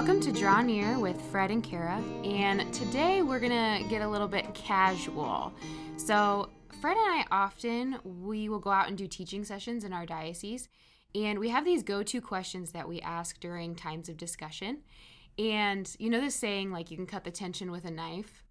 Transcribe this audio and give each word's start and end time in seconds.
Welcome 0.00 0.20
to 0.20 0.32
Draw 0.32 0.62
Near 0.62 0.98
with 0.98 1.20
Fred 1.30 1.50
and 1.50 1.62
Kara, 1.62 2.02
and 2.24 2.72
today 2.72 3.20
we're 3.20 3.38
gonna 3.38 3.86
get 3.90 4.00
a 4.00 4.08
little 4.08 4.28
bit 4.28 4.54
casual. 4.54 5.52
So, 5.98 6.48
Fred 6.80 6.96
and 6.96 7.06
I 7.06 7.26
often 7.30 7.98
we 8.02 8.48
will 8.48 8.60
go 8.60 8.70
out 8.70 8.88
and 8.88 8.96
do 8.96 9.06
teaching 9.06 9.44
sessions 9.44 9.84
in 9.84 9.92
our 9.92 10.06
diocese, 10.06 10.70
and 11.14 11.38
we 11.38 11.50
have 11.50 11.66
these 11.66 11.82
go-to 11.82 12.22
questions 12.22 12.72
that 12.72 12.88
we 12.88 13.02
ask 13.02 13.40
during 13.40 13.74
times 13.74 14.08
of 14.08 14.16
discussion. 14.16 14.78
And 15.38 15.94
you 15.98 16.08
know 16.08 16.22
the 16.22 16.30
saying 16.30 16.72
like 16.72 16.90
you 16.90 16.96
can 16.96 17.04
cut 17.04 17.24
the 17.24 17.30
tension 17.30 17.70
with 17.70 17.84
a 17.84 17.90
knife 17.90 18.42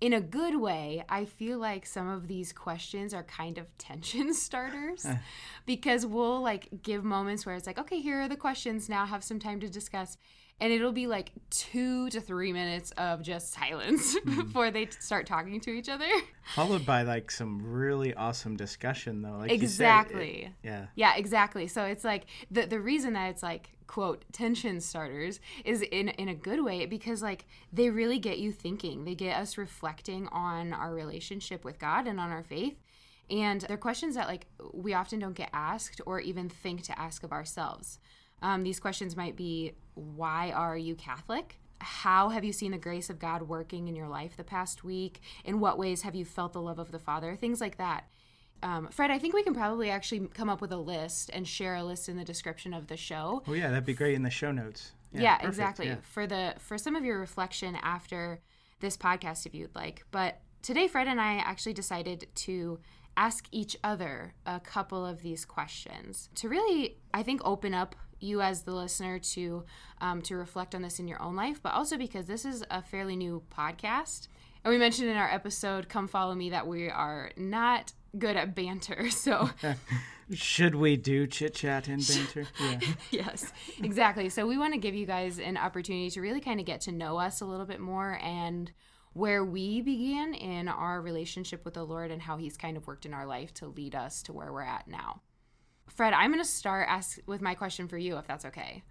in 0.00 0.14
a 0.14 0.20
good 0.20 0.56
way, 0.56 1.04
I 1.08 1.26
feel 1.26 1.58
like 1.58 1.84
some 1.84 2.08
of 2.08 2.26
these 2.26 2.52
questions 2.52 3.12
are 3.12 3.22
kind 3.22 3.58
of 3.58 3.66
tension 3.76 4.32
starters 4.34 5.04
eh. 5.04 5.16
because 5.66 6.06
we'll 6.06 6.40
like 6.40 6.82
give 6.82 7.04
moments 7.04 7.44
where 7.44 7.54
it's 7.54 7.66
like, 7.66 7.78
okay, 7.78 8.00
here 8.00 8.20
are 8.20 8.28
the 8.28 8.36
questions. 8.36 8.88
Now 8.88 9.04
have 9.06 9.22
some 9.22 9.38
time 9.38 9.60
to 9.60 9.68
discuss. 9.68 10.16
And 10.60 10.72
it'll 10.72 10.92
be 10.92 11.06
like 11.06 11.32
two 11.48 12.10
to 12.10 12.20
three 12.20 12.52
minutes 12.52 12.90
of 12.92 13.22
just 13.22 13.52
silence 13.52 14.14
mm-hmm. 14.18 14.42
before 14.42 14.70
they 14.70 14.86
start 14.86 15.26
talking 15.26 15.60
to 15.60 15.70
each 15.70 15.88
other. 15.88 16.06
Followed 16.54 16.84
by 16.84 17.02
like 17.02 17.30
some 17.30 17.62
really 17.62 18.12
awesome 18.14 18.56
discussion, 18.56 19.22
though. 19.22 19.38
Like 19.38 19.50
exactly. 19.50 20.42
Said, 20.42 20.50
it, 20.50 20.66
yeah. 20.66 20.86
Yeah, 20.96 21.16
exactly. 21.16 21.66
So 21.66 21.84
it's 21.84 22.04
like 22.04 22.26
the 22.50 22.66
the 22.66 22.80
reason 22.80 23.14
that 23.14 23.30
it's 23.30 23.42
like 23.42 23.70
quote 23.86 24.24
tension 24.30 24.80
starters 24.80 25.40
is 25.64 25.82
in 25.82 26.10
in 26.10 26.28
a 26.28 26.34
good 26.34 26.62
way 26.62 26.86
because 26.86 27.22
like 27.22 27.46
they 27.72 27.90
really 27.90 28.18
get 28.18 28.38
you 28.38 28.52
thinking. 28.52 29.04
They 29.04 29.14
get 29.14 29.36
us 29.36 29.58
reflecting 29.58 30.28
on 30.28 30.72
our 30.72 30.94
relationship 30.94 31.64
with 31.64 31.78
God 31.78 32.06
and 32.06 32.20
on 32.20 32.30
our 32.30 32.44
faith. 32.44 32.76
And 33.30 33.60
they're 33.62 33.76
questions 33.76 34.14
that 34.16 34.28
like 34.28 34.46
we 34.72 34.94
often 34.94 35.18
don't 35.18 35.34
get 35.34 35.50
asked 35.52 36.00
or 36.06 36.20
even 36.20 36.48
think 36.48 36.82
to 36.84 36.98
ask 36.98 37.22
of 37.22 37.32
ourselves. 37.32 37.98
Um, 38.42 38.62
these 38.62 38.80
questions 38.80 39.16
might 39.16 39.36
be 39.36 39.72
why 39.94 40.50
are 40.50 40.76
you 40.76 40.94
Catholic? 40.94 41.58
How 41.80 42.28
have 42.28 42.44
you 42.44 42.52
seen 42.52 42.72
the 42.72 42.78
grace 42.78 43.10
of 43.10 43.18
God 43.18 43.42
working 43.42 43.88
in 43.88 43.96
your 43.96 44.08
life 44.08 44.36
the 44.36 44.44
past 44.44 44.84
week? 44.84 45.20
In 45.44 45.60
what 45.60 45.78
ways 45.78 46.02
have 46.02 46.14
you 46.14 46.24
felt 46.24 46.52
the 46.52 46.60
love 46.60 46.78
of 46.78 46.92
the 46.92 46.98
Father? 46.98 47.36
Things 47.36 47.60
like 47.60 47.78
that 47.78 48.04
um, 48.62 48.88
Fred, 48.88 49.10
I 49.10 49.18
think 49.18 49.34
we 49.34 49.42
can 49.42 49.54
probably 49.54 49.90
actually 49.90 50.28
come 50.28 50.48
up 50.48 50.60
with 50.60 50.72
a 50.72 50.76
list 50.76 51.30
and 51.32 51.46
share 51.46 51.76
a 51.76 51.84
list 51.84 52.08
in 52.08 52.16
the 52.16 52.24
description 52.24 52.74
of 52.74 52.86
the 52.88 52.96
show. 52.96 53.42
Oh 53.46 53.52
yeah, 53.52 53.68
that'd 53.68 53.86
be 53.86 53.94
great 53.94 54.14
in 54.14 54.22
the 54.22 54.30
show 54.30 54.52
notes. 54.52 54.92
Yeah, 55.12 55.22
yeah 55.22 55.46
exactly. 55.46 55.86
Yeah. 55.86 55.96
For 56.02 56.26
the 56.26 56.54
for 56.58 56.78
some 56.78 56.96
of 56.96 57.04
your 57.04 57.18
reflection 57.18 57.76
after 57.82 58.40
this 58.80 58.96
podcast, 58.96 59.46
if 59.46 59.54
you'd 59.54 59.74
like. 59.74 60.04
But 60.10 60.40
today, 60.62 60.88
Fred 60.88 61.08
and 61.08 61.20
I 61.20 61.36
actually 61.36 61.74
decided 61.74 62.26
to 62.34 62.80
ask 63.16 63.48
each 63.50 63.76
other 63.82 64.34
a 64.46 64.60
couple 64.60 65.04
of 65.04 65.22
these 65.22 65.44
questions 65.44 66.28
to 66.36 66.48
really, 66.48 66.98
I 67.12 67.22
think, 67.22 67.40
open 67.44 67.74
up 67.74 67.96
you 68.20 68.40
as 68.40 68.62
the 68.62 68.72
listener 68.72 69.18
to 69.18 69.64
um, 70.00 70.22
to 70.22 70.36
reflect 70.36 70.74
on 70.74 70.82
this 70.82 70.98
in 70.98 71.08
your 71.08 71.20
own 71.20 71.36
life, 71.36 71.60
but 71.62 71.74
also 71.74 71.96
because 71.96 72.26
this 72.26 72.44
is 72.44 72.64
a 72.70 72.82
fairly 72.82 73.16
new 73.16 73.42
podcast. 73.54 74.28
And 74.64 74.72
we 74.72 74.78
mentioned 74.78 75.08
in 75.08 75.16
our 75.16 75.30
episode, 75.30 75.88
Come 75.88 76.06
Follow 76.06 76.34
Me, 76.34 76.50
that 76.50 76.66
we 76.66 76.88
are 76.90 77.30
not 77.36 77.92
good 78.18 78.36
at 78.36 78.54
banter. 78.54 79.08
So, 79.10 79.50
should 80.32 80.74
we 80.74 80.96
do 80.96 81.26
chit 81.26 81.54
chat 81.54 81.88
and 81.88 82.06
banter? 82.06 82.46
Yeah. 82.60 82.80
yes, 83.10 83.52
exactly. 83.82 84.28
So, 84.28 84.46
we 84.46 84.58
want 84.58 84.74
to 84.74 84.78
give 84.78 84.94
you 84.94 85.06
guys 85.06 85.38
an 85.38 85.56
opportunity 85.56 86.10
to 86.10 86.20
really 86.20 86.40
kind 86.40 86.60
of 86.60 86.66
get 86.66 86.82
to 86.82 86.92
know 86.92 87.18
us 87.18 87.40
a 87.40 87.46
little 87.46 87.66
bit 87.66 87.80
more 87.80 88.18
and 88.22 88.70
where 89.12 89.44
we 89.44 89.80
began 89.80 90.34
in 90.34 90.68
our 90.68 91.00
relationship 91.00 91.64
with 91.64 91.74
the 91.74 91.84
Lord 91.84 92.10
and 92.10 92.22
how 92.22 92.36
He's 92.36 92.56
kind 92.56 92.76
of 92.76 92.86
worked 92.86 93.06
in 93.06 93.14
our 93.14 93.26
life 93.26 93.52
to 93.54 93.66
lead 93.66 93.94
us 93.94 94.22
to 94.24 94.32
where 94.32 94.52
we're 94.52 94.62
at 94.62 94.86
now. 94.88 95.22
Fred, 96.00 96.14
I'm 96.14 96.30
going 96.30 96.42
to 96.42 96.48
start 96.48 96.86
ask 96.88 97.18
with 97.26 97.42
my 97.42 97.54
question 97.54 97.86
for 97.86 97.98
you, 97.98 98.16
if 98.16 98.26
that's 98.26 98.46
okay. 98.46 98.82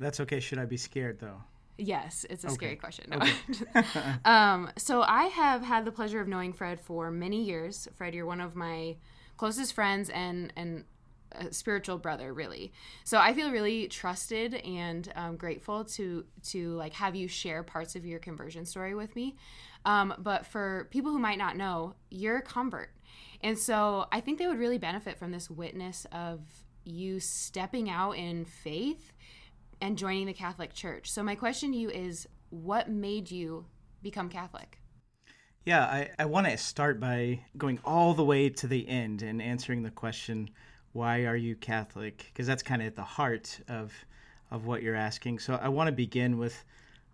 That's 0.00 0.18
okay. 0.18 0.40
Should 0.40 0.58
I 0.58 0.64
be 0.64 0.76
scared 0.76 1.20
though? 1.20 1.40
Yes, 1.76 2.26
it's 2.28 2.42
a 2.42 2.48
okay. 2.48 2.54
scary 2.54 2.74
question. 2.74 3.10
No. 3.10 3.18
Okay. 3.18 4.00
um, 4.24 4.68
so 4.76 5.02
I 5.02 5.26
have 5.26 5.62
had 5.62 5.84
the 5.84 5.92
pleasure 5.92 6.20
of 6.20 6.26
knowing 6.26 6.52
Fred 6.52 6.80
for 6.80 7.12
many 7.12 7.44
years. 7.44 7.86
Fred, 7.94 8.12
you're 8.12 8.26
one 8.26 8.40
of 8.40 8.56
my 8.56 8.96
closest 9.36 9.72
friends 9.72 10.10
and 10.10 10.52
and 10.56 10.82
spiritual 11.50 11.98
brother, 11.98 12.32
really. 12.32 12.72
So 13.04 13.18
I 13.18 13.32
feel 13.34 13.50
really 13.50 13.88
trusted 13.88 14.54
and 14.54 15.10
um, 15.14 15.36
grateful 15.36 15.84
to 15.84 16.24
to 16.50 16.70
like 16.72 16.92
have 16.94 17.14
you 17.14 17.28
share 17.28 17.62
parts 17.62 17.96
of 17.96 18.04
your 18.04 18.18
conversion 18.18 18.64
story 18.64 18.94
with 18.94 19.14
me. 19.14 19.36
Um, 19.84 20.14
but 20.18 20.46
for 20.46 20.88
people 20.90 21.12
who 21.12 21.18
might 21.18 21.38
not 21.38 21.56
know, 21.56 21.94
you're 22.10 22.38
a 22.38 22.42
convert, 22.42 22.90
and 23.42 23.58
so 23.58 24.06
I 24.12 24.20
think 24.20 24.38
they 24.38 24.46
would 24.46 24.58
really 24.58 24.78
benefit 24.78 25.18
from 25.18 25.30
this 25.30 25.48
witness 25.50 26.06
of 26.12 26.40
you 26.84 27.20
stepping 27.20 27.90
out 27.90 28.12
in 28.12 28.44
faith 28.44 29.12
and 29.80 29.96
joining 29.96 30.26
the 30.26 30.32
Catholic 30.32 30.72
Church. 30.72 31.10
So, 31.10 31.22
my 31.22 31.34
question 31.34 31.72
to 31.72 31.78
you 31.78 31.90
is 31.90 32.26
what 32.50 32.90
made 32.90 33.30
you 33.30 33.66
become 34.02 34.28
Catholic? 34.28 34.80
Yeah, 35.64 35.84
I, 35.84 36.10
I 36.18 36.24
want 36.24 36.46
to 36.46 36.56
start 36.56 36.98
by 36.98 37.40
going 37.56 37.78
all 37.84 38.14
the 38.14 38.24
way 38.24 38.48
to 38.48 38.66
the 38.66 38.88
end 38.88 39.22
and 39.22 39.42
answering 39.42 39.82
the 39.82 39.90
question, 39.90 40.50
why 40.98 41.24
are 41.24 41.36
you 41.36 41.54
Catholic? 41.56 42.26
Because 42.32 42.46
that's 42.46 42.62
kind 42.62 42.82
of 42.82 42.88
at 42.88 42.96
the 42.96 43.02
heart 43.02 43.60
of, 43.68 43.92
of 44.50 44.66
what 44.66 44.82
you're 44.82 44.96
asking. 44.96 45.38
So, 45.38 45.58
I 45.62 45.68
want 45.68 45.86
to 45.88 45.92
begin 45.92 46.38
with 46.38 46.64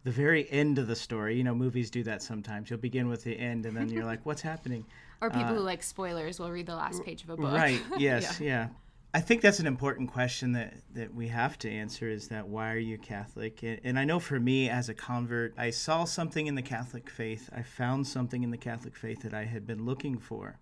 the 0.05 0.11
very 0.11 0.51
end 0.51 0.79
of 0.79 0.87
the 0.87 0.97
story. 0.97 1.37
You 1.37 1.45
know, 1.45 1.55
movies 1.55 1.91
do 1.91 2.03
that 2.05 2.23
sometimes. 2.23 2.71
You'll 2.71 2.79
begin 2.79 3.09
with 3.09 3.25
the 3.25 3.39
end 3.39 3.67
and 3.67 3.77
then 3.77 3.89
you're 3.91 4.05
like, 4.05 4.25
what's 4.25 4.43
happening? 4.43 4.85
Or 5.21 5.31
people 5.31 5.47
uh, 5.47 5.55
who 5.55 5.61
like 5.61 5.83
spoilers 5.83 6.39
will 6.39 6.51
read 6.51 6.67
the 6.67 6.75
last 6.75 7.03
page 7.03 7.23
of 7.23 7.31
a 7.31 7.37
book. 7.37 7.53
Right, 7.53 7.81
yes, 7.99 8.41
yeah. 8.41 8.47
yeah. 8.47 8.69
I 9.15 9.21
think 9.21 9.41
that's 9.41 9.61
an 9.61 9.67
important 9.67 10.13
question 10.13 10.53
that, 10.53 10.75
that 10.93 11.15
we 11.15 11.29
have 11.29 11.57
to 11.61 11.71
answer 11.71 12.11
is 12.11 12.29
that 12.29 12.49
why 12.49 12.73
are 12.73 12.79
you 12.79 12.99
Catholic? 12.99 13.63
And 13.63 13.99
I 13.99 14.05
know 14.05 14.19
for 14.19 14.39
me 14.39 14.69
as 14.69 14.91
a 14.91 14.95
convert, 14.95 15.55
I 15.57 15.71
saw 15.71 16.05
something 16.05 16.47
in 16.47 16.57
the 16.57 16.63
Catholic 16.63 17.09
faith. 17.09 17.49
I 17.57 17.63
found 17.63 18.07
something 18.07 18.43
in 18.43 18.51
the 18.51 18.59
Catholic 18.59 18.97
faith 18.97 19.23
that 19.23 19.33
I 19.33 19.45
had 19.45 19.67
been 19.67 19.87
looking 19.87 20.19
for. 20.19 20.59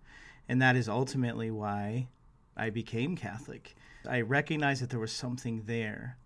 And 0.47 0.61
that 0.61 0.77
is 0.77 0.87
ultimately 0.87 1.49
why 1.51 2.07
I 2.55 2.69
became 2.69 3.15
Catholic. 3.15 3.75
I 4.07 4.21
recognized 4.21 4.81
that 4.81 4.89
there 4.89 4.99
was 4.99 5.11
something 5.11 5.63
there 5.65 6.17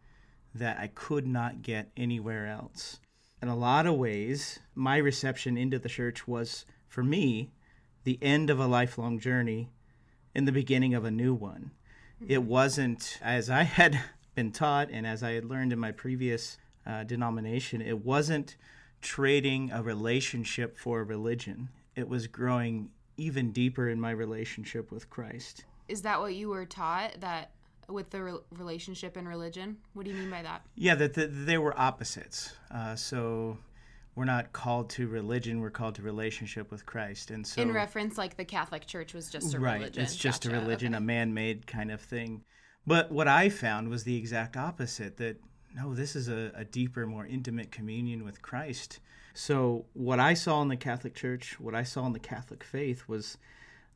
that 0.54 0.80
I 0.80 0.88
could 0.88 1.28
not 1.28 1.62
get 1.62 1.92
anywhere 1.96 2.48
else. 2.48 3.00
In 3.42 3.48
a 3.48 3.56
lot 3.56 3.86
of 3.86 3.96
ways, 3.96 4.60
my 4.74 4.98
reception 4.98 5.58
into 5.58 5.78
the 5.78 5.90
church 5.90 6.28
was, 6.28 6.66
for 6.88 7.04
me, 7.04 7.52
the 8.04 8.18
end 8.22 8.50
of 8.50 8.60
a 8.60 8.68
lifelong 8.68 9.20
journey 9.20 9.70
and 10.34 10.48
the 10.48 10.52
beginning 10.52 10.94
of 10.94 11.06
a 11.06 11.12
new 11.12 11.34
one 11.34 11.72
it 12.26 12.44
wasn't 12.44 13.20
as 13.22 13.50
I 13.50 13.64
had 13.64 14.00
been 14.36 14.52
taught 14.52 14.90
and 14.92 15.06
as 15.06 15.24
I 15.24 15.32
had 15.32 15.46
learned 15.46 15.74
in 15.74 15.80
my 15.80 15.92
previous 15.92 16.58
uh, 16.86 17.04
denomination, 17.04 17.82
it 17.82 18.06
wasn't 18.06 18.56
trading 19.02 19.72
a 19.72 19.84
relationship 19.84 20.78
for 20.78 21.02
a 21.02 21.04
religion. 21.04 21.70
It 21.96 22.08
was 22.08 22.28
growing 22.28 22.90
even 23.18 23.52
deeper 23.52 23.90
in 23.90 24.00
my 24.00 24.12
relationship 24.12 24.92
with 24.92 25.10
Christ. 25.10 25.66
Is 25.88 26.02
that 26.03 26.20
what 26.20 26.36
you 26.36 26.50
were 26.50 26.66
taught 26.66 27.20
that 27.22 27.52
with 27.88 28.09
the 28.09 28.24
re- 28.24 28.40
relationship 28.58 29.16
and 29.18 29.28
religion? 29.28 29.78
What 29.94 30.06
do 30.06 30.12
you 30.12 30.18
mean 30.18 30.30
by 30.30 30.42
that? 30.42 30.62
Yeah, 30.75 30.96
that 30.96 31.14
the, 31.14 31.28
they 31.28 31.58
were 31.58 31.78
opposites. 31.80 32.53
Uh, 32.70 32.96
so 32.96 33.58
we're 34.18 34.25
not 34.25 34.52
called 34.52 34.90
to 34.90 35.08
religion 35.08 35.59
we're 35.62 35.70
called 35.70 35.94
to 35.94 36.02
relationship 36.02 36.72
with 36.72 36.86
christ 36.88 37.30
and 37.30 37.46
so 37.46 37.62
in 37.62 37.72
reference 37.72 38.18
like 38.18 38.36
the 38.36 38.44
catholic 38.44 38.86
church 38.88 39.14
was 39.14 39.30
just 39.30 39.53
a 39.53 39.59
right 39.59 39.75
religion. 39.75 40.03
it's 40.03 40.16
just 40.16 40.44
gotcha. 40.44 40.58
a 40.58 40.59
religion 40.59 40.96
okay. 40.96 40.98
a 40.98 41.06
man-made 41.06 41.68
kind 41.68 41.92
of 41.92 42.02
thing 42.02 42.44
but 42.88 43.12
what 43.12 43.28
i 43.28 43.48
found 43.48 43.90
was 43.90 44.04
the 44.04 44.18
exact 44.18 44.58
opposite 44.58 45.18
that 45.18 45.40
no 45.75 45.94
this 45.94 46.16
is 46.16 46.28
a, 46.28 46.52
a 46.56 46.66
deeper 46.66 47.06
more 47.06 47.28
intimate 47.28 47.72
communion 47.72 48.25
with 48.25 48.42
christ 48.42 49.00
so 49.36 49.86
what 49.94 50.19
i 50.19 50.34
saw 50.34 50.64
in 50.64 50.68
the 50.68 50.75
catholic 50.75 51.14
church 51.14 51.60
what 51.60 51.75
i 51.75 51.84
saw 51.84 52.07
in 52.07 52.13
the 52.13 52.19
catholic 52.19 52.63
faith 52.63 53.07
was 53.07 53.38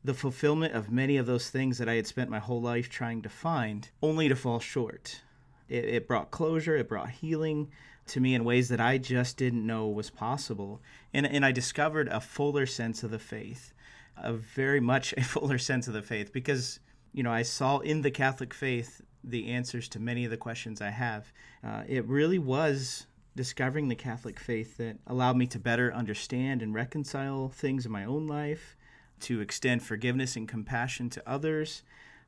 the 0.04 0.14
fulfillment 0.14 0.74
of 0.74 0.90
many 0.90 1.16
of 1.16 1.26
those 1.26 1.50
things 1.50 1.78
that 1.78 1.88
i 1.88 1.94
had 1.94 2.06
spent 2.06 2.30
my 2.30 2.38
whole 2.38 2.60
life 2.60 2.88
trying 2.88 3.22
to 3.22 3.28
find 3.28 3.90
only 4.02 4.28
to 4.28 4.36
fall 4.36 4.58
short 4.58 5.22
it, 5.68 5.84
it 5.84 6.08
brought 6.08 6.30
closure 6.30 6.76
it 6.76 6.88
brought 6.88 7.10
healing 7.10 7.68
to 8.06 8.20
me 8.20 8.34
in 8.34 8.44
ways 8.44 8.68
that 8.68 8.80
I 8.80 8.98
just 8.98 9.36
didn't 9.36 9.66
know 9.66 9.88
was 9.88 10.10
possible. 10.10 10.80
And, 11.12 11.26
and 11.26 11.44
I 11.44 11.52
discovered 11.52 12.08
a 12.08 12.20
fuller 12.20 12.66
sense 12.66 13.02
of 13.02 13.10
the 13.10 13.18
faith, 13.18 13.72
a 14.16 14.32
very 14.32 14.80
much 14.80 15.12
a 15.16 15.22
fuller 15.22 15.58
sense 15.58 15.88
of 15.88 15.94
the 15.94 16.02
faith, 16.02 16.32
because, 16.32 16.80
you 17.12 17.22
know, 17.22 17.32
I 17.32 17.42
saw 17.42 17.78
in 17.78 18.02
the 18.02 18.10
Catholic 18.10 18.52
faith 18.52 19.00
the 19.24 19.50
answers 19.50 19.88
to 19.90 20.00
many 20.00 20.24
of 20.24 20.30
the 20.30 20.36
questions 20.36 20.80
I 20.80 20.90
have. 20.90 21.32
Uh, 21.64 21.84
it 21.86 22.04
really 22.06 22.38
was 22.38 23.06
discovering 23.36 23.88
the 23.88 23.94
Catholic 23.94 24.38
faith 24.38 24.76
that 24.76 24.98
allowed 25.06 25.36
me 25.36 25.46
to 25.46 25.58
better 25.58 25.94
understand 25.94 26.60
and 26.60 26.74
reconcile 26.74 27.48
things 27.48 27.86
in 27.86 27.92
my 27.92 28.04
own 28.04 28.26
life, 28.26 28.76
to 29.22 29.40
extend 29.40 29.82
forgiveness 29.82 30.36
and 30.36 30.48
compassion 30.48 31.10
to 31.10 31.28
others, 31.28 31.82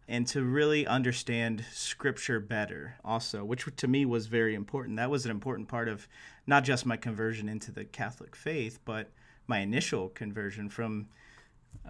and 0.08 0.26
to 0.26 0.42
really 0.42 0.86
understand 0.86 1.64
scripture 1.72 2.38
better 2.38 2.96
also 3.04 3.42
which 3.42 3.66
to 3.76 3.88
me 3.88 4.04
was 4.04 4.26
very 4.26 4.54
important 4.54 4.96
that 4.98 5.10
was 5.10 5.24
an 5.24 5.30
important 5.30 5.66
part 5.66 5.88
of 5.88 6.06
not 6.46 6.62
just 6.62 6.84
my 6.84 6.96
conversion 6.96 7.48
into 7.48 7.72
the 7.72 7.84
catholic 7.84 8.36
faith 8.36 8.78
but 8.84 9.10
my 9.46 9.60
initial 9.60 10.10
conversion 10.10 10.68
from 10.68 11.06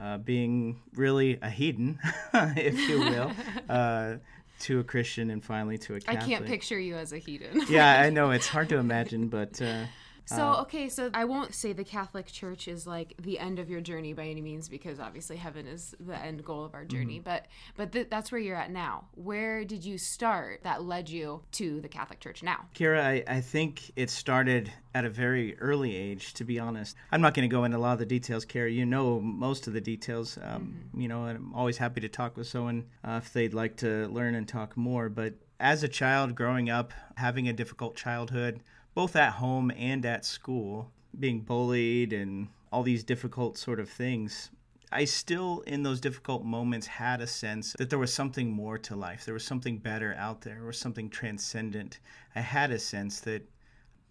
uh, 0.01 0.19
being 0.19 0.81
really 0.95 1.39
a 1.43 1.51
heathen 1.51 1.99
if 2.35 2.79
you 2.89 3.01
will 3.01 3.33
uh, 3.69 4.15
to 4.61 4.81
a 4.81 4.85
Christian 4.85 5.31
and 5.31 5.45
finally 5.45 5.77
to 5.79 5.97
a 5.97 6.01
Catholic. 6.01 6.23
I 6.23 6.27
can't 6.27 6.47
picture 6.47 6.79
you 6.79 6.97
as 6.97 7.13
a 7.13 7.19
heathen. 7.19 7.65
yeah, 7.69 8.01
I 8.01 8.11
know 8.17 8.31
it's 8.31 8.47
hard 8.47 8.69
to 8.71 8.79
imagine, 8.79 9.29
but 9.29 9.61
uh, 9.61 9.85
So, 10.27 10.55
okay, 10.63 10.89
so 10.89 11.11
I 11.13 11.25
won't 11.25 11.55
say 11.55 11.73
the 11.73 11.85
Catholic 11.85 12.27
Church 12.27 12.67
is 12.67 12.87
like 12.87 13.15
the 13.21 13.39
end 13.39 13.59
of 13.59 13.69
your 13.69 13.81
journey 13.81 14.13
by 14.13 14.25
any 14.25 14.41
means 14.41 14.69
because 14.69 14.99
obviously 14.99 15.37
heaven 15.37 15.67
is 15.67 15.95
the 16.01 16.17
end 16.17 16.45
goal 16.45 16.65
of 16.65 16.75
our 16.75 16.85
journey, 16.85 17.21
but 17.21 17.47
but 17.77 17.93
th- 17.93 18.09
that's 18.11 18.33
where 18.33 18.41
you're 18.41 18.57
at 18.57 18.71
now. 18.71 19.05
Where 19.15 19.65
did 19.65 19.85
you 19.85 19.99
start 19.99 20.61
that 20.63 20.83
led 20.83 21.09
you 21.09 21.43
to 21.53 21.81
the 21.81 21.89
Catholic 21.89 22.21
Church 22.21 22.43
now? 22.43 22.67
Kara, 22.75 23.05
I, 23.05 23.25
I 23.27 23.41
think 23.41 23.93
it 23.97 24.09
started 24.11 24.73
at 24.95 25.05
a 25.05 25.11
very 25.11 25.59
early 25.59 25.95
age, 25.95 26.35
to 26.35 26.45
be 26.45 26.59
honest. 26.59 26.97
I'm 27.13 27.21
not 27.21 27.35
going 27.35 27.49
to 27.49 27.55
go 27.55 27.65
into 27.65 27.77
a 27.77 27.79
lot 27.79 27.95
of 27.95 27.99
the 27.99 28.07
details, 28.07 28.45
Kara. 28.45 28.71
You 28.71 28.87
know 28.87 29.21
most 29.21 29.67
of 29.67 29.73
the 29.73 29.81
details. 29.81 30.39
Um, 30.43 30.91
You 30.97 31.09
know, 31.09 31.25
and 31.27 31.37
I'm 31.37 31.55
always 31.55 31.77
happy 31.77 32.01
to 32.01 32.09
talk 32.09 32.37
with 32.37 32.47
someone 32.47 32.85
uh, 33.05 33.21
if 33.23 33.33
they'd 33.33 33.53
like 33.53 33.77
to 33.79 34.07
learn 34.09 34.35
and 34.35 34.47
talk 34.49 34.77
more. 34.77 35.09
But 35.09 35.35
as 35.61 35.83
a 35.83 35.89
child 35.89 36.35
growing 36.35 36.71
up, 36.71 36.93
having 37.17 37.49
a 37.49 37.53
difficult 37.53 37.97
childhood, 37.97 38.63
both 38.95 39.17
at 39.17 39.35
home 39.35 39.73
and 39.77 40.05
at 40.07 40.25
school, 40.25 40.91
being 41.19 41.41
bullied 41.41 42.13
and 42.13 42.49
all 42.73 42.83
these 42.83 43.05
difficult 43.05 43.59
sort 43.59 43.81
of 43.81 43.89
things, 43.89 44.51
I 44.91 45.07
still, 45.07 45.63
in 45.67 45.83
those 45.83 46.01
difficult 46.01 46.45
moments, 46.45 46.87
had 46.87 47.21
a 47.21 47.27
sense 47.27 47.75
that 47.79 47.91
there 47.91 47.99
was 47.99 48.15
something 48.15 48.51
more 48.51 48.79
to 48.79 48.95
life. 48.95 49.25
There 49.25 49.35
was 49.35 49.45
something 49.45 49.79
better 49.79 50.15
out 50.15 50.43
there. 50.43 50.63
Was 50.65 50.79
something 50.79 51.11
transcendent. 51.11 51.99
I 52.37 52.41
had 52.41 52.71
a 52.71 52.79
sense 52.79 53.19
that 53.21 53.43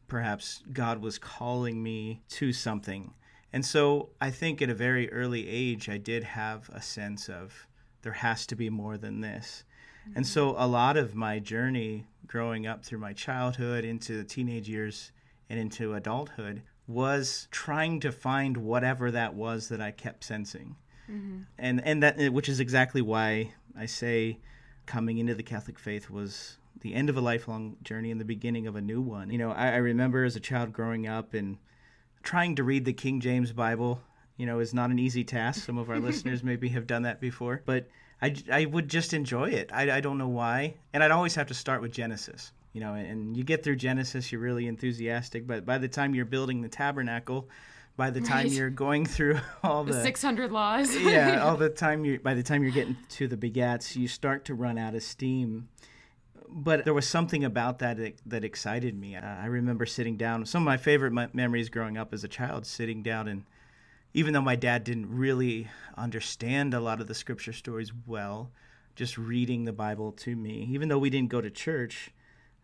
perhaps 0.07 0.61
God 0.73 1.01
was 1.01 1.17
calling 1.17 1.81
me 1.81 2.21
to 2.31 2.51
something. 2.51 3.13
And 3.53 3.65
so 3.65 4.09
I 4.19 4.29
think 4.29 4.61
at 4.61 4.69
a 4.69 4.75
very 4.75 5.09
early 5.13 5.47
age, 5.47 5.87
I 5.87 5.97
did 5.97 6.23
have 6.23 6.69
a 6.73 6.81
sense 6.81 7.29
of 7.29 7.65
there 8.01 8.11
has 8.11 8.45
to 8.47 8.55
be 8.55 8.69
more 8.69 8.97
than 8.97 9.21
this. 9.21 9.63
And 10.15 10.27
so 10.27 10.55
a 10.57 10.67
lot 10.67 10.97
of 10.97 11.15
my 11.15 11.39
journey 11.39 12.05
growing 12.27 12.65
up 12.65 12.83
through 12.83 12.99
my 12.99 13.13
childhood 13.13 13.85
into 13.85 14.17
the 14.17 14.23
teenage 14.23 14.67
years 14.67 15.11
and 15.49 15.59
into 15.59 15.93
adulthood 15.93 16.61
was 16.87 17.47
trying 17.51 17.99
to 18.01 18.11
find 18.11 18.57
whatever 18.57 19.11
that 19.11 19.33
was 19.33 19.69
that 19.69 19.79
I 19.81 19.91
kept 19.91 20.23
sensing. 20.23 20.75
Mm-hmm. 21.09 21.41
And 21.57 21.85
and 21.85 22.03
that 22.03 22.33
which 22.33 22.49
is 22.49 22.59
exactly 22.59 23.01
why 23.01 23.53
I 23.77 23.85
say 23.85 24.39
coming 24.85 25.17
into 25.17 25.35
the 25.35 25.43
Catholic 25.43 25.79
faith 25.79 26.09
was 26.09 26.57
the 26.81 26.93
end 26.93 27.09
of 27.09 27.17
a 27.17 27.21
lifelong 27.21 27.77
journey 27.83 28.11
and 28.11 28.19
the 28.19 28.25
beginning 28.25 28.67
of 28.67 28.75
a 28.75 28.81
new 28.81 29.01
one. 29.01 29.29
You 29.29 29.37
know, 29.37 29.51
I, 29.51 29.73
I 29.73 29.77
remember 29.77 30.25
as 30.25 30.35
a 30.35 30.41
child 30.41 30.73
growing 30.73 31.07
up 31.07 31.33
and 31.33 31.57
trying 32.23 32.55
to 32.55 32.63
read 32.63 32.85
the 32.85 32.93
King 32.93 33.21
James 33.21 33.51
Bible, 33.51 34.01
you 34.37 34.45
know, 34.45 34.59
is 34.59 34.73
not 34.73 34.89
an 34.89 34.99
easy 34.99 35.23
task. 35.23 35.65
Some 35.65 35.77
of 35.77 35.89
our 35.89 35.99
listeners 35.99 36.43
maybe 36.43 36.69
have 36.69 36.87
done 36.87 37.03
that 37.03 37.21
before, 37.21 37.61
but 37.65 37.87
I, 38.23 38.35
I 38.51 38.65
would 38.65 38.87
just 38.89 39.13
enjoy 39.13 39.49
it. 39.49 39.69
I, 39.73 39.97
I 39.97 39.99
don't 40.01 40.17
know 40.17 40.27
why. 40.29 40.75
And 40.93 41.03
I'd 41.03 41.11
always 41.11 41.35
have 41.35 41.47
to 41.47 41.53
start 41.53 41.81
with 41.81 41.91
Genesis, 41.91 42.51
you 42.71 42.79
know, 42.81 42.93
and 42.93 43.35
you 43.37 43.43
get 43.43 43.63
through 43.63 43.75
Genesis, 43.75 44.31
you're 44.31 44.41
really 44.41 44.67
enthusiastic, 44.67 45.45
but 45.45 45.65
by 45.65 45.77
the 45.77 45.87
time 45.89 46.15
you're 46.15 46.25
building 46.25 46.61
the 46.61 46.69
tabernacle, 46.69 47.49
by 47.97 48.09
the 48.09 48.21
time 48.21 48.45
Right. 48.47 48.51
you're 48.51 48.69
going 48.71 49.05
through 49.05 49.39
all 49.63 49.83
The 49.83 49.93
the 49.93 50.01
600 50.01 50.51
laws. 50.51 50.95
yeah, 50.99 51.43
all 51.45 51.57
the 51.57 51.69
time 51.69 52.05
you 52.05 52.19
by 52.19 52.33
the 52.33 52.41
time 52.43 52.63
you're 52.63 52.71
getting 52.71 52.97
to 53.09 53.27
the 53.27 53.37
begats, 53.37 53.95
you 53.95 54.07
start 54.07 54.45
to 54.45 54.55
run 54.55 54.77
out 54.77 54.95
of 54.95 55.03
steam. 55.03 55.67
But 56.55 56.85
there 56.85 56.93
was 56.93 57.07
something 57.07 57.43
about 57.43 57.79
that 57.79 57.97
that, 57.97 58.13
that 58.27 58.43
excited 58.43 58.97
me. 58.97 59.15
Uh, 59.15 59.21
I 59.25 59.45
remember 59.47 59.85
sitting 59.85 60.17
down. 60.17 60.45
Some 60.45 60.61
of 60.63 60.65
my 60.65 60.77
favorite 60.77 61.11
me- 61.11 61.27
memories 61.33 61.69
growing 61.69 61.97
up 61.97 62.13
as 62.13 62.23
a 62.23 62.27
child, 62.27 62.65
sitting 62.65 63.01
down 63.03 63.27
and 63.27 63.43
even 64.13 64.33
though 64.33 64.41
my 64.41 64.55
dad 64.55 64.83
didn't 64.83 65.09
really 65.09 65.67
understand 65.97 66.73
a 66.73 66.79
lot 66.79 67.01
of 67.01 67.07
the 67.07 67.15
scripture 67.15 67.53
stories 67.53 67.91
well, 68.05 68.51
just 68.95 69.17
reading 69.17 69.65
the 69.65 69.73
Bible 69.73 70.11
to 70.11 70.35
me. 70.35 70.67
Even 70.71 70.87
though 70.87 70.99
we 70.99 71.09
didn't 71.09 71.29
go 71.29 71.41
to 71.41 71.49
church, 71.49 72.11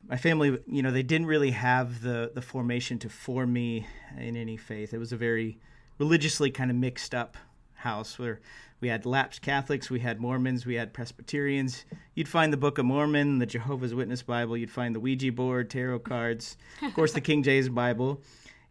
my 0.08 0.18
family, 0.18 0.60
you 0.68 0.82
know, 0.82 0.92
they 0.92 1.04
didn't 1.04 1.28
really 1.28 1.52
have 1.52 2.02
the 2.02 2.32
the 2.34 2.42
formation 2.42 3.00
to 3.00 3.10
form 3.10 3.52
me 3.52 3.88
in 4.18 4.36
any 4.36 4.58
faith. 4.58 4.94
It 4.94 5.00
was 5.00 5.12
a 5.12 5.18
very 5.18 5.60
religiously 5.98 6.52
kind 6.52 6.72
of 6.72 6.78
mixed 6.78 7.14
up 7.14 7.36
house 7.74 8.20
where 8.20 8.40
we 8.82 8.88
had 8.88 9.06
lapsed 9.06 9.42
Catholics, 9.42 9.90
we 9.90 10.00
had 10.00 10.22
Mormons, 10.22 10.66
we 10.66 10.76
had 10.76 10.94
Presbyterians. 10.94 11.84
You'd 12.16 12.30
find 12.30 12.54
the 12.54 12.58
Book 12.58 12.78
of 12.78 12.86
Mormon, 12.86 13.40
the 13.40 13.46
Jehovah's 13.46 13.94
Witness 13.94 14.22
Bible, 14.22 14.56
you'd 14.56 14.72
find 14.72 14.96
the 14.96 15.00
Ouija 15.00 15.32
board, 15.32 15.70
tarot 15.70 16.00
cards, 16.00 16.58
of 16.82 16.94
course 16.94 17.12
the 17.12 17.22
King 17.22 17.44
James 17.44 17.70
Bible. 17.70 18.22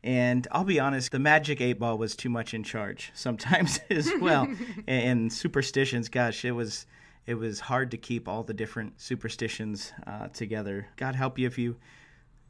And 0.05 0.47
I'll 0.53 0.65
be 0.65 0.79
honest, 0.79 1.11
the 1.11 1.19
magic 1.19 1.61
eight 1.61 1.79
ball 1.79 1.99
was 1.99 2.15
too 2.15 2.29
much 2.29 2.55
in 2.55 2.63
charge 2.63 3.11
sometimes 3.15 3.81
as 3.91 4.11
well. 4.21 4.49
and 4.87 5.33
superstitions, 5.33 6.09
gosh, 6.09 6.45
it 6.45 6.53
was 6.53 6.87
it 7.27 7.35
was 7.35 7.61
hard 7.61 7.91
to 7.91 7.99
keep 7.99 8.27
all 8.27 8.43
the 8.43 8.55
different 8.55 9.01
superstitions 9.01 9.93
uh, 10.07 10.29
together. 10.29 10.87
God 10.97 11.15
help 11.15 11.39
you 11.39 11.47
if 11.47 11.59
you, 11.59 11.77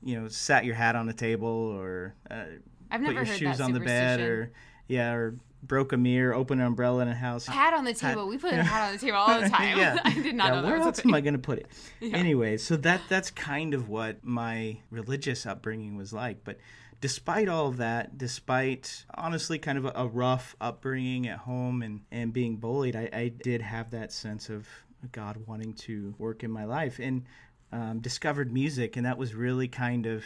you 0.05 0.21
know, 0.21 0.29
sat 0.29 0.65
your 0.65 0.77
hat 0.77 0.95
on 0.95 1.07
the 1.07 1.13
table 1.13 1.49
or 1.49 2.15
uh, 2.31 2.45
put 2.93 3.13
your 3.13 3.27
shoes 3.27 3.61
on 3.61 3.73
the 3.73 3.81
bed 3.81 4.21
or 4.21 4.53
yeah, 4.87 5.13
or 5.13 5.35
broke 5.63 5.93
a 5.93 5.97
mirror, 5.97 6.35
open 6.35 6.61
an 6.61 6.67
umbrella 6.67 7.03
in 7.03 7.09
a 7.09 7.15
house. 7.15 7.47
Hat 7.47 7.75
on 7.75 7.85
the 7.85 7.93
table. 7.93 8.29
We 8.29 8.39
put 8.39 8.53
a 8.53 8.63
hat 8.63 8.89
on 8.89 8.93
the 8.93 8.99
table 8.99 9.19
all 9.19 9.41
the 9.41 9.49
time. 9.49 9.77
yeah. 9.77 9.99
I 10.05 10.15
did 10.15 10.35
not 10.35 10.47
yeah, 10.47 10.55
know 10.55 10.63
that 10.63 10.69
where 10.69 10.77
else 10.77 11.05
am 11.05 11.15
I 11.15 11.21
going 11.21 11.35
to 11.35 11.41
put 11.41 11.59
it? 11.59 11.67
Anyway, 12.01 12.57
so 12.57 12.77
that 12.77 13.01
that's 13.09 13.31
kind 13.31 13.75
of 13.75 13.89
what 13.89 14.25
my 14.25 14.79
religious 14.91 15.47
upbringing 15.47 15.97
was 15.97 16.13
like. 16.13 16.45
But 16.45 16.59
despite 17.01 17.49
all 17.49 17.69
of 17.69 17.77
that, 17.79 18.19
despite 18.19 19.05
honestly 19.15 19.59
kind 19.59 19.79
of 19.79 19.85
a, 19.87 19.93
a 19.95 20.07
rough 20.07 20.57
upbringing 20.61 21.29
at 21.29 21.39
home 21.39 21.83
and, 21.83 22.03
and 22.11 22.33
being 22.33 22.57
bullied, 22.57 22.97
I, 22.97 23.09
I 23.13 23.29
did 23.29 23.63
have 23.63 23.91
that 23.93 24.13
sense 24.13 24.49
of 24.49 24.67
God 25.13 25.37
wanting 25.47 25.75
to 25.75 26.15
work 26.19 26.43
in 26.43 26.51
my 26.51 26.65
life 26.65 26.99
and 26.99 27.25
um, 27.73 28.01
discovered 28.01 28.53
music. 28.53 28.97
And 28.97 29.07
that 29.07 29.19
was 29.19 29.35
really 29.35 29.69
kind 29.69 30.07
of. 30.07 30.25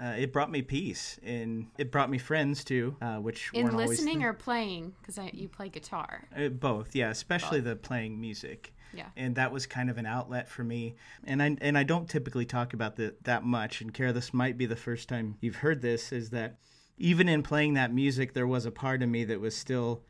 Uh, 0.00 0.14
it 0.18 0.32
brought 0.32 0.50
me 0.50 0.62
peace 0.62 1.18
and 1.22 1.66
it 1.76 1.90
brought 1.90 2.08
me 2.08 2.16
friends 2.16 2.64
too, 2.64 2.96
uh, 3.02 3.16
which 3.16 3.50
In 3.52 3.64
weren't 3.64 3.74
always 3.74 3.90
listening 3.90 4.22
or 4.22 4.32
playing? 4.32 4.94
Because 5.00 5.18
you 5.34 5.46
play 5.46 5.68
guitar. 5.68 6.26
uh, 6.34 6.48
both, 6.48 6.94
yeah, 6.94 7.10
especially 7.10 7.60
the 7.60 7.76
playing 7.76 8.18
music. 8.18 8.72
Yeah. 8.92 9.06
And 9.16 9.36
that 9.36 9.52
was 9.52 9.66
kind 9.66 9.90
of 9.90 9.98
an 9.98 10.06
outlet 10.06 10.48
for 10.48 10.64
me. 10.64 10.96
And 11.24 11.42
I 11.42 11.56
and 11.60 11.78
I 11.78 11.82
don't 11.82 12.08
typically 12.08 12.46
talk 12.46 12.72
about 12.72 12.96
that 12.96 13.24
that 13.24 13.44
much. 13.44 13.80
And 13.80 13.92
Kara, 13.92 14.12
this 14.12 14.34
might 14.34 14.58
be 14.58 14.66
the 14.66 14.76
first 14.76 15.08
time 15.08 15.36
you've 15.40 15.56
heard 15.56 15.82
this. 15.82 16.12
Is 16.12 16.30
that 16.30 16.58
even 16.98 17.28
in 17.28 17.42
playing 17.42 17.74
that 17.74 17.92
music, 17.92 18.34
there 18.34 18.46
was 18.46 18.66
a 18.66 18.70
part 18.70 19.02
of 19.02 19.08
me 19.08 19.24
that 19.24 19.40
was 19.40 19.56
still 19.56 20.02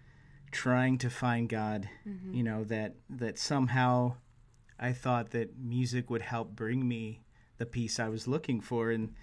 trying 0.51 0.99
to 0.99 1.11
find 1.11 1.49
God. 1.49 1.89
Mm-hmm. 2.09 2.35
You 2.35 2.43
know 2.43 2.65
that 2.65 2.95
that 3.11 3.39
somehow 3.39 4.15
I 4.79 4.93
thought 4.93 5.31
that 5.31 5.59
music 5.59 6.09
would 6.09 6.23
help 6.23 6.57
bring 6.57 6.89
me 6.89 7.21
the 7.59 7.67
peace 7.67 8.01
I 8.01 8.09
was 8.09 8.27
looking 8.27 8.61
for. 8.61 8.91
And 8.91 9.15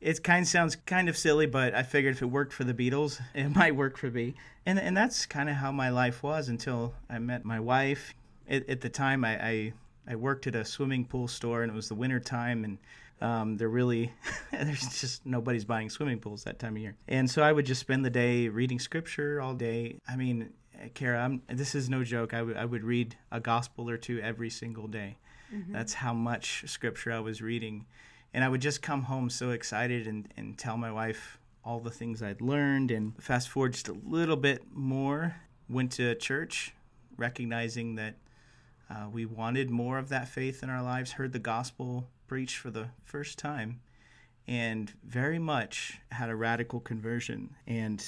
it 0.00 0.22
kind 0.22 0.42
of 0.42 0.48
sounds 0.48 0.76
kind 0.76 1.08
of 1.08 1.16
silly, 1.16 1.46
but 1.46 1.74
I 1.74 1.84
figured 1.84 2.16
if 2.16 2.22
it 2.22 2.26
worked 2.26 2.52
for 2.52 2.64
the 2.64 2.74
Beatles, 2.74 3.20
it 3.34 3.54
might 3.54 3.76
work 3.76 3.96
for 3.96 4.10
me. 4.10 4.34
And 4.66 4.78
and 4.78 4.94
that's 4.94 5.24
kind 5.24 5.48
of 5.48 5.56
how 5.56 5.72
my 5.72 5.88
life 5.88 6.22
was 6.22 6.48
until 6.48 6.94
I 7.08 7.18
met 7.20 7.44
my 7.44 7.60
wife. 7.60 8.12
At, 8.48 8.68
at 8.68 8.80
the 8.80 8.88
time, 8.88 9.24
I, 9.24 9.44
I 9.44 9.72
I 10.08 10.16
worked 10.16 10.46
at 10.46 10.54
a 10.54 10.64
swimming 10.64 11.04
pool 11.04 11.28
store, 11.28 11.62
and 11.62 11.72
it 11.72 11.74
was 11.74 11.88
the 11.88 11.94
winter 11.94 12.20
time, 12.20 12.64
and 12.64 12.78
um, 13.20 13.56
they're 13.56 13.68
really 13.68 14.12
there's 14.52 15.00
just 15.00 15.26
nobody's 15.26 15.64
buying 15.64 15.90
swimming 15.90 16.18
pools 16.18 16.44
that 16.44 16.58
time 16.58 16.76
of 16.76 16.82
year. 16.82 16.96
And 17.08 17.30
so 17.30 17.42
I 17.42 17.52
would 17.52 17.66
just 17.66 17.80
spend 17.80 18.04
the 18.04 18.10
day 18.10 18.48
reading 18.48 18.78
scripture 18.78 19.40
all 19.40 19.54
day. 19.54 19.98
I 20.08 20.16
mean, 20.16 20.50
Kara, 20.94 21.20
I'm, 21.22 21.42
this 21.48 21.74
is 21.74 21.88
no 21.88 22.04
joke. 22.04 22.34
I 22.34 22.42
would 22.42 22.56
I 22.56 22.64
would 22.64 22.84
read 22.84 23.16
a 23.32 23.40
gospel 23.40 23.88
or 23.90 23.96
two 23.96 24.20
every 24.20 24.50
single 24.50 24.86
day. 24.86 25.16
That's 25.68 25.94
how 25.94 26.12
much 26.12 26.64
scripture 26.66 27.12
I 27.12 27.20
was 27.20 27.40
reading. 27.40 27.86
And 28.34 28.44
I 28.44 28.48
would 28.48 28.60
just 28.60 28.82
come 28.82 29.04
home 29.04 29.30
so 29.30 29.50
excited 29.50 30.06
and, 30.06 30.28
and 30.36 30.58
tell 30.58 30.76
my 30.76 30.90
wife 30.90 31.38
all 31.64 31.80
the 31.80 31.90
things 31.90 32.22
I'd 32.22 32.40
learned. 32.40 32.90
And 32.90 33.14
fast 33.22 33.48
forward 33.48 33.72
just 33.72 33.88
a 33.88 33.96
little 34.04 34.36
bit 34.36 34.64
more, 34.72 35.36
went 35.68 35.92
to 35.92 36.14
church, 36.16 36.74
recognizing 37.16 37.94
that 37.94 38.16
uh, 38.88 39.08
we 39.10 39.24
wanted 39.24 39.70
more 39.70 39.98
of 39.98 40.08
that 40.10 40.28
faith 40.28 40.62
in 40.62 40.70
our 40.70 40.82
lives, 40.82 41.12
heard 41.12 41.32
the 41.32 41.38
gospel 41.38 42.08
preached 42.26 42.58
for 42.58 42.70
the 42.70 42.88
first 43.04 43.38
time, 43.38 43.80
and 44.46 44.92
very 45.04 45.38
much 45.38 45.98
had 46.12 46.30
a 46.30 46.36
radical 46.36 46.80
conversion. 46.80 47.54
And 47.66 48.04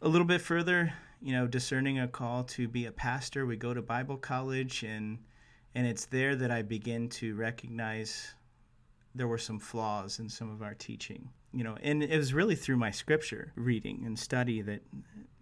a 0.00 0.08
little 0.08 0.26
bit 0.26 0.40
further, 0.40 0.92
you 1.20 1.32
know, 1.32 1.46
discerning 1.46 1.98
a 1.98 2.08
call 2.08 2.44
to 2.44 2.68
be 2.68 2.86
a 2.86 2.92
pastor, 2.92 3.44
we 3.44 3.56
go 3.56 3.74
to 3.74 3.82
Bible 3.82 4.16
college, 4.16 4.82
and 4.82 5.18
and 5.74 5.86
it's 5.86 6.06
there 6.06 6.34
that 6.36 6.50
I 6.50 6.62
begin 6.62 7.08
to 7.10 7.34
recognize 7.34 8.34
there 9.14 9.28
were 9.28 9.38
some 9.38 9.58
flaws 9.58 10.18
in 10.18 10.28
some 10.28 10.50
of 10.50 10.62
our 10.62 10.74
teaching. 10.74 11.28
You 11.52 11.64
know, 11.64 11.76
and 11.82 12.02
it 12.02 12.16
was 12.16 12.34
really 12.34 12.54
through 12.54 12.76
my 12.76 12.90
scripture 12.90 13.52
reading 13.56 14.02
and 14.04 14.18
study 14.18 14.60
that 14.62 14.82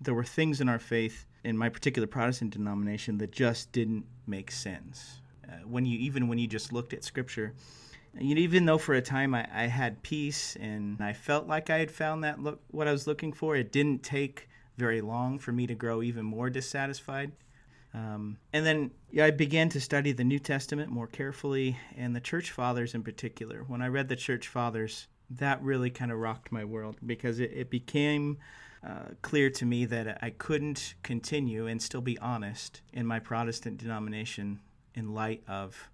there 0.00 0.14
were 0.14 0.24
things 0.24 0.60
in 0.60 0.68
our 0.68 0.78
faith 0.78 1.26
in 1.42 1.56
my 1.56 1.68
particular 1.68 2.06
Protestant 2.06 2.52
denomination 2.52 3.18
that 3.18 3.32
just 3.32 3.72
didn't 3.72 4.04
make 4.26 4.50
sense. 4.50 5.20
Uh, 5.48 5.56
when 5.66 5.86
you 5.86 5.98
even 5.98 6.28
when 6.28 6.38
you 6.38 6.46
just 6.46 6.72
looked 6.72 6.92
at 6.92 7.04
scripture, 7.04 7.54
you 8.18 8.34
know, 8.34 8.40
even 8.40 8.64
though 8.66 8.78
for 8.78 8.94
a 8.94 9.02
time 9.02 9.34
I, 9.34 9.46
I 9.52 9.66
had 9.66 10.02
peace 10.02 10.56
and 10.56 11.00
I 11.00 11.12
felt 11.12 11.46
like 11.46 11.70
I 11.70 11.78
had 11.78 11.90
found 11.90 12.24
that 12.24 12.40
look 12.40 12.60
what 12.70 12.88
I 12.88 12.92
was 12.92 13.06
looking 13.06 13.32
for, 13.32 13.56
it 13.56 13.72
didn't 13.72 14.02
take 14.02 14.48
very 14.76 15.00
long 15.00 15.38
for 15.38 15.52
me 15.52 15.66
to 15.66 15.74
grow 15.74 16.02
even 16.02 16.24
more 16.24 16.50
dissatisfied. 16.50 17.32
Um, 17.94 18.36
and 18.52 18.66
then 18.66 18.90
yeah, 19.10 19.24
I 19.24 19.30
began 19.30 19.68
to 19.70 19.80
study 19.80 20.12
the 20.12 20.24
New 20.24 20.38
Testament 20.38 20.90
more 20.90 21.06
carefully 21.06 21.78
and 21.96 22.14
the 22.14 22.20
church 22.20 22.50
fathers 22.50 22.94
in 22.94 23.02
particular. 23.02 23.64
When 23.66 23.80
I 23.80 23.88
read 23.88 24.08
the 24.08 24.16
church 24.16 24.48
fathers, 24.48 25.08
that 25.30 25.62
really 25.62 25.90
kind 25.90 26.12
of 26.12 26.18
rocked 26.18 26.52
my 26.52 26.64
world 26.64 26.96
because 27.04 27.40
it, 27.40 27.52
it 27.54 27.70
became 27.70 28.38
uh, 28.86 29.14
clear 29.22 29.50
to 29.50 29.64
me 29.64 29.84
that 29.86 30.18
I 30.22 30.30
couldn't 30.30 30.94
continue 31.02 31.66
and 31.66 31.82
still 31.82 32.00
be 32.00 32.18
honest 32.18 32.82
in 32.92 33.06
my 33.06 33.18
Protestant 33.18 33.78
denomination 33.78 34.60
in 34.94 35.12
light 35.12 35.42
of 35.48 35.90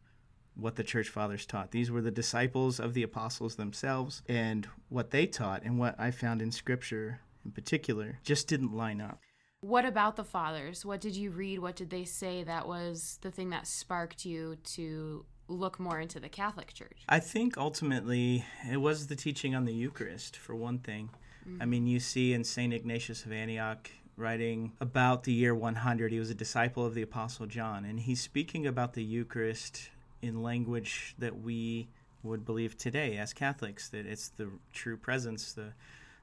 what 0.54 0.76
the 0.76 0.84
church 0.84 1.08
fathers 1.08 1.46
taught. 1.46 1.70
These 1.70 1.90
were 1.90 2.02
the 2.02 2.10
disciples 2.10 2.78
of 2.78 2.92
the 2.92 3.02
apostles 3.02 3.54
themselves, 3.54 4.22
and 4.28 4.68
what 4.90 5.10
they 5.10 5.26
taught 5.26 5.62
and 5.62 5.78
what 5.78 5.98
I 5.98 6.10
found 6.10 6.42
in 6.42 6.52
Scripture 6.52 7.20
in 7.44 7.52
particular 7.52 8.18
just 8.24 8.48
didn't 8.48 8.74
line 8.74 9.00
up. 9.00 9.20
What 9.62 9.86
about 9.86 10.16
the 10.16 10.24
fathers? 10.24 10.84
What 10.84 11.00
did 11.00 11.16
you 11.16 11.30
read? 11.30 11.60
What 11.60 11.76
did 11.76 11.88
they 11.88 12.04
say 12.04 12.42
that 12.42 12.66
was 12.66 13.18
the 13.22 13.30
thing 13.30 13.50
that 13.50 13.66
sparked 13.66 14.26
you 14.26 14.56
to 14.74 15.24
look 15.48 15.78
more 15.78 16.00
into 16.00 16.20
the 16.20 16.28
Catholic 16.28 16.74
Church? 16.74 17.04
I 17.08 17.20
think 17.20 17.56
ultimately 17.56 18.44
it 18.70 18.78
was 18.78 19.06
the 19.06 19.16
teaching 19.16 19.54
on 19.54 19.64
the 19.64 19.72
Eucharist, 19.72 20.36
for 20.36 20.54
one 20.54 20.78
thing. 20.78 21.10
Mm-hmm. 21.48 21.62
I 21.62 21.66
mean, 21.66 21.86
you 21.86 22.00
see 22.00 22.32
in 22.32 22.44
St. 22.44 22.72
Ignatius 22.72 23.24
of 23.24 23.32
Antioch 23.32 23.90
writing 24.16 24.72
about 24.80 25.24
the 25.24 25.32
year 25.32 25.54
100, 25.54 26.12
he 26.12 26.18
was 26.18 26.30
a 26.30 26.34
disciple 26.34 26.84
of 26.84 26.94
the 26.94 27.02
Apostle 27.02 27.46
John, 27.46 27.84
and 27.84 28.00
he's 28.00 28.20
speaking 28.20 28.66
about 28.66 28.92
the 28.94 29.02
Eucharist 29.02 29.90
in 30.20 30.42
language 30.42 31.14
that 31.18 31.40
we 31.40 31.88
would 32.22 32.44
believe 32.44 32.76
today 32.76 33.16
as 33.16 33.32
Catholics, 33.32 33.88
that 33.88 34.06
it's 34.06 34.28
the 34.28 34.48
true 34.72 34.96
presence, 34.96 35.52
the, 35.52 35.72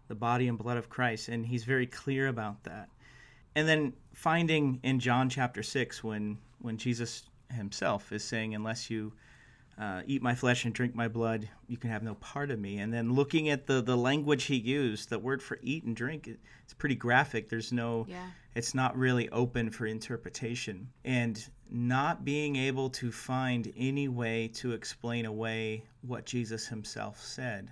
the 0.07 0.15
body 0.15 0.47
and 0.47 0.57
blood 0.57 0.77
of 0.77 0.89
Christ. 0.89 1.27
And 1.27 1.45
he's 1.45 1.65
very 1.65 1.85
clear 1.85 2.27
about 2.27 2.63
that. 2.63 2.89
And 3.55 3.67
then 3.67 3.93
finding 4.13 4.79
in 4.83 4.99
John 4.99 5.29
chapter 5.29 5.61
6, 5.61 6.03
when, 6.03 6.37
when 6.61 6.77
Jesus 6.77 7.23
himself 7.51 8.11
is 8.11 8.23
saying, 8.23 8.55
Unless 8.55 8.89
you 8.89 9.11
uh, 9.79 10.01
eat 10.05 10.21
my 10.21 10.35
flesh 10.35 10.65
and 10.65 10.73
drink 10.73 10.93
my 10.93 11.07
blood, 11.07 11.47
you 11.67 11.77
can 11.77 11.89
have 11.89 12.03
no 12.03 12.15
part 12.15 12.51
of 12.51 12.59
me. 12.59 12.79
And 12.79 12.93
then 12.93 13.13
looking 13.13 13.49
at 13.49 13.65
the 13.65 13.81
the 13.81 13.95
language 13.95 14.43
he 14.43 14.57
used, 14.57 15.09
the 15.09 15.17
word 15.17 15.41
for 15.41 15.57
eat 15.61 15.85
and 15.85 15.95
drink, 15.95 16.29
it's 16.63 16.73
pretty 16.73 16.95
graphic. 16.95 17.49
There's 17.49 17.71
no, 17.71 18.05
yeah. 18.09 18.27
it's 18.55 18.75
not 18.75 18.97
really 18.97 19.29
open 19.29 19.69
for 19.71 19.85
interpretation. 19.85 20.89
And 21.05 21.43
not 21.71 22.25
being 22.25 22.55
able 22.57 22.89
to 22.89 23.11
find 23.11 23.71
any 23.77 24.07
way 24.07 24.49
to 24.55 24.73
explain 24.73 25.25
away 25.25 25.83
what 26.01 26.25
Jesus 26.25 26.67
himself 26.67 27.21
said, 27.21 27.69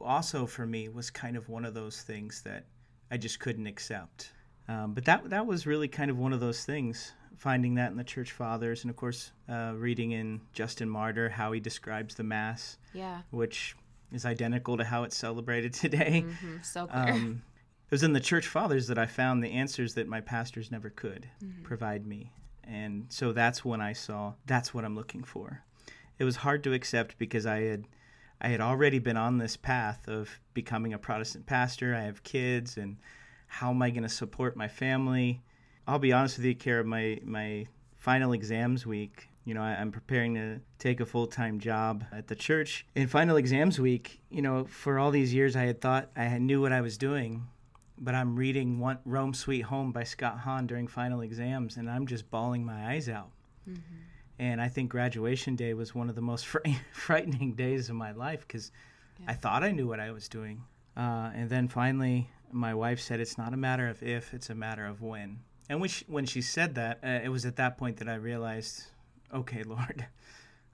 also 0.00 0.46
for 0.46 0.66
me 0.66 0.88
was 0.88 1.10
kind 1.10 1.36
of 1.36 1.48
one 1.48 1.64
of 1.64 1.74
those 1.74 2.02
things 2.02 2.42
that 2.42 2.66
I 3.10 3.16
just 3.16 3.40
couldn't 3.40 3.66
accept. 3.66 4.32
Um, 4.68 4.94
but 4.94 5.04
that 5.06 5.30
that 5.30 5.46
was 5.46 5.66
really 5.66 5.88
kind 5.88 6.10
of 6.10 6.18
one 6.18 6.32
of 6.32 6.40
those 6.40 6.64
things 6.64 7.12
finding 7.36 7.74
that 7.74 7.90
in 7.90 7.96
the 7.96 8.04
church 8.04 8.32
fathers 8.32 8.82
and 8.82 8.90
of 8.90 8.96
course 8.96 9.32
uh, 9.48 9.72
reading 9.76 10.12
in 10.12 10.40
justin 10.52 10.88
martyr 10.88 11.28
how 11.28 11.52
he 11.52 11.60
describes 11.60 12.14
the 12.14 12.22
mass 12.22 12.78
yeah 12.92 13.20
which 13.30 13.76
is 14.12 14.24
identical 14.24 14.76
to 14.76 14.84
how 14.84 15.02
it's 15.04 15.16
celebrated 15.16 15.72
today 15.72 16.24
mm-hmm. 16.26 16.56
so 16.62 16.86
clear. 16.86 17.12
Um, 17.12 17.42
it 17.86 17.90
was 17.90 18.02
in 18.02 18.12
the 18.12 18.20
church 18.20 18.46
fathers 18.46 18.86
that 18.88 18.98
i 18.98 19.06
found 19.06 19.42
the 19.42 19.52
answers 19.52 19.94
that 19.94 20.08
my 20.08 20.20
pastors 20.20 20.70
never 20.70 20.90
could 20.90 21.28
mm-hmm. 21.42 21.62
provide 21.62 22.06
me 22.06 22.32
and 22.64 23.06
so 23.08 23.32
that's 23.32 23.64
when 23.64 23.80
i 23.80 23.92
saw 23.92 24.32
that's 24.46 24.72
what 24.72 24.84
i'm 24.84 24.96
looking 24.96 25.22
for 25.22 25.62
it 26.18 26.24
was 26.24 26.36
hard 26.36 26.64
to 26.64 26.72
accept 26.72 27.18
because 27.18 27.46
i 27.46 27.60
had 27.60 27.84
i 28.40 28.48
had 28.48 28.60
already 28.60 28.98
been 28.98 29.16
on 29.16 29.38
this 29.38 29.56
path 29.56 30.08
of 30.08 30.40
becoming 30.54 30.94
a 30.94 30.98
protestant 30.98 31.46
pastor 31.46 31.94
i 31.94 32.02
have 32.02 32.22
kids 32.22 32.76
and 32.76 32.96
how 33.46 33.70
am 33.70 33.82
i 33.82 33.90
going 33.90 34.02
to 34.02 34.08
support 34.08 34.56
my 34.56 34.68
family 34.68 35.42
I'll 35.86 35.98
be 35.98 36.12
honest 36.12 36.38
with 36.38 36.46
you, 36.46 36.54
Kara. 36.54 36.84
My 36.84 37.20
my 37.24 37.66
final 37.94 38.32
exams 38.32 38.86
week. 38.86 39.28
You 39.44 39.54
know, 39.54 39.62
I, 39.62 39.74
am 39.74 39.92
preparing 39.92 40.34
to 40.34 40.60
take 40.80 40.98
a 40.98 41.06
full 41.06 41.28
time 41.28 41.60
job 41.60 42.04
at 42.12 42.26
the 42.26 42.34
church. 42.34 42.84
In 42.96 43.06
final 43.06 43.36
exams 43.36 43.78
week, 43.78 44.20
you 44.28 44.42
know, 44.42 44.64
for 44.64 44.98
all 44.98 45.12
these 45.12 45.32
years, 45.32 45.54
I 45.54 45.62
had 45.62 45.80
thought 45.80 46.10
I 46.16 46.38
knew 46.38 46.60
what 46.60 46.72
I 46.72 46.80
was 46.80 46.98
doing, 46.98 47.46
but 47.96 48.14
I'm 48.14 48.34
reading 48.34 48.80
one, 48.80 48.98
Rome 49.04 49.34
Sweet 49.34 49.62
Home 49.62 49.92
by 49.92 50.02
Scott 50.02 50.38
Hahn 50.40 50.66
during 50.66 50.88
final 50.88 51.20
exams, 51.20 51.76
and 51.76 51.88
I'm 51.88 52.06
just 52.06 52.28
bawling 52.28 52.64
my 52.64 52.90
eyes 52.90 53.08
out. 53.08 53.30
Mm-hmm. 53.68 53.80
And 54.38 54.60
I 54.60 54.68
think 54.68 54.90
graduation 54.90 55.54
day 55.54 55.74
was 55.74 55.94
one 55.94 56.08
of 56.08 56.16
the 56.16 56.22
most 56.22 56.46
fr- 56.48 56.58
frightening 56.92 57.54
days 57.54 57.88
of 57.88 57.94
my 57.94 58.10
life 58.10 58.40
because 58.40 58.72
yeah. 59.20 59.30
I 59.30 59.34
thought 59.34 59.62
I 59.62 59.70
knew 59.70 59.86
what 59.86 60.00
I 60.00 60.10
was 60.10 60.28
doing. 60.28 60.64
Uh, 60.96 61.30
and 61.34 61.48
then 61.48 61.68
finally, 61.68 62.30
my 62.50 62.74
wife 62.74 63.00
said, 63.00 63.20
It's 63.20 63.38
not 63.38 63.54
a 63.54 63.56
matter 63.56 63.88
of 63.88 64.02
if, 64.02 64.34
it's 64.34 64.50
a 64.50 64.54
matter 64.54 64.86
of 64.86 65.02
when. 65.02 65.40
And 65.68 65.80
when 65.80 65.88
she, 65.88 66.04
when 66.06 66.26
she 66.26 66.42
said 66.42 66.74
that, 66.76 67.00
uh, 67.02 67.20
it 67.24 67.28
was 67.28 67.44
at 67.44 67.56
that 67.56 67.76
point 67.76 67.96
that 67.98 68.08
I 68.08 68.14
realized, 68.14 68.84
okay, 69.34 69.62
Lord, 69.64 70.06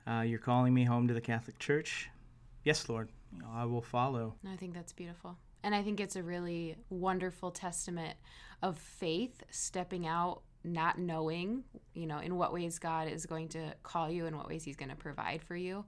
uh, 0.07 0.21
you're 0.21 0.39
calling 0.39 0.75
me 0.75 0.85
home 0.85 1.09
to 1.09 1.15
the 1.15 1.21
Catholic 1.21 1.59
Church. 1.59 2.11
Yes, 2.65 2.89
Lord, 2.89 3.09
I 3.53 3.65
will 3.65 3.83
follow. 3.83 4.35
I 4.51 4.57
think 4.57 4.75
that's 4.75 4.93
beautiful. 4.93 5.37
And 5.65 5.75
I 5.75 5.83
think 5.83 6.01
it's 6.01 6.17
a 6.17 6.23
really 6.23 6.77
wonderful 6.91 7.51
testament 7.51 8.17
of 8.63 8.79
faith 8.79 9.43
stepping 9.51 10.07
out, 10.07 10.43
not 10.65 10.99
knowing, 10.99 11.65
you 11.95 12.07
know, 12.07 12.19
in 12.19 12.37
what 12.37 12.53
ways 12.53 12.79
God 12.79 13.09
is 13.09 13.27
going 13.27 13.49
to 13.51 13.75
call 13.83 14.11
you 14.11 14.27
and 14.27 14.37
what 14.37 14.49
ways 14.49 14.65
He's 14.65 14.77
going 14.77 14.91
to 14.91 14.97
provide 14.97 15.43
for 15.43 15.57
you. 15.57 15.85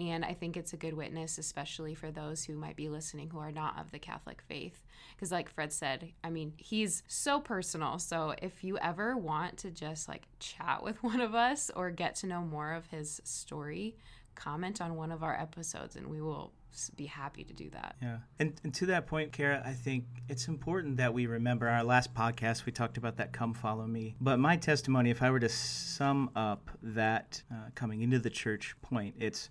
And 0.00 0.24
I 0.24 0.32
think 0.32 0.56
it's 0.56 0.72
a 0.72 0.78
good 0.78 0.94
witness, 0.94 1.36
especially 1.36 1.94
for 1.94 2.10
those 2.10 2.44
who 2.44 2.54
might 2.54 2.76
be 2.76 2.88
listening 2.88 3.28
who 3.30 3.38
are 3.38 3.52
not 3.52 3.78
of 3.78 3.90
the 3.90 3.98
Catholic 3.98 4.40
faith. 4.40 4.82
Because, 5.14 5.30
like 5.30 5.50
Fred 5.50 5.72
said, 5.72 6.12
I 6.24 6.30
mean, 6.30 6.54
he's 6.56 7.02
so 7.06 7.38
personal. 7.38 7.98
So, 7.98 8.34
if 8.40 8.64
you 8.64 8.78
ever 8.78 9.16
want 9.16 9.58
to 9.58 9.70
just 9.70 10.08
like 10.08 10.22
chat 10.38 10.82
with 10.82 11.02
one 11.02 11.20
of 11.20 11.34
us 11.34 11.70
or 11.76 11.90
get 11.90 12.14
to 12.16 12.26
know 12.26 12.40
more 12.40 12.72
of 12.72 12.86
his 12.86 13.20
story, 13.24 13.96
comment 14.34 14.80
on 14.80 14.96
one 14.96 15.12
of 15.12 15.22
our 15.22 15.38
episodes 15.38 15.96
and 15.96 16.06
we 16.06 16.20
will 16.20 16.52
be 16.96 17.06
happy 17.06 17.44
to 17.44 17.52
do 17.52 17.68
that. 17.70 17.96
Yeah. 18.00 18.18
And, 18.38 18.58
and 18.64 18.72
to 18.74 18.86
that 18.86 19.06
point, 19.06 19.32
Kara, 19.32 19.62
I 19.64 19.72
think 19.72 20.04
it's 20.28 20.48
important 20.48 20.96
that 20.98 21.12
we 21.12 21.26
remember 21.26 21.68
our 21.68 21.84
last 21.84 22.14
podcast, 22.14 22.64
we 22.64 22.72
talked 22.72 22.96
about 22.96 23.16
that 23.16 23.32
come 23.32 23.54
follow 23.54 23.86
me. 23.86 24.14
But 24.20 24.38
my 24.38 24.56
testimony, 24.56 25.10
if 25.10 25.22
I 25.22 25.30
were 25.30 25.40
to 25.40 25.48
sum 25.48 26.30
up 26.36 26.70
that 26.82 27.42
uh, 27.52 27.70
coming 27.74 28.02
into 28.02 28.18
the 28.18 28.30
church 28.30 28.76
point, 28.82 29.16
it's 29.18 29.50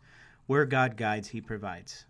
where 0.50 0.66
God 0.66 0.98
guides, 0.98 1.28
He 1.28 1.42
provides. 1.42 2.06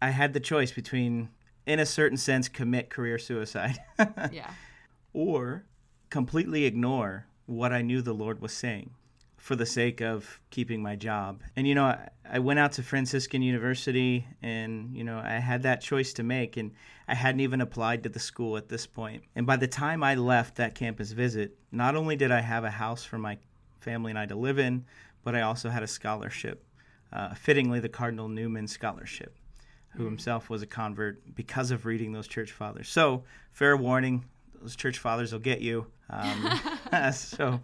I 0.00 0.08
had 0.08 0.32
the 0.32 0.40
choice 0.40 0.72
between, 0.72 1.28
in 1.66 1.78
a 1.78 1.84
certain 1.84 2.16
sense, 2.16 2.48
commit 2.48 2.88
career 2.88 3.18
suicide. 3.18 3.78
yeah. 4.32 4.50
Or 5.12 5.66
completely 6.08 6.64
ignore 6.64 7.26
what 7.44 7.70
I 7.70 7.82
knew 7.82 8.00
the 8.00 8.14
Lord 8.14 8.40
was 8.40 8.54
saying 8.54 8.94
for 9.36 9.56
the 9.56 9.66
sake 9.66 10.00
of 10.00 10.40
keeping 10.48 10.82
my 10.82 10.96
job. 10.96 11.42
And, 11.54 11.68
you 11.68 11.74
know, 11.74 11.84
I, 11.84 12.08
I 12.24 12.38
went 12.38 12.60
out 12.60 12.72
to 12.72 12.82
Franciscan 12.82 13.42
University 13.42 14.26
and, 14.40 14.96
you 14.96 15.04
know, 15.04 15.18
I 15.18 15.32
had 15.32 15.62
that 15.64 15.82
choice 15.82 16.14
to 16.14 16.22
make. 16.22 16.56
And 16.56 16.70
I 17.08 17.14
hadn't 17.14 17.40
even 17.40 17.60
applied 17.60 18.04
to 18.04 18.08
the 18.08 18.18
school 18.18 18.56
at 18.56 18.70
this 18.70 18.86
point. 18.86 19.22
And 19.36 19.46
by 19.46 19.56
the 19.56 19.68
time 19.68 20.02
I 20.02 20.14
left 20.14 20.54
that 20.56 20.74
campus 20.74 21.12
visit, 21.12 21.58
not 21.70 21.94
only 21.94 22.16
did 22.16 22.30
I 22.30 22.40
have 22.40 22.64
a 22.64 22.70
house 22.70 23.04
for 23.04 23.18
my 23.18 23.36
family 23.80 24.12
and 24.12 24.18
I 24.18 24.24
to 24.24 24.34
live 24.34 24.58
in, 24.58 24.86
but 25.24 25.34
I 25.34 25.42
also 25.42 25.68
had 25.68 25.82
a 25.82 25.86
scholarship 25.86 26.64
uh, 27.12 27.34
fittingly 27.34 27.80
the 27.80 27.88
Cardinal 27.88 28.28
Newman 28.28 28.66
Scholarship, 28.66 29.36
who 29.90 30.04
himself 30.04 30.48
was 30.48 30.62
a 30.62 30.66
convert 30.66 31.34
because 31.34 31.70
of 31.70 31.84
reading 31.84 32.12
those 32.12 32.26
church 32.26 32.52
fathers. 32.52 32.88
So, 32.88 33.24
fair 33.52 33.76
warning, 33.76 34.24
those 34.60 34.76
church 34.76 34.98
fathers 34.98 35.32
will 35.32 35.40
get 35.40 35.60
you. 35.60 35.86
Um, 36.08 36.60
so, 37.12 37.60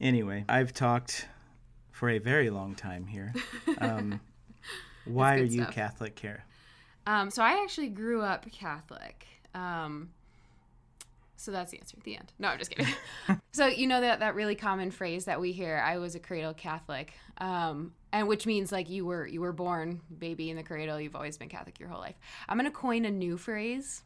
anyway, 0.00 0.44
I've 0.48 0.72
talked 0.72 1.26
for 1.90 2.10
a 2.10 2.18
very 2.18 2.50
long 2.50 2.74
time 2.74 3.06
here. 3.06 3.34
Um, 3.78 4.20
why 5.04 5.36
are 5.36 5.42
you 5.42 5.62
stuff. 5.62 5.74
Catholic, 5.74 6.14
Kara? 6.14 6.42
Um, 7.06 7.30
so, 7.30 7.42
I 7.42 7.62
actually 7.62 7.88
grew 7.88 8.22
up 8.22 8.50
Catholic. 8.52 9.26
Um, 9.54 10.10
so 11.46 11.52
that's 11.52 11.70
the 11.70 11.78
answer. 11.78 11.96
The 12.02 12.16
end. 12.16 12.32
No, 12.40 12.48
I'm 12.48 12.58
just 12.58 12.72
kidding. 12.72 12.92
so 13.52 13.68
you 13.68 13.86
know 13.86 14.00
that 14.00 14.18
that 14.18 14.34
really 14.34 14.56
common 14.56 14.90
phrase 14.90 15.26
that 15.26 15.40
we 15.40 15.52
hear, 15.52 15.80
"I 15.86 15.98
was 15.98 16.16
a 16.16 16.18
cradle 16.18 16.52
Catholic," 16.52 17.12
um, 17.38 17.92
and 18.12 18.26
which 18.26 18.46
means 18.46 18.72
like 18.72 18.90
you 18.90 19.06
were 19.06 19.28
you 19.28 19.40
were 19.40 19.52
born 19.52 20.00
baby 20.18 20.50
in 20.50 20.56
the 20.56 20.64
cradle. 20.64 21.00
You've 21.00 21.14
always 21.14 21.38
been 21.38 21.48
Catholic 21.48 21.78
your 21.78 21.88
whole 21.88 22.00
life. 22.00 22.16
I'm 22.48 22.56
gonna 22.56 22.72
coin 22.72 23.04
a 23.04 23.12
new 23.12 23.36
phrase. 23.36 24.02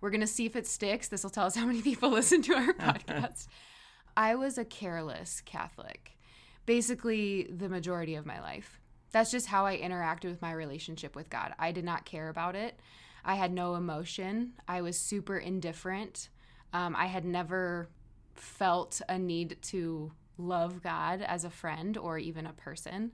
We're 0.00 0.10
gonna 0.10 0.26
see 0.26 0.46
if 0.46 0.56
it 0.56 0.66
sticks. 0.66 1.06
This 1.06 1.22
will 1.22 1.30
tell 1.30 1.46
us 1.46 1.54
how 1.54 1.64
many 1.64 1.80
people 1.80 2.10
listen 2.10 2.42
to 2.42 2.54
our 2.54 2.72
podcast. 2.72 3.46
I 4.16 4.34
was 4.34 4.58
a 4.58 4.64
careless 4.64 5.40
Catholic, 5.42 6.18
basically 6.66 7.44
the 7.44 7.68
majority 7.68 8.16
of 8.16 8.26
my 8.26 8.40
life. 8.40 8.80
That's 9.12 9.30
just 9.30 9.46
how 9.46 9.64
I 9.64 9.78
interacted 9.78 10.24
with 10.24 10.42
my 10.42 10.52
relationship 10.52 11.14
with 11.14 11.30
God. 11.30 11.54
I 11.56 11.70
did 11.70 11.84
not 11.84 12.04
care 12.04 12.28
about 12.28 12.56
it. 12.56 12.80
I 13.24 13.36
had 13.36 13.52
no 13.52 13.76
emotion. 13.76 14.54
I 14.66 14.82
was 14.82 14.98
super 14.98 15.38
indifferent. 15.38 16.30
Um, 16.72 16.94
I 16.96 17.06
had 17.06 17.24
never 17.24 17.88
felt 18.34 19.00
a 19.08 19.18
need 19.18 19.58
to 19.62 20.12
love 20.38 20.82
God 20.82 21.20
as 21.22 21.44
a 21.44 21.50
friend 21.50 21.96
or 21.98 22.18
even 22.18 22.46
a 22.46 22.52
person. 22.52 23.12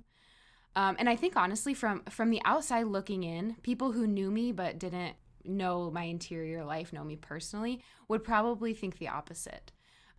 Um, 0.76 0.96
and 0.98 1.08
I 1.08 1.16
think 1.16 1.36
honestly, 1.36 1.74
from 1.74 2.02
from 2.10 2.30
the 2.30 2.42
outside 2.44 2.86
looking 2.86 3.22
in, 3.24 3.56
people 3.62 3.92
who 3.92 4.06
knew 4.06 4.30
me 4.30 4.52
but 4.52 4.78
didn't 4.78 5.16
know 5.44 5.90
my 5.90 6.04
interior 6.04 6.64
life, 6.64 6.92
know 6.92 7.04
me 7.04 7.16
personally, 7.16 7.82
would 8.08 8.22
probably 8.24 8.74
think 8.74 8.98
the 8.98 9.08
opposite. 9.08 9.72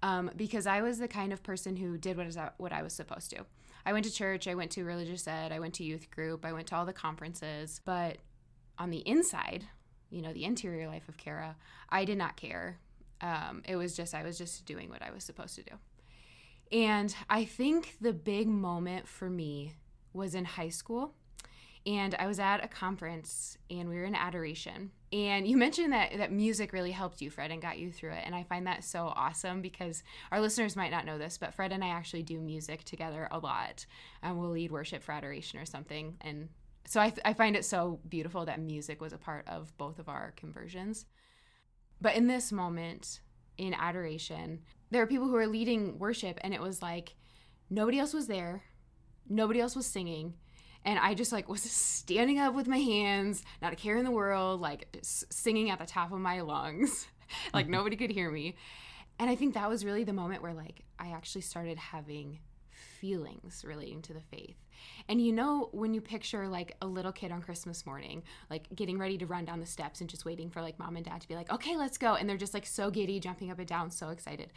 um, 0.04 0.32
because 0.36 0.68
I 0.68 0.82
was 0.82 1.00
the 1.00 1.08
kind 1.08 1.34
of 1.34 1.44
person 1.44 1.76
who 1.78 1.98
did 1.98 2.18
what, 2.18 2.28
is, 2.28 2.38
what 2.58 2.72
I 2.72 2.84
was 2.84 2.94
supposed 2.94 3.30
to. 3.32 3.46
I 3.86 3.94
went 3.94 4.06
to 4.06 4.12
church, 4.12 4.48
I 4.48 4.56
went 4.56 4.72
to 4.72 4.84
religious 4.84 5.28
ed, 5.28 5.52
I 5.52 5.60
went 5.60 5.74
to 5.76 5.84
youth 5.84 6.12
group, 6.12 6.46
I 6.46 6.54
went 6.54 6.68
to 6.68 6.76
all 6.76 6.86
the 6.86 6.94
conferences. 6.94 7.82
But 7.86 8.18
on 8.78 8.90
the 8.90 9.00
inside, 9.08 9.66
you 10.10 10.22
know, 10.22 10.34
the 10.34 10.44
interior 10.46 10.88
life 10.88 11.08
of 11.10 11.18
Kara, 11.18 11.56
I 11.90 12.06
did 12.06 12.18
not 12.18 12.38
care. 12.38 12.80
Um, 13.22 13.64
it 13.66 13.76
was 13.76 13.96
just, 13.96 14.14
I 14.14 14.24
was 14.24 14.38
just 14.38 14.66
doing 14.66 14.90
what 14.90 15.02
I 15.02 15.12
was 15.12 15.24
supposed 15.24 15.56
to 15.56 15.64
do. 15.64 15.74
And 16.72 17.16
I 17.30 17.46
think 17.46 17.96
the 18.02 18.14
big 18.14 18.48
moment 18.48 19.08
for 19.08 19.30
me 19.30 19.74
was 20.14 20.36
in 20.36 20.46
high 20.46 20.70
school. 20.70 21.14
And 21.86 22.16
I 22.20 22.28
was 22.28 22.38
at 22.38 22.64
a 22.64 22.68
conference 22.68 23.58
and 23.70 23.88
we 23.88 23.96
were 23.96 24.04
in 24.04 24.14
adoration. 24.14 24.92
And 25.14 25.48
you 25.48 25.56
mentioned 25.66 25.94
that 25.94 26.18
that 26.18 26.34
music 26.34 26.74
really 26.74 26.92
helped 26.92 27.22
you, 27.22 27.30
Fred, 27.30 27.52
and 27.52 27.62
got 27.62 27.80
you 27.80 27.92
through 27.92 28.12
it. 28.12 28.24
And 28.26 28.36
I 28.36 28.44
find 28.44 28.68
that 28.68 28.84
so 28.84 29.14
awesome 29.16 29.62
because 29.62 30.04
our 30.32 30.42
listeners 30.42 30.76
might 30.76 30.92
not 30.92 31.06
know 31.06 31.18
this, 31.18 31.38
but 31.38 31.54
Fred 31.54 31.72
and 31.72 31.84
I 31.84 31.90
actually 31.90 32.24
do 32.24 32.42
music 32.42 32.84
together 32.84 33.30
a 33.32 33.40
lot. 33.40 33.86
And 34.22 34.38
we'll 34.38 34.50
lead 34.50 34.72
worship 34.72 35.02
for 35.02 35.14
adoration 35.14 35.60
or 35.60 35.66
something. 35.66 36.18
And 36.20 36.50
so 36.86 37.00
I, 37.00 37.14
I 37.24 37.34
find 37.34 37.56
it 37.56 37.64
so 37.64 38.00
beautiful 38.08 38.46
that 38.46 38.60
music 38.60 39.00
was 39.00 39.14
a 39.14 39.18
part 39.18 39.48
of 39.48 39.76
both 39.78 40.00
of 40.00 40.10
our 40.10 40.34
conversions. 40.36 41.06
But 42.02 42.16
in 42.16 42.28
this 42.28 42.52
moment 42.52 43.22
in 43.58 43.74
adoration, 43.74 44.62
there 44.92 45.02
are 45.02 45.08
people 45.08 45.28
who 45.28 45.36
are 45.36 45.48
leading 45.48 46.00
worship, 46.00 46.38
and 46.42 46.54
it 46.54 46.62
was 46.62 46.82
like 46.82 47.16
nobody 47.70 48.00
else 48.00 48.14
was 48.14 48.28
there, 48.28 48.64
nobody 49.28 49.60
else 49.60 49.76
was 49.76 49.86
singing 49.86 50.36
and 50.88 50.98
I 50.98 51.14
just 51.14 51.34
like 51.34 51.50
was 51.50 51.62
standing 51.72 52.40
up 52.40 52.56
with 52.56 52.68
my 52.68 52.78
hands, 52.78 53.44
not 53.62 53.74
a 53.74 53.76
care 53.76 53.98
in 53.98 54.06
the 54.06 54.12
world, 54.12 54.62
like 54.62 54.88
singing 55.02 55.70
at 55.70 55.80
the 55.80 55.86
top 55.86 56.12
of 56.12 56.20
my 56.20 56.42
lungs, 56.42 57.08
like 57.54 57.68
nobody 57.70 57.96
could 57.96 58.10
hear 58.10 58.32
me. 58.32 58.56
And 59.20 59.30
I 59.30 59.36
think 59.36 59.54
that 59.54 59.70
was 59.70 59.84
really 59.84 60.04
the 60.04 60.14
moment 60.14 60.42
where 60.42 60.54
like 60.54 60.84
I 60.98 61.10
actually 61.10 61.42
started 61.42 61.78
having 61.78 62.40
feelings 63.00 63.64
relating 63.66 64.02
to 64.04 64.14
the 64.14 64.22
faith. 64.22 64.58
And 65.08 65.22
you 65.22 65.32
know, 65.32 65.70
when 65.72 65.94
you 65.94 66.02
picture 66.02 66.48
like 66.48 66.76
a 66.82 66.88
little 66.88 67.12
kid 67.12 67.32
on 67.32 67.42
Christmas 67.42 67.86
morning, 67.86 68.24
like 68.50 68.68
getting 68.76 68.98
ready 68.98 69.18
to 69.18 69.26
run 69.26 69.46
down 69.46 69.60
the 69.60 69.66
steps 69.66 70.02
and 70.02 70.10
just 70.10 70.26
waiting 70.26 70.50
for 70.50 70.62
like 70.62 70.80
mom 70.80 70.96
and 70.96 71.06
dad 71.06 71.22
to 71.22 71.28
be 71.28 71.36
like, 71.36 71.52
okay, 71.52 71.76
let's 71.76 71.98
go. 71.98 72.16
And 72.16 72.30
they're 72.30 72.38
just 72.38 72.54
like 72.54 72.66
so 72.66 72.90
giddy, 72.92 73.20
jumping 73.20 73.52
up 73.52 73.60
and 73.60 73.68
down, 73.68 73.92
so 73.92 74.10
excited. 74.10 74.52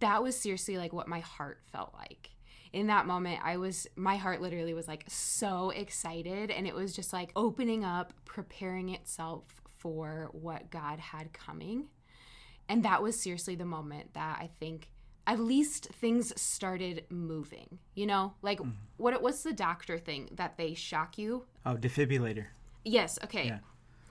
That 0.00 0.22
was 0.22 0.36
seriously 0.36 0.78
like 0.78 0.92
what 0.92 1.08
my 1.08 1.20
heart 1.20 1.60
felt 1.70 1.94
like 1.94 2.30
in 2.72 2.86
that 2.86 3.06
moment, 3.06 3.40
I 3.42 3.56
was, 3.56 3.86
my 3.96 4.16
heart 4.16 4.40
literally 4.40 4.74
was 4.74 4.86
like 4.86 5.04
so 5.08 5.70
excited. 5.70 6.50
And 6.50 6.66
it 6.66 6.74
was 6.74 6.94
just 6.94 7.12
like 7.12 7.32
opening 7.34 7.84
up, 7.84 8.12
preparing 8.24 8.90
itself 8.90 9.44
for 9.78 10.28
what 10.32 10.70
God 10.70 10.98
had 10.98 11.32
coming. 11.32 11.88
And 12.68 12.84
that 12.84 13.02
was 13.02 13.20
seriously 13.20 13.56
the 13.56 13.64
moment 13.64 14.14
that 14.14 14.38
I 14.40 14.50
think 14.60 14.90
at 15.26 15.38
least 15.38 15.86
things 15.86 16.38
started 16.40 17.04
moving. 17.10 17.78
You 17.94 18.06
know, 18.06 18.34
like 18.42 18.58
mm. 18.58 18.72
what 18.96 19.20
what's 19.22 19.42
the 19.42 19.52
doctor 19.52 19.98
thing 19.98 20.28
that 20.32 20.56
they 20.56 20.74
shock 20.74 21.18
you? 21.18 21.44
Oh, 21.64 21.74
defibrillator. 21.74 22.46
Yes. 22.84 23.18
Okay. 23.24 23.46
Yeah. 23.46 23.58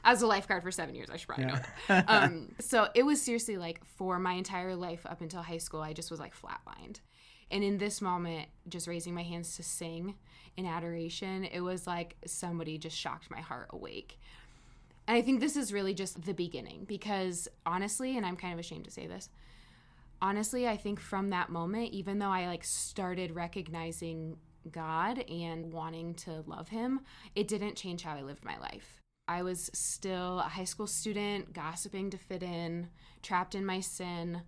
As 0.03 0.21
a 0.21 0.27
lifeguard 0.27 0.63
for 0.63 0.71
seven 0.71 0.95
years, 0.95 1.09
I 1.09 1.17
should 1.17 1.27
probably 1.27 1.45
yeah. 1.45 1.61
know. 1.89 2.03
um, 2.07 2.55
so 2.59 2.87
it 2.95 3.03
was 3.03 3.21
seriously 3.21 3.57
like 3.57 3.83
for 3.83 4.17
my 4.17 4.33
entire 4.33 4.75
life 4.75 5.05
up 5.05 5.21
until 5.21 5.41
high 5.41 5.57
school, 5.57 5.81
I 5.81 5.93
just 5.93 6.09
was 6.09 6.19
like 6.19 6.33
flatlined. 6.35 7.01
And 7.51 7.63
in 7.63 7.79
this 7.79 8.01
moment, 8.01 8.47
just 8.67 8.87
raising 8.87 9.13
my 9.13 9.23
hands 9.23 9.55
to 9.55 9.63
sing 9.63 10.15
in 10.55 10.65
adoration, 10.65 11.45
it 11.45 11.61
was 11.61 11.87
like 11.87 12.15
somebody 12.25 12.77
just 12.77 12.97
shocked 12.97 13.31
my 13.31 13.41
heart 13.41 13.67
awake. 13.71 14.19
And 15.07 15.17
I 15.17 15.21
think 15.21 15.39
this 15.39 15.55
is 15.55 15.73
really 15.73 15.93
just 15.93 16.23
the 16.23 16.33
beginning 16.33 16.85
because 16.87 17.47
honestly, 17.65 18.15
and 18.15 18.25
I'm 18.25 18.35
kind 18.35 18.53
of 18.53 18.59
ashamed 18.59 18.85
to 18.85 18.91
say 18.91 19.07
this, 19.07 19.29
honestly, 20.21 20.67
I 20.67 20.77
think 20.77 20.99
from 20.99 21.29
that 21.29 21.49
moment, 21.49 21.91
even 21.91 22.19
though 22.19 22.29
I 22.29 22.47
like 22.47 22.63
started 22.63 23.35
recognizing 23.35 24.37
God 24.71 25.19
and 25.29 25.71
wanting 25.71 26.13
to 26.15 26.43
love 26.45 26.69
Him, 26.69 27.01
it 27.35 27.47
didn't 27.47 27.75
change 27.75 28.03
how 28.03 28.15
I 28.15 28.21
lived 28.21 28.43
my 28.43 28.57
life. 28.57 29.01
I 29.27 29.43
was 29.43 29.69
still 29.73 30.39
a 30.39 30.43
high 30.43 30.63
school 30.63 30.87
student, 30.87 31.53
gossiping 31.53 32.09
to 32.09 32.17
fit 32.17 32.43
in, 32.43 32.89
trapped 33.21 33.55
in 33.55 33.65
my 33.65 33.79
sin 33.79 34.41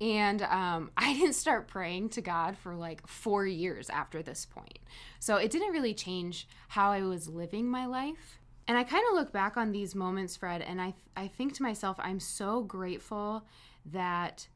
and 0.00 0.42
um, 0.42 0.90
I 0.96 1.12
didn't 1.14 1.34
start 1.34 1.68
praying 1.68 2.10
to 2.10 2.20
God 2.20 2.56
for 2.56 2.74
like 2.74 3.06
four 3.06 3.46
years 3.46 3.90
after 3.90 4.22
this 4.22 4.44
point. 4.44 4.78
So 5.18 5.36
it 5.36 5.50
didn't 5.50 5.72
really 5.72 5.94
change 5.94 6.48
how 6.68 6.92
I 6.92 7.02
was 7.02 7.28
living 7.28 7.68
my 7.68 7.86
life. 7.86 8.38
And 8.66 8.76
I 8.76 8.84
kind 8.84 9.04
of 9.08 9.14
look 9.14 9.32
back 9.32 9.56
on 9.56 9.72
these 9.72 9.94
moments, 9.94 10.36
Fred, 10.36 10.60
and 10.60 10.80
I, 10.80 10.92
I 11.16 11.26
think 11.26 11.54
to 11.54 11.62
myself, 11.62 11.96
I'm 12.00 12.20
so 12.20 12.62
grateful 12.62 13.46
that 13.86 14.46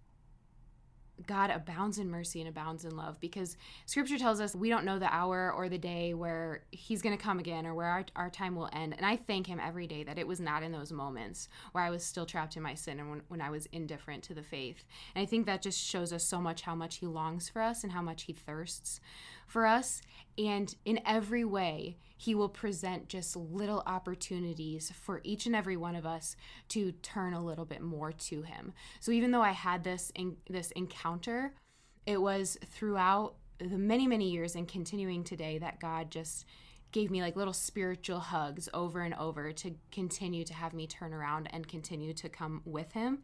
God 1.27 1.51
abounds 1.51 1.99
in 1.99 2.11
mercy 2.11 2.41
and 2.41 2.49
abounds 2.49 2.85
in 2.85 2.97
love 2.97 3.21
because 3.21 3.57
scripture 3.87 4.19
tells 4.19 4.41
us 4.41 4.55
we 4.55 4.69
don't 4.69 4.85
know 4.85 4.99
the 4.99 5.13
hour 5.13 5.53
or 5.53 5.69
the 5.69 5.79
day 5.79 6.15
where 6.15 6.63
he's 6.71 7.03
going 7.03 7.17
to 7.17 7.23
come 7.23 7.39
again 7.39 7.67
or 7.67 7.75
where 7.75 7.87
our, 7.87 8.05
our 8.17 8.31
time 8.31 8.55
will 8.55 8.69
end. 8.73 8.95
And 8.97 9.07
I 9.07 9.17
thank 9.17 9.47
him 9.47 9.61
every 9.61 9.87
day 9.87 10.05
that 10.05 10.19
it 10.19 10.27
was 10.27 10.41
not 10.41 10.63
in 10.63 10.73
those 10.73 10.93
moments 10.93 11.49
where 11.73 11.85
I 11.85 11.91
was 11.91 12.05
still 12.05 12.27
trapped 12.27 12.57
in 12.57 12.63
my 12.63 12.75
sin 12.75 13.01
and 13.01 13.11
when, 13.11 13.23
when 13.29 13.41
I 13.41 13.51
was 13.51 13.67
indifferent 13.73 14.23
to 14.25 14.35
the 14.35 14.43
faith. 14.43 14.85
And 15.15 15.23
I 15.23 15.27
think 15.27 15.47
that 15.47 15.63
just 15.63 15.79
shows 15.79 16.13
us 16.13 16.25
so 16.25 16.41
much 16.41 16.63
how 16.63 16.75
much 16.75 16.97
he 16.97 17.07
longs 17.07 17.49
for 17.49 17.63
us 17.63 17.83
and 17.83 17.93
how 17.93 18.03
much 18.03 18.25
he 18.25 18.33
thirsts 18.33 19.01
for 19.53 19.67
us. 19.67 20.01
And 20.39 20.75
in 20.85 21.01
every 21.05 21.45
way, 21.45 21.99
he 22.17 22.35
will 22.35 22.49
present 22.49 23.09
just 23.09 23.37
little 23.37 23.83
opportunities 23.87 24.91
for 24.91 25.21
each 25.25 25.47
and 25.47 25.55
every 25.55 25.77
one 25.77 25.95
of 25.95 26.07
us 26.07 26.37
to 26.71 26.93
turn 26.93 27.35
a 27.35 27.45
little 27.45 27.67
bit 27.67 27.83
more 27.83 28.13
to 28.13 28.43
him. 28.43 28.73
So 29.01 29.13
even 29.13 29.31
though 29.31 29.43
I 29.43 29.53
had 29.53 29.85
this 29.85 30.11
in, 30.15 30.37
this 30.49 30.71
encounter, 30.73 31.55
it 32.07 32.21
was 32.21 32.57
throughout 32.65 33.35
the 33.59 33.79
many 33.79 34.09
many 34.09 34.31
years 34.31 34.57
and 34.57 34.67
continuing 34.67 35.23
today 35.23 35.59
that 35.59 35.79
God 35.79 36.11
just 36.11 36.47
gave 36.91 37.11
me 37.11 37.23
like 37.23 37.37
little 37.37 37.53
spiritual 37.53 38.21
hugs 38.21 38.69
over 38.75 39.01
and 39.01 39.15
over 39.15 39.53
to 39.53 39.75
continue 39.91 40.45
to 40.45 40.55
have 40.55 40.75
me 40.75 40.87
turn 40.87 41.13
around 41.13 41.49
and 41.53 41.67
continue 41.69 42.13
to 42.13 42.29
come 42.29 42.63
with 42.65 42.93
him. 42.93 43.23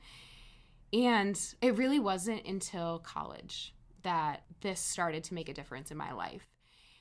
And 0.93 1.39
it 1.61 1.77
really 1.77 1.99
wasn't 1.99 2.47
until 2.47 2.99
college 2.99 3.75
that 4.03 4.43
this 4.61 4.81
started 4.81 5.25
to 5.25 5.35
make 5.35 5.49
a 5.49 5.55
difference 5.55 5.91
in 5.91 5.97
my 5.97 6.13
life. 6.13 6.49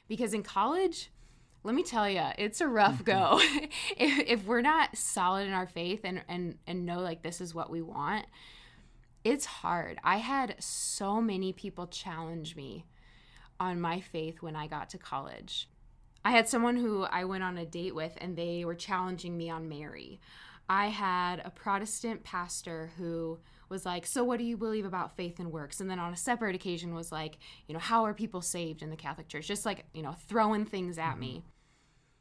Because 0.08 0.34
in 0.34 0.44
college, 0.44 1.12
let 1.64 1.76
me 1.76 1.84
tell 1.84 2.10
you, 2.10 2.24
it's 2.38 2.62
a 2.62 2.68
rough 2.68 3.04
go. 3.04 3.40
if, 3.98 4.28
if 4.28 4.46
we're 4.46 4.62
not 4.62 4.96
solid 4.96 5.48
in 5.48 5.54
our 5.54 5.68
faith 5.68 6.02
and, 6.04 6.24
and, 6.28 6.58
and 6.66 6.86
know 6.86 7.00
like 7.00 7.24
this 7.24 7.42
is 7.42 7.54
what 7.54 7.70
we 7.70 7.82
want, 7.82 8.26
it's 9.24 9.46
hard. 9.46 10.00
I 10.04 10.18
had 10.18 10.56
so 10.60 11.22
many 11.22 11.52
people 11.52 11.88
challenge 11.88 12.56
me 12.56 12.86
on 13.60 13.82
my 13.82 14.00
faith 14.00 14.42
when 14.42 14.56
I 14.56 14.68
got 14.68 14.90
to 14.92 14.98
college. 14.98 15.70
I 16.24 16.32
had 16.32 16.48
someone 16.48 16.78
who 16.78 17.04
I 17.04 17.26
went 17.26 17.44
on 17.44 17.58
a 17.58 17.66
date 17.66 17.96
with 17.96 18.18
and 18.20 18.36
they 18.36 18.64
were 18.66 18.76
challenging 18.76 19.38
me 19.38 19.50
on 19.50 19.70
Mary. 19.70 20.20
I 20.70 20.88
had 20.88 21.42
a 21.44 21.50
Protestant 21.50 22.24
pastor 22.24 22.92
who 22.98 23.40
was 23.70 23.86
like, 23.86 24.06
So, 24.06 24.24
what 24.24 24.40
do 24.40 24.44
you 24.44 24.58
believe 24.58 24.86
about 24.86 25.16
faith 25.16 25.40
and 25.40 25.52
works? 25.52 25.80
And 25.80 25.90
then 25.90 26.00
on 26.00 26.14
a 26.14 26.18
separate 26.18 26.56
occasion 26.56 26.94
was 26.94 27.12
like, 27.12 27.38
You 27.68 27.74
know, 27.74 27.80
how 27.80 28.06
are 28.06 28.14
people 28.14 28.42
saved 28.42 28.82
in 28.82 28.90
the 28.90 28.96
Catholic 28.96 29.28
Church? 29.28 29.48
Just 29.48 29.66
like, 29.66 29.86
you 29.94 30.02
know, 30.02 30.14
throwing 30.28 30.66
things 30.66 30.98
at 30.98 31.20
me. 31.20 31.44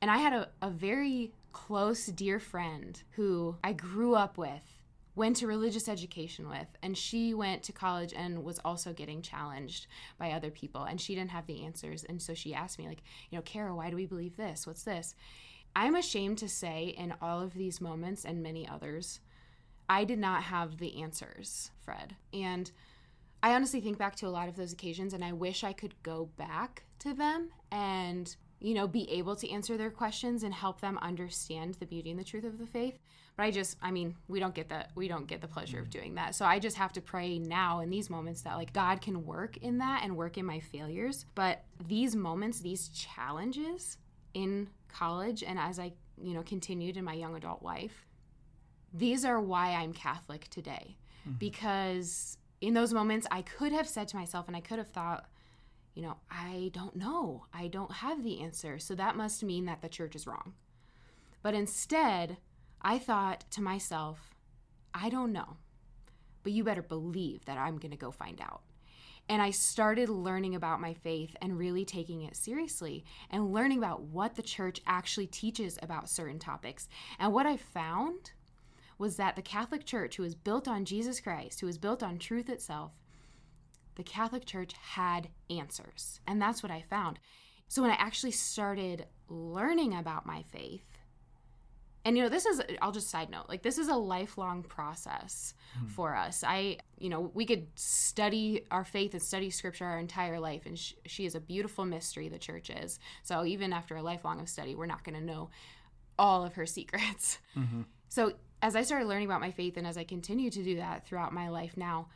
And 0.01 0.11
I 0.11 0.19
had 0.19 0.33
a, 0.33 0.49
a 0.61 0.71
very 0.71 1.33
close, 1.53 2.07
dear 2.07 2.39
friend 2.39 3.03
who 3.13 3.57
I 3.65 3.73
grew 3.73 4.15
up 4.15 4.37
with, 4.37 4.63
went 5.15 5.37
to 5.37 5.47
religious 5.47 5.89
education 5.89 6.49
with, 6.49 6.69
and 6.83 6.97
she 6.97 7.33
went 7.33 7.63
to 7.63 7.73
college 7.73 8.13
and 8.15 8.45
was 8.45 8.61
also 8.65 8.93
getting 8.93 9.23
challenged 9.23 9.87
by 10.19 10.31
other 10.31 10.51
people. 10.51 10.83
And 10.83 11.01
she 11.01 11.15
didn't 11.15 11.31
have 11.31 11.47
the 11.47 11.65
answers. 11.65 12.05
And 12.05 12.21
so 12.21 12.35
she 12.35 12.53
asked 12.53 12.79
me, 12.79 12.87
like, 12.87 13.03
you 13.31 13.39
know, 13.39 13.43
Kara, 13.43 13.75
why 13.75 13.89
do 13.89 13.97
we 13.97 14.05
believe 14.05 14.37
this? 14.37 14.67
What's 14.67 14.83
this? 14.83 15.15
I'm 15.75 15.95
ashamed 15.95 16.39
to 16.39 16.49
say 16.49 16.95
in 16.97 17.15
all 17.21 17.41
of 17.41 17.55
these 17.55 17.81
moments 17.81 18.25
and 18.25 18.43
many 18.43 18.69
others 18.69 19.21
I 19.89 20.05
did 20.05 20.19
not 20.19 20.45
have 20.45 20.79
the 20.79 21.01
answers, 21.03 21.71
Fred. 21.81 22.17
And 22.33 22.71
I 23.43 23.55
honestly 23.55 23.81
think 23.81 23.99
back 23.99 24.17
to 24.17 24.27
a 24.27 24.29
lot 24.29 24.49
of 24.49 24.57
those 24.57 24.73
occasions 24.73 25.13
and 25.13 25.25
I 25.25 25.33
wish 25.33 25.63
I 25.63 25.73
could 25.73 25.95
go 26.03 26.31
back 26.37 26.85
to 27.01 27.15
them 27.15 27.51
and, 27.71 28.35
you 28.61 28.75
know, 28.75 28.89
be 28.89 29.11
able 29.11 29.37
to 29.37 29.51
answer 29.51 29.77
their 29.77 29.91
questions 29.91 30.43
and 30.43 30.53
help 30.53 30.81
them 30.81 30.99
understand 30.99 31.75
the 31.75 31.87
beauty 31.87 32.11
and 32.11 32.19
the 32.19 32.25
truth 32.25 32.45
of 32.45 32.59
the 32.59 32.67
faith. 32.67 32.99
But 33.37 33.45
I 33.45 33.51
just, 33.51 33.77
I 33.83 33.91
mean, 33.91 34.17
we 34.29 34.41
don't 34.41 34.55
get 34.55 34.71
that. 34.71 34.91
We 34.95 35.09
don't 35.09 35.27
get 35.27 35.43
the 35.43 35.49
pleasure 35.49 35.79
of 35.79 35.85
mm-hmm. 35.85 35.99
doing 35.99 36.15
that. 36.15 36.35
So 36.35 36.45
I 36.47 36.59
just 36.59 36.77
have 36.79 36.93
to 36.95 37.01
pray 37.01 37.39
now 37.39 37.81
in 37.81 37.91
these 37.91 38.09
moments 38.09 38.43
that 38.43 38.57
like 38.57 38.73
God 38.73 39.01
can 39.01 39.25
work 39.27 39.59
in 39.59 39.79
that 39.79 40.01
and 40.05 40.17
work 40.17 40.39
in 40.39 40.47
my 40.47 40.59
failures. 40.59 41.27
But 41.35 41.65
these 41.87 42.17
moments, 42.17 42.61
these 42.61 42.89
challenges 42.89 43.99
in 44.33 44.69
college 44.89 45.43
and 45.43 45.59
as 45.59 45.79
I, 45.79 45.93
you 46.21 46.33
know, 46.33 46.43
continued 46.43 46.97
in 46.97 47.05
my 47.05 47.13
young 47.13 47.37
adult 47.37 47.63
life, 47.63 48.06
these 48.97 49.25
are 49.25 49.41
why 49.41 49.73
I'm 49.73 49.93
Catholic 49.93 50.49
today. 50.49 50.97
Mm-hmm. 51.27 51.39
Because 51.39 52.39
in 52.61 52.75
those 52.75 52.93
moments, 52.95 53.27
I 53.31 53.43
could 53.43 53.73
have 53.73 53.89
said 53.89 54.09
to 54.09 54.17
myself, 54.17 54.47
and 54.49 54.57
I 54.57 54.61
could 54.61 54.79
have 54.79 54.91
thought, 54.91 55.29
you 55.95 56.03
know, 56.03 56.17
I 56.31 56.71
don't 56.73 56.97
know. 56.97 57.47
I 57.53 57.69
don't 57.69 57.93
have 57.93 58.23
the 58.23 58.41
answer. 58.41 58.79
So 58.79 58.95
that 58.95 59.17
must 59.17 59.43
mean 59.43 59.65
that 59.67 59.83
the 59.83 59.89
church 59.89 60.15
is 60.15 60.27
wrong. 60.27 60.55
But 61.43 61.55
instead, 61.55 62.37
I 62.83 62.99
thought 62.99 63.45
to 63.53 63.63
myself, 63.63 64.35
I 64.95 65.09
don't 65.09 65.33
know. 65.33 65.57
but 66.47 66.53
you 66.53 66.63
better 66.63 66.81
believe 66.81 67.45
that 67.47 67.59
I'm 67.59 67.77
going 67.77 67.91
to 67.91 67.97
go 67.97 68.13
find 68.13 68.41
out. 68.41 68.63
And 69.29 69.43
I 69.43 69.51
started 69.51 70.09
learning 70.09 70.55
about 70.55 70.81
my 70.81 70.95
faith 70.95 71.35
and 71.43 71.59
really 71.59 71.85
taking 71.85 72.23
it 72.23 72.37
seriously 72.37 73.05
and 73.33 73.53
learning 73.53 73.79
about 73.79 74.03
what 74.03 74.37
the 74.37 74.43
church 74.43 74.81
actually 74.87 75.27
teaches 75.27 75.77
about 75.83 76.09
certain 76.09 76.39
topics. 76.39 76.89
And 77.19 77.33
what 77.33 77.45
I 77.45 77.57
found 77.57 78.31
was 78.99 79.17
that 79.17 79.37
the 79.37 79.43
Catholic 79.43 79.85
Church, 79.85 80.17
who 80.17 80.25
is 80.25 80.35
built 80.35 80.67
on 80.67 80.85
Jesus 80.85 81.21
Christ, 81.21 81.61
who 81.61 81.69
is 81.69 81.79
built 81.79 82.03
on 82.03 82.19
truth 82.19 82.49
itself, 82.49 82.93
the 83.97 84.03
Catholic 84.03 84.45
Church 84.45 84.73
had 84.95 85.29
answers. 85.51 86.21
And 86.27 86.41
that's 86.41 86.63
what 86.63 86.73
I 86.73 86.85
found. 86.89 87.19
So 87.69 87.83
when 87.83 87.91
I 87.91 87.95
actually 87.95 88.33
started 88.33 89.07
learning 89.29 89.95
about 89.95 90.27
my 90.27 90.43
faith, 90.43 90.85
and 92.05 92.17
you 92.17 92.23
know, 92.23 92.29
this 92.29 92.47
is 92.47 92.63
I'll 92.81 92.93
just 92.93 93.11
side 93.11 93.31
note, 93.31 93.47
like 93.49 93.63
this 93.63 93.79
is 93.79 93.89
a 93.89 93.97
lifelong 93.97 94.63
process 94.63 95.55
mm. 95.77 95.91
for 95.91 96.15
us. 96.15 96.45
I, 96.47 96.79
you 96.99 97.09
know, 97.09 97.33
we 97.35 97.45
could 97.45 97.67
study 97.75 98.65
our 98.71 98.85
faith 98.85 99.13
and 99.13 99.21
study 99.21 99.51
scripture 99.51 99.87
our 99.87 99.99
entire 99.99 100.39
life 100.39 100.67
and 100.67 100.79
sh- 100.79 100.93
she 101.05 101.27
is 101.27 101.35
a 101.35 101.41
beautiful 101.41 101.85
mystery 101.85 102.29
the 102.29 102.39
church 102.39 102.71
is. 102.71 103.01
So 103.25 103.45
even 103.45 103.73
after 103.73 103.97
a 103.97 104.05
lifelong 104.05 104.39
of 104.39 104.49
study, 104.49 104.77
we're 104.77 104.87
not 104.87 105.03
going 105.03 105.19
to 105.19 105.25
know 105.25 105.51
all 106.17 106.45
of 106.45 106.55
her 106.55 106.65
secrets. 106.67 107.41
Mm-hmm. 107.57 107.83
So 108.09 108.35
as 108.63 108.77
I 108.77 108.83
started 108.83 109.07
learning 109.07 109.27
about 109.27 109.41
my 109.41 109.51
faith 109.51 109.77
and 109.77 109.87
as 109.87 109.97
I 109.97 110.05
continue 110.05 110.51
to 110.51 110.63
do 110.63 110.77
that 110.77 111.07
throughout 111.07 111.33
my 111.33 111.49
life 111.49 111.77
now, 111.77 112.09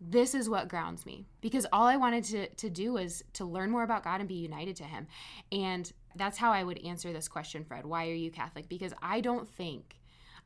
this 0.00 0.34
is 0.34 0.48
what 0.48 0.68
grounds 0.68 1.04
me 1.04 1.26
because 1.40 1.66
all 1.72 1.86
I 1.86 1.96
wanted 1.96 2.24
to, 2.24 2.48
to 2.48 2.70
do 2.70 2.94
was 2.94 3.22
to 3.34 3.44
learn 3.44 3.70
more 3.70 3.82
about 3.82 4.02
God 4.02 4.20
and 4.20 4.28
be 4.28 4.34
united 4.34 4.76
to 4.76 4.84
Him. 4.84 5.06
And 5.52 5.90
that's 6.16 6.38
how 6.38 6.52
I 6.52 6.64
would 6.64 6.78
answer 6.84 7.12
this 7.12 7.28
question, 7.28 7.64
Fred. 7.64 7.84
Why 7.84 8.08
are 8.08 8.14
you 8.14 8.30
Catholic? 8.30 8.68
Because 8.68 8.94
I 9.02 9.20
don't 9.20 9.48
think 9.48 10.00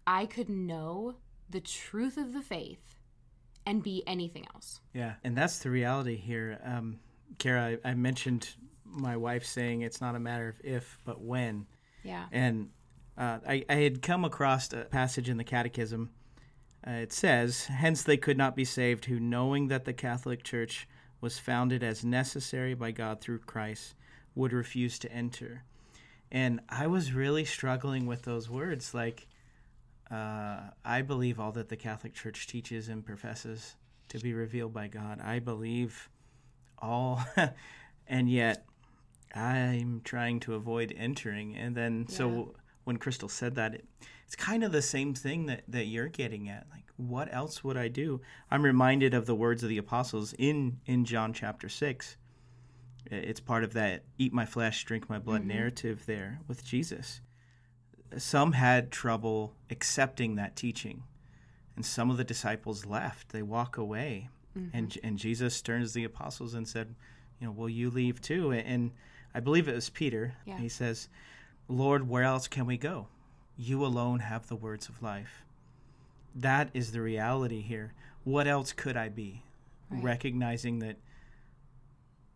I 0.07 0.27
could 0.27 0.49
know 0.49 1.15
the 1.49 1.61
truth 1.61 2.17
of 2.17 2.33
the 2.33 2.43
faith 2.43 2.97
and 3.65 3.83
be 3.83 4.03
anything 4.07 4.45
else. 4.55 4.81
Yeah, 4.93 5.15
and 5.23 5.37
that's 5.37 5.59
the 5.59 5.71
reality 5.71 6.17
here. 6.17 6.59
Um, 6.65 6.99
Kara, 7.39 7.79
I, 7.85 7.91
I 7.91 7.95
mentioned 7.95 8.51
my 8.85 9.17
wife 9.17 9.45
saying 9.45 9.83
it's 9.83 10.01
not 10.01 10.15
a 10.15 10.21
matter 10.21 10.49
of 10.49 10.61
if, 10.63 10.99
but 11.05 11.21
when. 11.21 11.67
Yeah. 12.03 12.27
And 12.33 12.71
uh, 13.17 13.39
I, 13.47 13.65
I 13.69 13.75
had 13.75 14.03
come 14.03 14.25
across 14.25 14.73
a 14.73 14.85
passage 14.85 15.29
in 15.29 15.37
the 15.37 15.45
Catechism 15.45 16.11
uh, 16.87 16.93
it 16.93 17.13
says, 17.13 17.67
Hence 17.67 18.03
they 18.03 18.17
could 18.17 18.37
not 18.37 18.57
be 18.57 18.65
saved 18.65 19.07
who, 19.07 19.19
knowing 19.19 19.69
that 19.69 19.85
the 19.85 19.93
Catholic 19.93 20.43
Church 20.43 20.87
was 21.21 21.39
founded 21.39 21.83
as 21.83 22.05
necessary 22.05 22.75
by 22.75 22.91
God 22.91 23.21
through 23.21 23.39
Christ, 23.41 23.95
would 24.35 24.53
refuse 24.53 24.99
to 24.99 25.13
enter. 25.13 25.63
And 26.31 26.61
I 26.69 26.87
was 26.87 27.13
really 27.13 27.45
struggling 27.45 28.07
with 28.07 28.23
those 28.23 28.51
words. 28.51 28.93
Like, 28.93 29.27
uh, 30.11 30.61
I 30.85 31.03
believe 31.03 31.41
all 31.41 31.53
that 31.53 31.71
the 31.71 31.77
Catholic 31.77 32.13
Church 32.13 32.47
teaches 32.47 32.89
and 32.89 33.05
professes 33.05 33.77
to 34.09 34.19
be 34.19 34.35
revealed 34.35 34.75
by 34.75 34.89
God. 34.89 35.21
I 35.23 35.39
believe 35.39 36.11
all, 36.79 37.25
and 38.07 38.29
yet 38.29 38.67
I'm 39.35 40.03
trying 40.05 40.41
to 40.41 40.55
avoid 40.55 40.93
entering. 40.95 41.57
And 41.57 41.75
then, 41.75 42.07
yeah. 42.11 42.17
so 42.17 42.55
when 42.85 42.99
Crystal 42.99 43.29
said 43.29 43.55
that, 43.57 43.75
it, 43.75 43.85
it's 44.27 44.37
kind 44.37 44.63
of 44.63 44.73
the 44.73 44.83
same 44.83 45.15
thing 45.15 45.47
that, 45.47 45.65
that 45.69 45.87
you're 45.87 46.09
getting 46.09 46.49
at. 46.49 46.67
Like, 46.71 46.85
what 46.97 47.33
else 47.33 47.65
would 47.65 47.77
I 47.77 47.89
do? 47.89 48.21
I'm 48.51 48.63
reminded 48.63 49.15
of 49.15 49.27
the 49.27 49.35
words 49.35 49.63
of 49.63 49.69
the 49.69 49.79
apostles 49.79 50.35
in, 50.39 50.81
in 50.87 51.05
John 51.05 51.33
chapter 51.33 51.69
6. 51.69 52.17
It's 53.11 53.41
part 53.41 53.65
of 53.65 53.75
that 53.75 54.05
eat 54.17 54.33
my 54.33 54.47
flesh, 54.47 54.85
drink 54.85 55.11
my 55.11 55.19
blood 55.19 55.41
mm-hmm. 55.41 55.49
narrative 55.49 56.07
there 56.07 56.41
with 56.49 56.65
Jesus. 56.65 57.21
Some 58.17 58.53
had 58.53 58.91
trouble 58.91 59.55
accepting 59.71 60.37
that 60.37 60.57
teaching, 60.57 61.03
and 61.77 61.85
some 61.85 62.11
of 62.11 62.17
the 62.17 62.25
disciples 62.25 62.87
left. 62.87 63.31
They 63.31 63.43
walk 63.43 63.77
away. 63.77 64.29
Mm-hmm. 64.57 64.77
And, 64.77 64.99
and 65.03 65.19
Jesus 65.19 65.61
turns 65.61 65.93
the 65.93 66.05
apostles 66.05 66.55
and 66.55 66.67
said, 66.67 66.95
You 67.41 67.49
know, 67.49 67.53
will 67.53 67.69
you 67.69 67.91
leave 67.91 68.21
too? 68.21 68.53
And 68.53 68.93
I 69.35 69.41
believe 69.41 69.69
it 69.69 69.75
was 69.75 69.91
Peter. 69.91 70.35
Yeah. 70.47 70.59
He 70.59 70.69
says, 70.69 71.09
Lord, 71.69 72.09
where 72.09 72.25
else 72.25 72.49
can 72.49 72.67
we 72.67 72.77
go? 72.77 73.09
You 73.57 73.85
alone 73.85 74.21
have 74.21 74.49
the 74.49 74.57
words 74.57 74.89
of 74.89 75.03
life. 75.03 75.45
That 76.35 76.71
is 76.75 76.93
the 76.93 77.01
reality 77.01 77.61
here. 77.61 77.95
What 78.25 78.47
else 78.47 78.73
could 78.73 78.97
I 78.97 79.09
be? 79.09 79.43
Right. 79.91 80.03
Recognizing 80.03 80.81
that 80.81 80.97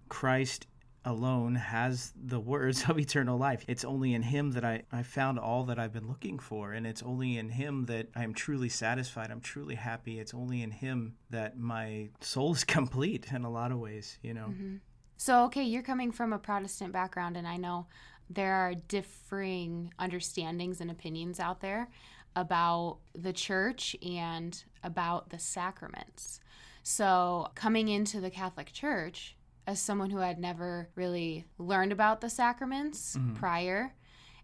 Christ 0.09 0.67
alone 1.05 1.55
has 1.55 2.13
the 2.17 2.39
words 2.39 2.85
of 2.89 2.99
eternal 2.99 3.39
life. 3.39 3.65
It's 3.67 3.85
only 3.85 4.15
in 4.15 4.23
Him 4.23 4.53
that 4.53 4.65
I, 4.65 4.83
I 4.93 5.03
found 5.03 5.39
all 5.39 5.65
that 5.65 5.79
I've 5.79 5.93
been 5.93 6.09
looking 6.09 6.39
for. 6.39 6.73
And 6.73 6.87
it's 6.87 7.03
only 7.03 7.37
in 7.37 7.49
Him 7.49 7.87
that 7.87 8.09
I'm 8.15 8.35
truly 8.35 8.69
satisfied. 8.69 9.31
I'm 9.31 9.41
truly 9.41 9.75
happy. 9.75 10.21
It's 10.21 10.35
only 10.35 10.63
in 10.63 10.71
Him 10.71 11.17
that 11.31 11.59
my 11.59 12.09
soul 12.21 12.53
is 12.53 12.65
complete 12.65 13.33
in 13.33 13.45
a 13.45 13.51
lot 13.51 13.73
of 13.73 13.79
ways, 13.79 14.19
you 14.23 14.35
know. 14.35 14.47
Mm-hmm. 14.49 14.77
So, 15.17 15.45
okay, 15.47 15.65
you're 15.65 15.83
coming 15.83 16.13
from 16.13 16.33
a 16.33 16.39
Protestant 16.39 16.93
background, 16.93 17.37
and 17.37 17.49
I 17.49 17.57
know 17.57 17.87
there 18.31 18.55
are 18.55 18.75
differing 18.75 19.93
understandings 19.99 20.81
and 20.81 20.91
opinions 20.91 21.41
out 21.41 21.61
there 21.61 21.89
about 22.37 22.99
the 23.15 23.33
church 23.33 23.97
and 24.03 24.65
about 24.85 25.31
the 25.31 25.39
sacraments. 25.39 26.41
So, 26.83 27.49
coming 27.55 27.89
into 27.89 28.21
the 28.21 28.31
Catholic 28.31 28.73
Church 28.73 29.37
as 29.67 29.81
someone 29.81 30.11
who 30.11 30.19
had 30.19 30.39
never 30.39 30.89
really 30.95 31.47
learned 31.59 31.93
about 31.93 32.21
the 32.21 32.31
sacraments 32.31 33.17
mm-hmm. 33.17 33.35
prior 33.35 33.95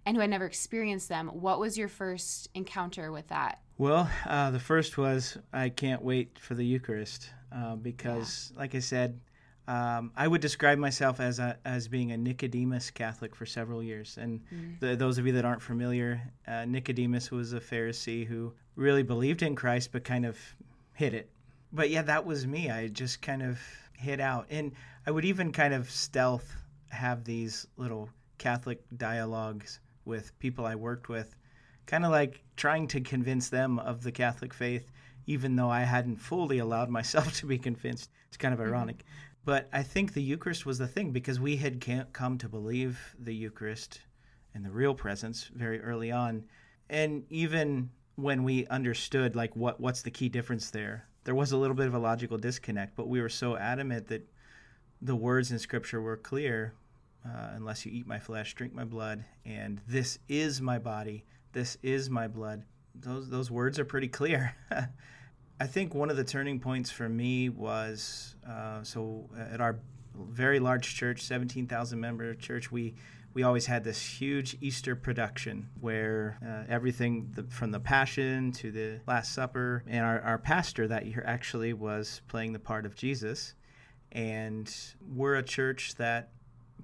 and 0.05 0.17
who 0.17 0.21
had 0.21 0.31
never 0.31 0.45
experienced 0.45 1.09
them, 1.09 1.29
what 1.29 1.59
was 1.59 1.79
your 1.79 1.89
first 1.89 2.49
encounter 2.55 3.11
with 3.11 3.29
that? 3.29 3.61
Well, 3.79 4.11
uh, 4.27 4.51
the 4.51 4.61
first 4.61 4.99
was 4.99 5.39
I 5.53 5.69
can't 5.71 6.03
wait 6.03 6.39
for 6.39 6.55
the 6.55 6.65
Eucharist 6.65 7.31
uh, 7.51 7.77
because, 7.77 8.51
yeah. 8.53 8.61
like 8.61 8.75
I 8.75 8.81
said, 8.81 9.19
um, 9.67 10.13
I 10.17 10.29
would 10.29 10.41
describe 10.41 10.79
myself 10.79 11.21
as 11.21 11.39
a, 11.39 11.57
as 11.65 11.89
being 11.89 12.13
a 12.13 12.17
Nicodemus 12.17 12.91
Catholic 12.91 13.35
for 13.35 13.47
several 13.47 13.83
years. 13.83 14.19
And 14.21 14.41
mm. 14.53 14.79
the, 14.81 14.95
those 14.95 15.17
of 15.17 15.27
you 15.27 15.33
that 15.33 15.45
aren't 15.45 15.63
familiar, 15.63 16.21
uh, 16.47 16.67
Nicodemus 16.67 17.31
was 17.31 17.53
a 17.53 17.61
Pharisee 17.61 18.27
who 18.27 18.53
really 18.77 19.03
believed 19.03 19.43
in 19.43 19.55
Christ 19.55 19.91
but 19.93 20.05
kind 20.05 20.27
of 20.27 20.39
hid 20.93 21.15
it. 21.15 21.31
But 21.73 21.91
yeah, 21.91 22.03
that 22.03 22.27
was 22.27 22.47
me. 22.47 22.71
I 22.71 22.89
just 22.89 23.23
kind 23.23 23.43
of 23.43 23.59
hid 23.97 24.21
out, 24.21 24.47
and 24.51 24.73
I 25.07 25.11
would 25.11 25.25
even 25.25 25.51
kind 25.51 25.75
of 25.75 25.91
stealth 25.91 26.55
have 26.91 27.25
these 27.25 27.67
little 27.77 28.09
Catholic 28.39 28.83
dialogues 28.97 29.81
with 30.05 30.39
people 30.39 30.67
I 30.67 30.77
worked 30.77 31.09
with, 31.09 31.35
kind 31.87 32.05
of 32.05 32.11
like 32.11 32.43
trying 32.57 32.87
to 32.89 33.01
convince 33.01 33.49
them 33.49 33.79
of 33.79 34.03
the 34.03 34.13
Catholic 34.13 34.55
faith, 34.55 34.91
even 35.27 35.57
though 35.57 35.71
I 35.71 35.81
hadn't 35.81 36.17
fully 36.17 36.59
allowed 36.59 36.89
myself 36.99 37.35
to 37.39 37.47
be 37.47 37.59
convinced. 37.59 38.11
It's 38.29 38.37
kind 38.37 38.55
of 38.55 38.61
mm-hmm. 38.61 38.71
ironic. 38.71 39.05
But 39.45 39.69
I 39.73 39.83
think 39.83 40.13
the 40.13 40.23
Eucharist 40.23 40.65
was 40.65 40.79
the 40.79 40.89
thing 40.89 41.11
because 41.11 41.39
we 41.39 41.57
had 41.57 41.85
come 42.13 42.39
to 42.39 42.49
believe 42.49 43.15
the 43.19 43.35
Eucharist 43.35 44.01
and 44.55 44.65
the 44.65 44.71
real 44.71 44.95
presence 44.95 45.51
very 45.55 45.81
early 45.81 46.11
on. 46.11 46.45
And 46.89 47.25
even 47.29 47.91
when 48.17 48.45
we 48.45 48.67
understood 48.69 49.35
like 49.37 49.55
what 49.57 49.81
what's 49.81 50.03
the 50.03 50.11
key 50.11 50.29
difference 50.29 50.71
there, 50.71 51.09
there 51.25 51.35
was 51.35 51.53
a 51.53 51.57
little 51.57 51.77
bit 51.77 51.87
of 51.87 51.95
a 51.95 51.99
logical 51.99 52.39
disconnect, 52.39 52.97
but 52.97 53.09
we 53.09 53.21
were 53.21 53.29
so 53.29 53.57
adamant 53.57 54.09
that 54.09 54.27
the 55.03 55.17
words 55.17 55.51
in 55.51 55.59
scripture 55.59 56.01
were 56.01 56.17
clear, 56.17 56.75
uh, 57.27 57.51
unless 57.55 57.85
you 57.85 57.93
eat 57.93 58.07
my 58.07 58.19
flesh, 58.19 58.55
drink 58.55 58.73
my 58.73 58.85
blood, 58.85 59.25
and 59.45 59.81
this 59.87 60.19
is 60.29 60.61
my 60.61 60.79
body, 60.79 61.25
this 61.53 61.77
is 61.83 62.09
my 62.09 62.29
blood. 62.29 62.63
Those 62.95 63.29
those 63.29 63.51
words 63.51 63.79
are 63.79 63.85
pretty 63.85 64.09
clear. 64.09 64.55
I 65.61 65.67
think 65.67 65.95
one 65.95 66.11
of 66.11 66.17
the 66.17 66.25
turning 66.25 66.59
points 66.59 66.91
for 66.91 67.09
me 67.09 67.49
was 67.49 68.35
uh, 68.49 68.83
so 68.83 69.31
at 69.39 69.61
our 69.61 69.79
very 70.17 70.59
large 70.59 70.95
church, 70.95 71.23
17,000 71.23 72.01
member 72.01 72.35
church, 72.35 72.71
we 72.73 72.95
we 73.35 73.43
always 73.43 73.67
had 73.67 73.83
this 73.83 74.01
huge 74.01 74.57
Easter 74.61 74.95
production 74.95 75.69
where 75.81 76.39
uh, 76.41 76.73
everything 76.73 77.33
the, 77.35 77.43
from 77.43 77.73
the 77.73 77.81
Passion 77.81 78.53
to 78.53 78.71
the 78.71 79.01
Last 79.09 79.35
Supper, 79.35 79.83
and 79.89 80.05
our, 80.05 80.21
our 80.21 80.39
pastor 80.39 80.87
that 80.87 81.07
year 81.07 81.25
actually 81.27 81.73
was 81.73 82.23
playing 82.29 82.53
the 82.53 82.61
part 82.61 82.87
of 82.87 82.95
Jesus. 82.95 83.55
And 84.13 84.73
we're 85.01 85.35
a 85.35 85.43
church 85.43 85.97
that 85.97 86.31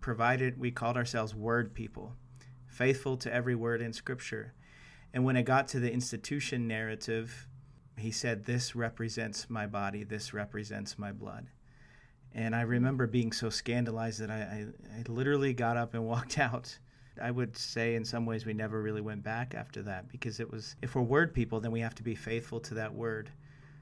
provided, 0.00 0.58
we 0.58 0.72
called 0.72 0.96
ourselves 0.96 1.36
Word 1.36 1.72
People, 1.72 2.16
faithful 2.66 3.16
to 3.18 3.32
every 3.32 3.54
word 3.54 3.80
in 3.80 3.92
Scripture. 3.92 4.52
And 5.14 5.24
when 5.24 5.36
it 5.36 5.44
got 5.44 5.68
to 5.68 5.78
the 5.78 5.92
institution 5.92 6.66
narrative, 6.66 7.46
he 8.00 8.10
said, 8.10 8.44
This 8.44 8.74
represents 8.74 9.48
my 9.48 9.66
body, 9.66 10.04
this 10.04 10.34
represents 10.34 10.98
my 10.98 11.12
blood. 11.12 11.46
And 12.32 12.54
I 12.54 12.62
remember 12.62 13.06
being 13.06 13.32
so 13.32 13.50
scandalized 13.50 14.20
that 14.20 14.30
I, 14.30 14.34
I, 14.34 14.66
I, 14.98 15.02
literally 15.08 15.52
got 15.52 15.76
up 15.76 15.94
and 15.94 16.04
walked 16.06 16.38
out. 16.38 16.78
I 17.20 17.30
would 17.30 17.56
say, 17.56 17.96
in 17.96 18.04
some 18.04 18.24
ways, 18.24 18.46
we 18.46 18.54
never 18.54 18.80
really 18.80 19.00
went 19.00 19.22
back 19.22 19.54
after 19.54 19.82
that 19.82 20.08
because 20.08 20.40
it 20.40 20.50
was, 20.50 20.76
if 20.80 20.94
we're 20.94 21.02
word 21.02 21.34
people, 21.34 21.60
then 21.60 21.72
we 21.72 21.80
have 21.80 21.94
to 21.96 22.02
be 22.02 22.14
faithful 22.14 22.60
to 22.60 22.74
that 22.74 22.94
word. 22.94 23.30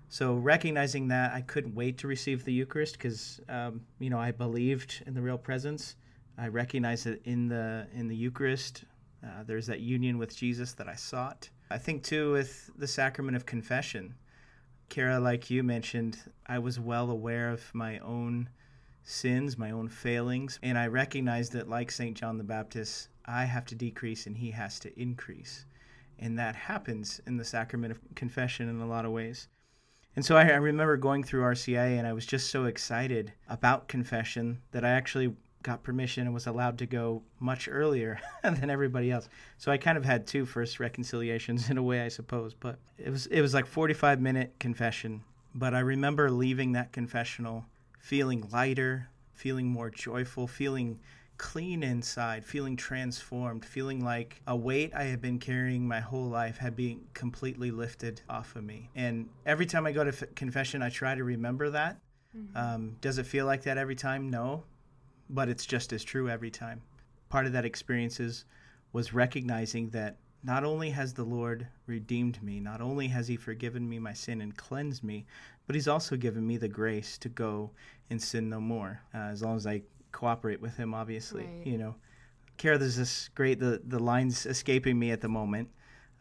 So, 0.09 0.35
recognizing 0.35 1.09
that, 1.09 1.35
I 1.35 1.43
couldn't 1.43 1.75
wait 1.75 1.99
to 1.99 2.09
receive 2.09 2.45
the 2.45 2.53
Eucharist 2.53 2.95
because, 2.95 3.41
um, 3.49 3.83
you 3.99 4.09
know, 4.09 4.19
I 4.19 4.33
believed 4.33 5.03
in 5.07 5.15
the 5.15 5.21
real 5.21 5.39
presence. 5.39 5.97
I 6.39 6.49
recognized 6.49 7.05
that 7.05 7.23
in 7.27 7.49
the 7.49 7.87
in 7.93 8.09
the 8.09 8.17
Eucharist, 8.17 8.85
uh, 9.23 9.43
there's 9.45 9.67
that 9.67 9.81
union 9.81 10.17
with 10.17 10.35
Jesus 10.35 10.73
that 10.75 10.89
I 10.89 10.95
sought. 10.95 11.51
I 11.71 11.79
think 11.79 12.03
too 12.03 12.33
with 12.33 12.71
the 12.77 12.87
sacrament 12.87 13.37
of 13.37 13.45
confession, 13.45 14.15
Kara, 14.89 15.21
like 15.21 15.51
you 15.51 15.63
mentioned, 15.63 16.19
I 16.47 16.59
was 16.59 16.81
well 16.81 17.11
aware 17.11 17.51
of 17.51 17.75
my 17.75 17.99
own 17.99 18.49
sins, 19.03 19.59
my 19.59 19.71
own 19.71 19.89
failings, 19.89 20.59
and 20.63 20.79
I 20.79 20.87
recognized 20.87 21.53
that, 21.53 21.69
like 21.69 21.91
St. 21.91 22.17
John 22.17 22.39
the 22.39 22.45
Baptist, 22.45 23.09
I 23.27 23.45
have 23.45 23.67
to 23.67 23.75
decrease 23.75 24.27
and 24.27 24.37
he 24.37 24.51
has 24.53 24.79
to 24.81 25.01
increase. 25.01 25.67
And 26.19 26.39
that 26.39 26.57
happens 26.57 27.21
in 27.27 27.37
the 27.37 27.45
sacrament 27.45 27.93
of 27.93 28.01
confession 28.15 28.69
in 28.69 28.81
a 28.81 28.87
lot 28.87 29.05
of 29.05 29.13
ways. 29.13 29.49
And 30.17 30.25
so 30.25 30.37
I, 30.37 30.45
I 30.45 30.57
remember 30.57 30.97
going 30.97 31.23
through 31.23 31.43
RCIA 31.43 31.99
and 31.99 32.07
I 32.07 32.15
was 32.15 32.27
just 32.27 32.51
so 32.51 32.65
excited 32.65 33.33
about 33.49 33.89
confession 33.89 34.63
that 34.73 34.85
I 34.85 34.91
actually 34.91 35.37
got 35.63 35.83
permission 35.83 36.25
and 36.25 36.35
was 36.35 36.47
allowed 36.47 36.79
to 36.79 36.87
go 36.87 37.23
much 37.41 37.69
earlier 37.71 38.21
than 38.43 38.71
everybody 38.71 39.11
else. 39.11 39.29
So 39.57 39.73
I 39.73 39.79
kind 39.79 39.99
of 39.99 40.05
had 40.05 40.27
two 40.27 40.47
first 40.47 40.81
reconciliations 40.81 41.71
in 41.71 41.79
a 41.79 41.83
way, 41.83 42.03
I 42.03 42.09
suppose. 42.09 42.55
But 42.55 42.79
it 42.97 43.11
was 43.11 43.27
it 43.27 43.41
was 43.41 43.55
like 43.55 43.67
45 43.67 44.21
minute 44.21 44.55
confession. 44.59 45.23
But 45.55 45.75
I 45.75 45.81
remember 45.81 46.31
leaving 46.31 46.73
that 46.73 46.93
confessional 46.93 47.67
feeling 47.99 48.49
lighter, 48.53 49.09
feeling 49.35 49.67
more 49.67 49.91
joyful, 49.91 50.47
feeling 50.47 51.01
clean 51.39 51.83
inside, 51.83 52.45
feeling 52.45 52.77
transformed, 52.77 53.65
feeling 53.65 54.05
like 54.05 54.43
a 54.47 54.57
weight 54.57 54.93
I 54.95 55.05
had 55.05 55.21
been 55.21 55.39
carrying 55.39 55.87
my 55.87 56.01
whole 56.01 56.29
life 56.29 56.59
had 56.59 56.75
been 56.77 57.03
completely 57.15 57.71
lifted 57.71 58.21
off 58.29 58.57
of 58.57 58.65
me. 58.65 58.91
And 58.95 59.29
every 59.47 59.65
time 59.65 59.87
I 59.87 59.93
go 59.93 60.05
to 60.05 60.11
f- 60.11 60.35
confession, 60.35 60.83
I 60.83 60.91
try 60.91 61.15
to 61.15 61.23
remember 61.25 61.71
that. 61.71 61.99
Mm-hmm. 62.37 62.57
Um, 62.57 62.97
does 63.01 63.19
it 63.19 63.27
feel 63.27 63.47
like 63.47 63.63
that 63.63 63.79
every 63.79 63.95
time? 63.95 64.29
No, 64.29 64.65
but 65.31 65.49
it's 65.49 65.67
just 65.67 65.93
as 65.93 66.05
true 66.05 66.29
every 66.29 66.51
time. 66.51 66.83
Part 67.29 67.47
of 67.47 67.53
that 67.53 67.65
experience 67.65 68.21
is, 68.21 68.45
was 68.93 69.13
recognizing 69.13 69.91
that 69.91 70.17
not 70.43 70.65
only 70.65 70.91
has 70.91 71.13
the 71.13 71.25
Lord 71.25 71.67
redeemed 71.87 72.43
me, 72.43 72.61
not 72.61 72.81
only 72.81 73.09
has 73.09 73.29
He 73.29 73.37
forgiven 73.37 73.89
me 73.89 73.99
my 73.99 74.13
sin 74.13 74.41
and 74.41 74.57
cleansed 74.57 75.03
me, 75.05 75.27
but 75.67 75.75
He's 75.75 75.89
also 75.89 76.17
given 76.17 76.47
me 76.47 76.57
the 76.57 76.69
grace 76.69 77.19
to 77.19 77.29
go 77.29 77.71
and 78.11 78.23
sin 78.23 78.49
no 78.49 78.61
more, 78.61 79.01
uh, 79.15 79.19
as 79.19 79.43
long 79.43 79.57
as 79.57 79.67
I 79.67 79.83
cooperate 80.13 80.61
with 80.61 80.77
Him, 80.77 80.95
obviously. 80.95 81.45
Right. 81.45 81.67
You 81.67 81.79
know, 81.79 81.95
Kara, 82.57 82.79
there's 82.79 82.97
this 82.97 83.29
great, 83.35 83.59
the, 83.59 83.83
the 83.85 83.99
line's 83.99 84.47
escaping 84.47 84.99
me 84.99 85.11
at 85.11 85.21
the 85.21 85.29
moment 85.29 85.69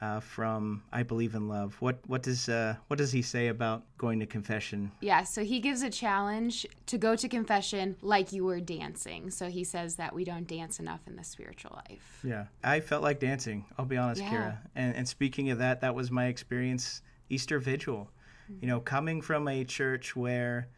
uh, 0.01 0.19
from 0.19 0.83
"I 0.91 1.03
Believe 1.03 1.35
in 1.35 1.47
Love." 1.47 1.75
What 1.79 1.99
what 2.07 2.23
does 2.23 2.49
uh, 2.49 2.75
what 2.87 2.97
does 2.97 3.11
he 3.11 3.21
say 3.21 3.47
about 3.47 3.83
going 3.97 4.19
to 4.19 4.25
confession? 4.25 4.91
Yeah, 5.01 5.23
so 5.23 5.43
he 5.43 5.59
gives 5.59 5.81
a 5.81 5.89
challenge 5.89 6.65
to 6.87 6.97
go 6.97 7.15
to 7.15 7.27
confession 7.27 7.95
like 8.01 8.31
you 8.31 8.45
were 8.45 8.59
dancing. 8.59 9.31
So 9.31 9.49
he 9.49 9.63
says 9.63 9.95
that 9.95 10.13
we 10.13 10.23
don't 10.23 10.47
dance 10.47 10.79
enough 10.79 11.01
in 11.07 11.15
the 11.15 11.23
spiritual 11.23 11.71
life. 11.89 12.19
Yeah, 12.23 12.45
I 12.63 12.79
felt 12.79 13.03
like 13.03 13.19
dancing. 13.19 13.65
I'll 13.77 13.85
be 13.85 13.97
honest, 13.97 14.21
yeah. 14.21 14.29
Kara. 14.29 14.61
And, 14.75 14.95
and 14.95 15.07
speaking 15.07 15.49
of 15.49 15.59
that, 15.59 15.81
that 15.81 15.95
was 15.95 16.11
my 16.11 16.27
experience 16.27 17.01
Easter 17.29 17.59
Vigil. 17.59 18.09
Mm-hmm. 18.51 18.59
You 18.61 18.67
know, 18.69 18.79
coming 18.79 19.21
from 19.21 19.47
a 19.47 19.63
church 19.63 20.15
where 20.15 20.69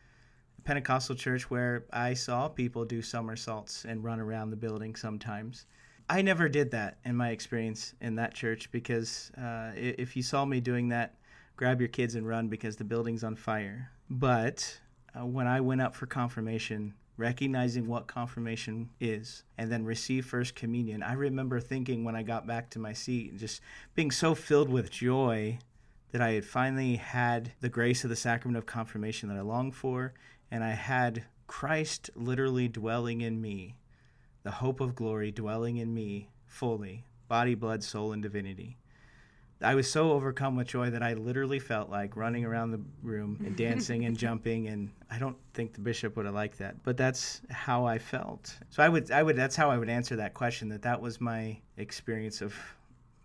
Pentecostal 0.63 1.15
church 1.15 1.49
where 1.49 1.85
I 1.91 2.13
saw 2.13 2.47
people 2.47 2.85
do 2.85 3.01
somersaults 3.01 3.85
and 3.85 4.03
run 4.03 4.19
around 4.19 4.51
the 4.51 4.55
building 4.55 4.95
sometimes. 4.95 5.65
I 6.09 6.23
never 6.23 6.49
did 6.49 6.71
that 6.71 6.97
in 7.05 7.15
my 7.15 7.29
experience 7.29 7.93
in 8.01 8.15
that 8.15 8.33
church 8.33 8.71
because 8.71 9.31
uh, 9.37 9.71
if 9.75 10.15
you 10.15 10.23
saw 10.23 10.43
me 10.43 10.59
doing 10.59 10.89
that, 10.89 11.13
grab 11.55 11.79
your 11.79 11.87
kids 11.87 12.15
and 12.15 12.27
run 12.27 12.47
because 12.47 12.77
the 12.77 12.83
building's 12.83 13.23
on 13.23 13.35
fire. 13.35 13.91
But 14.09 14.79
uh, 15.15 15.27
when 15.27 15.45
I 15.45 15.61
went 15.61 15.81
up 15.81 15.93
for 15.93 16.07
confirmation, 16.07 16.95
recognizing 17.15 17.85
what 17.85 18.07
confirmation 18.07 18.89
is, 18.99 19.43
and 19.59 19.71
then 19.71 19.85
receive 19.85 20.25
First 20.25 20.55
Communion, 20.55 21.03
I 21.03 21.13
remember 21.13 21.59
thinking 21.59 22.03
when 22.03 22.15
I 22.15 22.23
got 22.23 22.47
back 22.47 22.71
to 22.71 22.79
my 22.79 22.93
seat, 22.93 23.37
just 23.37 23.61
being 23.93 24.09
so 24.09 24.33
filled 24.33 24.69
with 24.69 24.89
joy 24.89 25.59
that 26.11 26.21
I 26.21 26.31
had 26.31 26.45
finally 26.45 26.95
had 26.95 27.51
the 27.61 27.69
grace 27.69 28.03
of 28.03 28.09
the 28.09 28.15
sacrament 28.15 28.57
of 28.57 28.65
confirmation 28.65 29.29
that 29.29 29.37
I 29.37 29.41
longed 29.41 29.75
for, 29.75 30.13
and 30.49 30.63
I 30.63 30.71
had 30.71 31.25
Christ 31.45 32.09
literally 32.15 32.67
dwelling 32.67 33.21
in 33.21 33.39
me 33.39 33.75
the 34.43 34.51
hope 34.51 34.79
of 34.79 34.95
glory 34.95 35.31
dwelling 35.31 35.77
in 35.77 35.93
me 35.93 36.29
fully, 36.45 37.03
body, 37.27 37.55
blood, 37.55 37.83
soul, 37.83 38.11
and 38.11 38.21
divinity. 38.21 38.77
I 39.61 39.75
was 39.75 39.91
so 39.91 40.13
overcome 40.13 40.55
with 40.55 40.67
joy 40.67 40.89
that 40.91 41.03
I 41.03 41.13
literally 41.13 41.59
felt 41.59 41.89
like 41.89 42.15
running 42.15 42.45
around 42.45 42.71
the 42.71 42.79
room 43.03 43.37
and 43.45 43.55
dancing 43.57 44.05
and 44.05 44.17
jumping 44.17 44.67
and 44.67 44.89
I 45.11 45.19
don't 45.19 45.35
think 45.53 45.73
the 45.73 45.81
bishop 45.81 46.15
would 46.15 46.25
have 46.25 46.35
liked 46.35 46.59
that, 46.59 46.81
but 46.83 46.95
that's 46.95 47.41
how 47.49 47.85
I 47.85 47.97
felt. 47.97 48.57
So 48.69 48.81
I 48.81 48.87
would 48.87 49.11
I 49.11 49.21
would 49.21 49.35
that's 49.35 49.57
how 49.57 49.69
I 49.69 49.77
would 49.77 49.89
answer 49.89 50.15
that 50.15 50.33
question 50.33 50.69
that 50.69 50.81
that 50.83 51.01
was 51.01 51.19
my 51.19 51.57
experience 51.75 52.41
of 52.41 52.55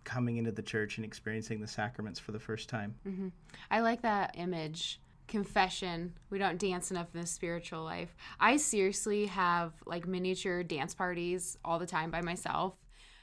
coming 0.02 0.36
into 0.36 0.50
the 0.50 0.62
church 0.62 0.98
and 0.98 1.04
experiencing 1.04 1.60
the 1.60 1.68
sacraments 1.68 2.18
for 2.18 2.32
the 2.32 2.40
first 2.40 2.68
time. 2.68 2.94
Mm-hmm. 3.06 3.28
I 3.70 3.80
like 3.80 4.02
that 4.02 4.34
image 4.36 5.00
confession. 5.28 6.14
We 6.30 6.38
don't 6.38 6.58
dance 6.58 6.90
enough 6.90 7.08
in 7.14 7.20
the 7.20 7.26
spiritual 7.26 7.82
life. 7.82 8.14
I 8.38 8.56
seriously 8.56 9.26
have 9.26 9.72
like 9.86 10.06
miniature 10.06 10.62
dance 10.62 10.94
parties 10.94 11.56
all 11.64 11.78
the 11.78 11.86
time 11.86 12.10
by 12.10 12.20
myself. 12.20 12.74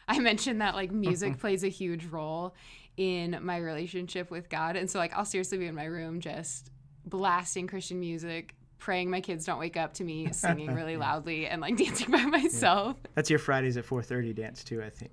I 0.07 0.19
mentioned 0.19 0.61
that 0.61 0.75
like 0.75 0.91
music 0.91 1.37
plays 1.39 1.63
a 1.63 1.69
huge 1.69 2.05
role 2.05 2.55
in 2.97 3.37
my 3.41 3.57
relationship 3.57 4.29
with 4.29 4.49
god. 4.49 4.75
And 4.75 4.89
so 4.89 4.99
like 4.99 5.13
i'll 5.15 5.25
seriously 5.25 5.57
be 5.57 5.67
in 5.67 5.75
my 5.75 5.85
room 5.85 6.19
just 6.19 6.71
blasting 7.05 7.65
christian 7.67 7.99
music 7.99 8.55
praying 8.77 9.09
my 9.09 9.21
kids 9.21 9.45
don't 9.45 9.59
wake 9.59 9.77
up 9.77 9.93
to 9.93 10.03
me 10.03 10.29
singing 10.31 10.73
really 10.73 10.97
loudly 10.97 11.47
and 11.47 11.61
like 11.61 11.77
dancing 11.83 12.11
by 12.11 12.25
myself. 12.25 12.97
Yeah. 13.01 13.09
that's 13.15 13.29
your 13.29 13.39
fridays 13.39 13.77
at 13.77 13.85
4.30 13.85 14.35
dance 14.35 14.63
too 14.63 14.83
i 14.83 14.89
think. 14.89 15.11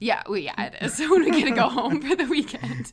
Yeah 0.00 0.22
well 0.26 0.38
yeah 0.38 0.60
it 0.60 0.74
is. 0.82 0.98
When 0.98 1.24
we 1.24 1.30
get 1.30 1.44
to 1.44 1.50
go 1.52 1.68
home 1.68 2.00
for 2.02 2.16
the 2.16 2.24
weekend 2.24 2.92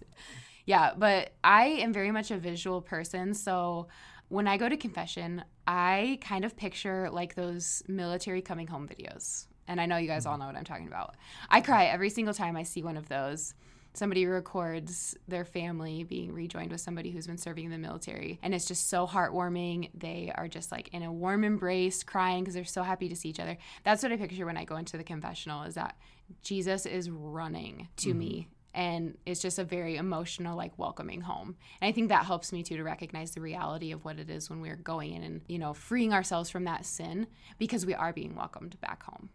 yeah, 0.68 0.92
but 0.96 1.32
I 1.44 1.66
am 1.66 1.94
very 1.94 2.12
much 2.12 2.30
a 2.30 2.38
visual 2.38 2.82
person. 2.82 3.34
So 3.34 3.88
when 4.28 4.48
I 4.48 4.58
go 4.58 4.68
to 4.68 4.76
confession, 4.76 5.44
I 5.66 6.20
kind 6.22 6.44
of 6.44 6.58
picture 6.58 7.10
like 7.10 7.36
those 7.36 7.82
military 7.88 8.42
coming 8.42 8.68
home 8.68 8.88
videos. 8.88 9.48
And 9.70 9.80
I 9.80 9.86
know 9.86 9.96
you 9.96 10.08
guys 10.08 10.26
all 10.26 10.34
mm-hmm. 10.34 10.42
know 10.42 10.48
what 10.48 10.58
I'm 10.58 10.66
talking 10.66 10.88
about. 10.88 11.16
I 11.50 11.62
cry 11.62 11.86
every 11.86 12.10
single 12.10 12.34
time 12.34 12.58
I 12.58 12.64
see 12.64 12.84
one 12.84 12.98
of 12.98 13.08
those. 13.08 13.54
Somebody 13.94 14.26
records 14.26 15.16
their 15.30 15.46
family 15.46 16.04
being 16.04 16.34
rejoined 16.34 16.72
with 16.72 16.82
somebody 16.82 17.12
who's 17.12 17.28
been 17.28 17.38
serving 17.38 17.66
in 17.66 17.72
the 17.72 17.78
military. 17.78 18.38
And 18.44 18.54
it's 18.54 18.68
just 18.68 18.90
so 18.90 19.08
heartwarming. 19.08 19.90
They 19.94 20.34
are 20.36 20.50
just 20.50 20.72
like 20.72 20.90
in 20.90 21.02
a 21.02 21.12
warm 21.12 21.46
embrace, 21.46 22.04
crying 22.04 22.44
because 22.44 22.56
they're 22.56 22.66
so 22.66 22.84
happy 22.84 23.08
to 23.08 23.16
see 23.16 23.30
each 23.30 23.40
other. 23.40 23.58
That's 23.86 24.04
what 24.04 24.12
I 24.12 24.18
picture 24.18 24.46
when 24.46 24.58
I 24.58 24.66
go 24.66 24.76
into 24.76 24.98
the 24.98 25.04
confessional 25.04 25.64
is 25.64 25.76
that 25.76 25.98
Jesus 26.44 26.86
is 26.86 27.10
running 27.10 27.88
to 27.98 28.10
mm-hmm. 28.10 28.20
me 28.20 28.48
and 28.78 29.18
it's 29.26 29.42
just 29.42 29.58
a 29.58 29.64
very 29.64 29.98
emotional 29.98 30.56
like 30.56 30.78
welcoming 30.78 31.22
home. 31.22 31.56
And 31.82 31.90
i 31.90 31.92
think 31.92 32.10
that 32.10 32.26
helps 32.26 32.54
me 32.54 32.64
too 32.64 32.78
to 32.78 32.84
recognize 32.84 33.32
the 33.32 33.42
reality 33.42 33.92
of 33.92 34.06
what 34.06 34.20
it 34.20 34.30
is 34.30 34.50
when 34.50 34.62
we're 34.62 34.78
going 34.78 35.14
in 35.14 35.24
and 35.24 35.42
you 35.48 35.58
know 35.58 35.74
freeing 35.74 36.14
ourselves 36.14 36.50
from 36.50 36.64
that 36.66 36.86
sin 36.86 37.28
because 37.58 37.86
we 37.86 37.96
are 37.96 38.14
being 38.14 38.36
welcomed 38.36 38.80
back 38.80 39.04
home. 39.04 39.30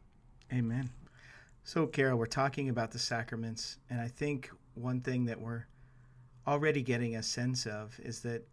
Amen. 0.52 0.90
So 1.64 1.86
Kara, 1.86 2.16
we're 2.16 2.26
talking 2.26 2.68
about 2.68 2.92
the 2.92 2.98
sacraments 2.98 3.78
and 3.90 4.00
i 4.00 4.08
think 4.08 4.48
one 4.74 5.00
thing 5.00 5.26
that 5.26 5.40
we're 5.40 5.66
already 6.46 6.82
getting 6.82 7.16
a 7.16 7.22
sense 7.22 7.66
of 7.66 7.98
is 8.02 8.20
that 8.20 8.46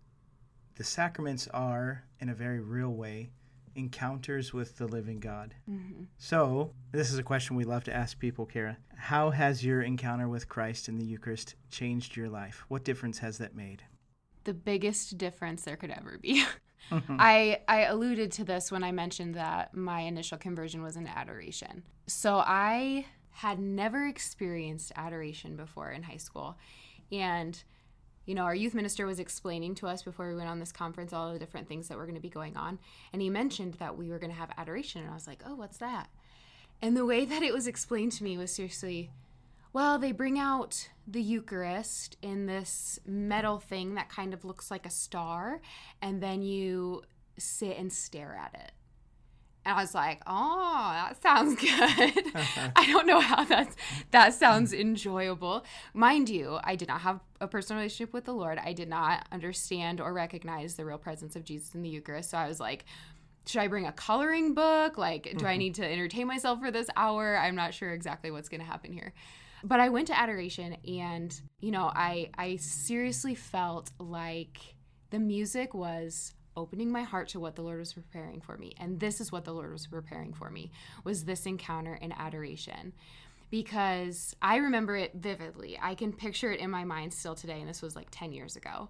the 0.76 0.84
sacraments 0.84 1.48
are 1.50 2.04
in 2.20 2.30
a 2.30 2.34
very 2.34 2.60
real 2.60 2.92
way 2.92 3.30
encounters 3.76 4.54
with 4.54 4.78
the 4.78 4.88
living 4.88 5.20
God. 5.20 5.56
Mm-hmm. 5.70 6.04
So, 6.18 6.74
this 6.92 7.12
is 7.12 7.20
a 7.20 7.24
question 7.24 7.56
we 7.56 7.64
love 7.64 7.84
to 7.86 7.96
ask 7.96 8.20
people, 8.20 8.46
Kara. 8.46 8.78
How 8.96 9.30
has 9.30 9.64
your 9.64 9.82
encounter 9.82 10.28
with 10.28 10.50
Christ 10.50 10.90
in 10.90 10.98
the 10.98 11.06
Eucharist 11.06 11.56
changed 11.70 12.16
your 12.16 12.30
life? 12.30 12.66
What 12.68 12.84
difference 12.84 13.20
has 13.20 13.38
that 13.38 13.56
made? 13.56 13.84
The 14.44 14.54
biggest 14.54 15.18
difference 15.18 15.64
there 15.64 15.78
could 15.78 15.92
ever 15.92 16.18
be. 16.22 16.44
Mm-hmm. 16.92 17.18
I 17.20 17.60
I 17.68 17.82
alluded 17.82 18.32
to 18.32 18.44
this 18.44 18.72
when 18.72 18.84
I 18.84 18.92
mentioned 18.92 19.36
that 19.36 19.76
my 19.76 20.00
initial 20.00 20.38
conversion 20.38 20.82
was 20.82 20.96
in 20.96 21.08
adoration. 21.08 21.84
So 22.08 22.38
I 22.38 23.06
had 23.30 23.60
never 23.60 24.08
experienced 24.08 24.92
adoration 24.96 25.56
before 25.56 25.92
in 25.92 26.04
high 26.04 26.18
school. 26.18 26.58
And 27.12 27.62
you 28.30 28.36
know, 28.36 28.44
our 28.44 28.54
youth 28.54 28.76
minister 28.76 29.08
was 29.08 29.20
explaining 29.20 29.74
to 29.74 29.88
us 29.88 30.04
before 30.04 30.30
we 30.30 30.36
went 30.36 30.50
on 30.50 30.60
this 30.60 30.72
conference 30.72 31.14
all 31.14 31.34
the 31.34 31.40
different 31.40 31.68
things 31.68 31.88
that 31.88 31.98
were 31.98 32.06
going 32.06 32.14
to 32.14 32.22
be 32.22 32.30
going 32.30 32.56
on. 32.56 32.78
And 33.12 33.24
he 33.24 33.30
mentioned 33.32 33.74
that 33.80 33.98
we 33.98 34.12
were 34.12 34.20
going 34.20 34.30
to 34.30 34.38
have 34.38 34.52
adoration. 34.56 35.02
And 35.02 35.10
I 35.10 35.16
was 35.16 35.26
like, 35.26 35.42
oh, 35.48 35.56
what's 35.56 35.80
that? 35.80 36.10
And 36.80 36.96
the 36.96 37.08
way 37.08 37.26
that 37.32 37.42
it 37.42 37.52
was 37.52 37.66
explained 37.66 38.12
to 38.14 38.24
me 38.24 38.38
was 38.38 38.54
seriously, 38.54 39.10
well, 39.74 39.98
they 39.98 40.12
bring 40.12 40.38
out 40.38 40.90
the 41.08 41.24
Eucharist 41.24 42.18
in 42.22 42.46
this 42.46 43.00
metal 43.04 43.58
thing 43.58 43.96
that 43.96 44.10
kind 44.10 44.36
of 44.36 44.46
looks 44.46 44.70
like 44.70 44.86
a 44.86 44.92
star, 44.92 45.60
and 46.00 46.22
then 46.22 46.44
you 46.44 47.02
sit 47.40 47.78
and 47.78 47.92
stare 47.92 48.40
at 48.40 48.54
it. 48.54 48.74
And 49.70 49.78
I 49.78 49.82
was 49.82 49.94
like, 49.94 50.20
oh, 50.26 50.90
that 50.92 51.22
sounds 51.22 51.56
good. 51.62 52.26
I 52.76 52.88
don't 52.88 53.06
know 53.06 53.20
how 53.20 53.44
that's 53.44 53.76
that 54.10 54.34
sounds 54.34 54.74
enjoyable. 54.74 55.64
Mind 55.94 56.28
you, 56.28 56.58
I 56.64 56.76
did 56.76 56.88
not 56.88 57.02
have 57.02 57.20
a 57.40 57.48
personal 57.48 57.80
relationship 57.80 58.12
with 58.12 58.26
the 58.26 58.34
Lord. 58.34 58.58
I 58.58 58.74
did 58.74 58.90
not 58.90 59.28
understand 59.32 60.02
or 60.02 60.12
recognize 60.12 60.74
the 60.74 60.86
real 60.86 60.98
presence 60.98 61.36
of 61.36 61.44
Jesus 61.44 61.76
in 61.76 61.84
the 61.84 61.90
Eucharist. 61.90 62.32
So 62.32 62.38
I 62.40 62.48
was 62.48 62.60
like, 62.60 62.86
should 63.46 63.62
I 63.62 63.68
bring 63.68 63.86
a 63.86 63.92
coloring 63.92 64.56
book? 64.56 64.98
Like, 64.98 65.36
do 65.38 65.46
I 65.46 65.52
mm-hmm. 65.52 65.60
need 65.60 65.76
to 65.76 65.86
entertain 65.86 66.26
myself 66.26 66.60
for 66.60 66.72
this 66.72 66.90
hour? 66.96 67.38
I'm 67.38 67.56
not 67.56 67.76
sure 67.76 67.94
exactly 67.94 68.32
what's 68.32 68.50
going 68.50 68.62
to 68.62 68.68
happen 68.68 68.92
here. 68.92 69.14
But 69.64 69.80
I 69.80 69.90
went 69.90 70.08
to 70.08 70.20
adoration 70.20 70.78
and, 70.88 71.40
you 71.60 71.70
know, 71.70 71.92
I 71.94 72.32
I 72.36 72.56
seriously 72.56 73.36
felt 73.36 73.92
like 74.00 74.58
The 75.12 75.20
music 75.20 75.76
was 75.76 76.34
opening 76.60 76.92
my 76.92 77.04
heart 77.04 77.30
to 77.30 77.40
what 77.40 77.56
the 77.56 77.62
Lord 77.62 77.80
was 77.80 77.94
preparing 77.94 78.42
for 78.42 78.58
me. 78.58 78.74
And 78.80 79.00
this 79.00 79.20
is 79.20 79.32
what 79.32 79.46
the 79.46 79.54
Lord 79.54 79.72
was 79.72 79.88
preparing 79.88 80.34
for 80.34 80.50
me 80.50 80.72
was 81.04 81.24
this 81.24 81.46
encounter 81.46 81.96
in 81.96 82.12
adoration. 82.12 82.94
Because 83.50 84.36
I 84.42 84.58
remember 84.58 84.96
it 84.96 85.14
vividly. 85.16 85.80
I 85.82 85.96
can 85.96 86.14
picture 86.14 86.52
it 86.52 86.60
in 86.60 86.70
my 86.70 86.84
mind 86.84 87.14
still 87.14 87.34
today, 87.34 87.60
and 87.60 87.68
this 87.68 87.82
was 87.82 87.96
like 87.96 88.08
10 88.12 88.32
years 88.32 88.56
ago. 88.56 88.90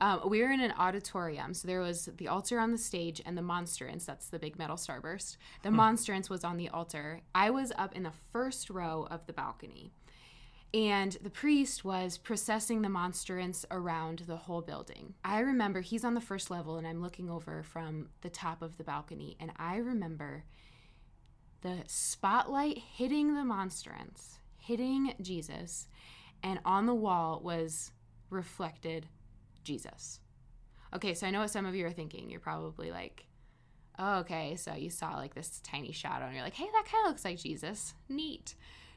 Um, 0.00 0.22
we 0.26 0.42
were 0.42 0.50
in 0.50 0.60
an 0.60 0.72
auditorium, 0.78 1.54
so 1.54 1.68
there 1.68 1.80
was 1.80 2.08
the 2.16 2.26
altar 2.26 2.58
on 2.58 2.72
the 2.72 2.78
stage 2.78 3.20
and 3.24 3.38
the 3.38 3.42
monstrance. 3.42 4.04
That's 4.04 4.28
the 4.28 4.38
big 4.38 4.58
metal 4.58 4.76
starburst. 4.76 5.36
The 5.62 5.68
hmm. 5.68 5.76
monstrance 5.76 6.28
was 6.28 6.42
on 6.42 6.56
the 6.56 6.68
altar. 6.70 7.20
I 7.34 7.50
was 7.50 7.72
up 7.76 7.94
in 7.94 8.02
the 8.02 8.12
first 8.32 8.70
row 8.70 9.06
of 9.10 9.26
the 9.26 9.32
balcony. 9.32 9.92
And 10.74 11.18
the 11.22 11.28
priest 11.28 11.84
was 11.84 12.16
processing 12.16 12.80
the 12.80 12.88
monstrance 12.88 13.66
around 13.70 14.20
the 14.26 14.36
whole 14.36 14.62
building. 14.62 15.14
I 15.22 15.40
remember 15.40 15.82
he's 15.82 16.04
on 16.04 16.14
the 16.14 16.20
first 16.20 16.50
level, 16.50 16.76
and 16.76 16.86
I'm 16.86 17.02
looking 17.02 17.28
over 17.28 17.62
from 17.62 18.08
the 18.22 18.30
top 18.30 18.62
of 18.62 18.78
the 18.78 18.84
balcony. 18.84 19.36
And 19.38 19.52
I 19.56 19.76
remember 19.76 20.44
the 21.60 21.82
spotlight 21.86 22.78
hitting 22.78 23.34
the 23.34 23.44
monstrance, 23.44 24.38
hitting 24.56 25.14
Jesus, 25.20 25.88
and 26.42 26.58
on 26.64 26.86
the 26.86 26.94
wall 26.94 27.42
was 27.44 27.92
reflected 28.30 29.08
Jesus. 29.64 30.20
Okay, 30.94 31.12
so 31.12 31.26
I 31.26 31.30
know 31.30 31.40
what 31.40 31.50
some 31.50 31.66
of 31.66 31.74
you 31.74 31.84
are 31.86 31.92
thinking. 31.92 32.30
You're 32.30 32.40
probably 32.40 32.90
like, 32.90 33.26
oh, 33.98 34.20
okay, 34.20 34.56
so 34.56 34.72
you 34.74 34.88
saw 34.88 35.16
like 35.16 35.34
this 35.34 35.60
tiny 35.62 35.92
shadow, 35.92 36.24
and 36.24 36.34
you're 36.34 36.44
like, 36.44 36.54
hey, 36.54 36.68
that 36.72 36.86
kind 36.90 37.04
of 37.04 37.10
looks 37.10 37.26
like 37.26 37.36
Jesus. 37.36 37.92
Neat. 38.08 38.54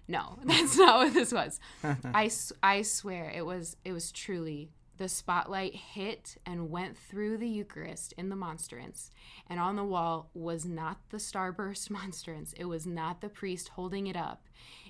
No, 0.07 0.37
that's 0.43 0.77
not 0.77 0.99
what 0.99 1.13
this 1.13 1.31
was. 1.31 1.59
I, 1.83 2.29
I 2.61 2.81
swear 2.81 3.31
it 3.33 3.45
was 3.45 3.77
it 3.83 3.91
was 3.91 4.11
truly 4.11 4.71
the 4.97 5.09
spotlight 5.09 5.75
hit 5.75 6.37
and 6.45 6.69
went 6.69 6.97
through 6.97 7.37
the 7.37 7.49
Eucharist 7.49 8.13
in 8.17 8.29
the 8.29 8.35
monstrance, 8.35 9.11
and 9.49 9.59
on 9.59 9.75
the 9.75 9.83
wall 9.83 10.29
was 10.33 10.65
not 10.65 10.97
the 11.09 11.17
starburst 11.17 11.89
monstrance. 11.89 12.53
It 12.53 12.65
was 12.65 12.85
not 12.85 13.21
the 13.21 13.29
priest 13.29 13.69
holding 13.69 14.07
it 14.07 14.15
up. 14.15 14.47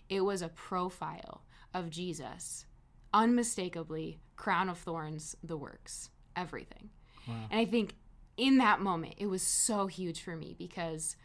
It 0.09 0.21
was 0.21 0.41
a 0.41 0.49
profile 0.49 1.41
of 1.73 1.89
Jesus, 1.89 2.65
unmistakably 3.13 4.19
crown 4.35 4.69
of 4.69 4.77
thorns, 4.77 5.35
the 5.43 5.57
works, 5.57 6.09
everything. 6.35 6.89
Wow. 7.27 7.47
And 7.49 7.59
I 7.59 7.65
think 7.65 7.95
in 8.37 8.57
that 8.57 8.81
moment, 8.81 9.15
it 9.17 9.27
was 9.27 9.41
so 9.41 9.87
huge 9.87 10.21
for 10.21 10.35
me 10.35 10.55
because 10.57 11.15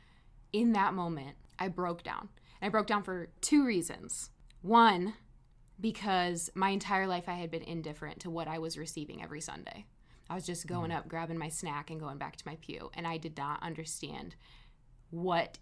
in 0.52 0.72
that 0.72 0.94
moment, 0.94 1.36
I 1.58 1.68
broke 1.68 2.02
down. 2.02 2.28
And 2.60 2.68
I 2.68 2.70
broke 2.70 2.86
down 2.86 3.02
for 3.02 3.30
two 3.40 3.64
reasons. 3.64 4.30
One, 4.62 5.14
because 5.80 6.50
my 6.54 6.70
entire 6.70 7.06
life 7.06 7.28
I 7.28 7.34
had 7.34 7.50
been 7.50 7.62
indifferent 7.62 8.20
to 8.20 8.30
what 8.30 8.48
I 8.48 8.58
was 8.58 8.76
receiving 8.78 9.22
every 9.22 9.40
Sunday. 9.40 9.86
I 10.28 10.34
was 10.34 10.46
just 10.46 10.66
going 10.66 10.90
mm. 10.90 10.96
up, 10.96 11.08
grabbing 11.08 11.38
my 11.38 11.48
snack, 11.48 11.90
and 11.90 11.98
going 11.98 12.18
back 12.18 12.36
to 12.36 12.46
my 12.46 12.56
pew. 12.60 12.90
And 12.94 13.06
I 13.06 13.16
did 13.16 13.36
not 13.36 13.62
understand 13.62 14.36
what 15.10 15.58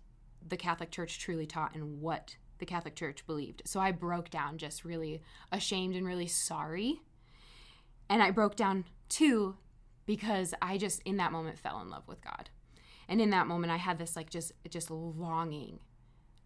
the 0.47 0.57
Catholic 0.57 0.91
Church 0.91 1.19
truly 1.19 1.47
taught 1.47 1.75
and 1.75 2.01
what 2.01 2.37
the 2.59 2.67
Catholic 2.67 2.97
Church 2.97 3.27
believed. 3.27 3.63
So 3.65 3.81
I 3.81 3.93
broke 3.93 4.31
down 4.31 4.59
just 4.59 4.85
really 4.85 5.23
ashamed 5.51 5.97
and 5.97 6.07
really 6.07 6.27
sorry. 6.27 7.01
And 8.11 8.23
I 8.23 8.31
broke 8.31 8.57
down 8.57 8.85
too 9.09 9.57
because 10.07 10.55
I 10.61 10.79
just 10.79 11.03
in 11.03 11.17
that 11.19 11.33
moment 11.33 11.59
fell 11.59 11.81
in 11.81 11.91
love 11.91 12.09
with 12.09 12.21
God. 12.21 12.51
And 13.09 13.21
in 13.21 13.31
that 13.31 13.47
moment 13.47 13.73
I 13.73 13.77
had 13.77 13.99
this 13.99 14.17
like 14.17 14.31
just 14.31 14.53
just 14.69 14.91
longing 14.91 15.81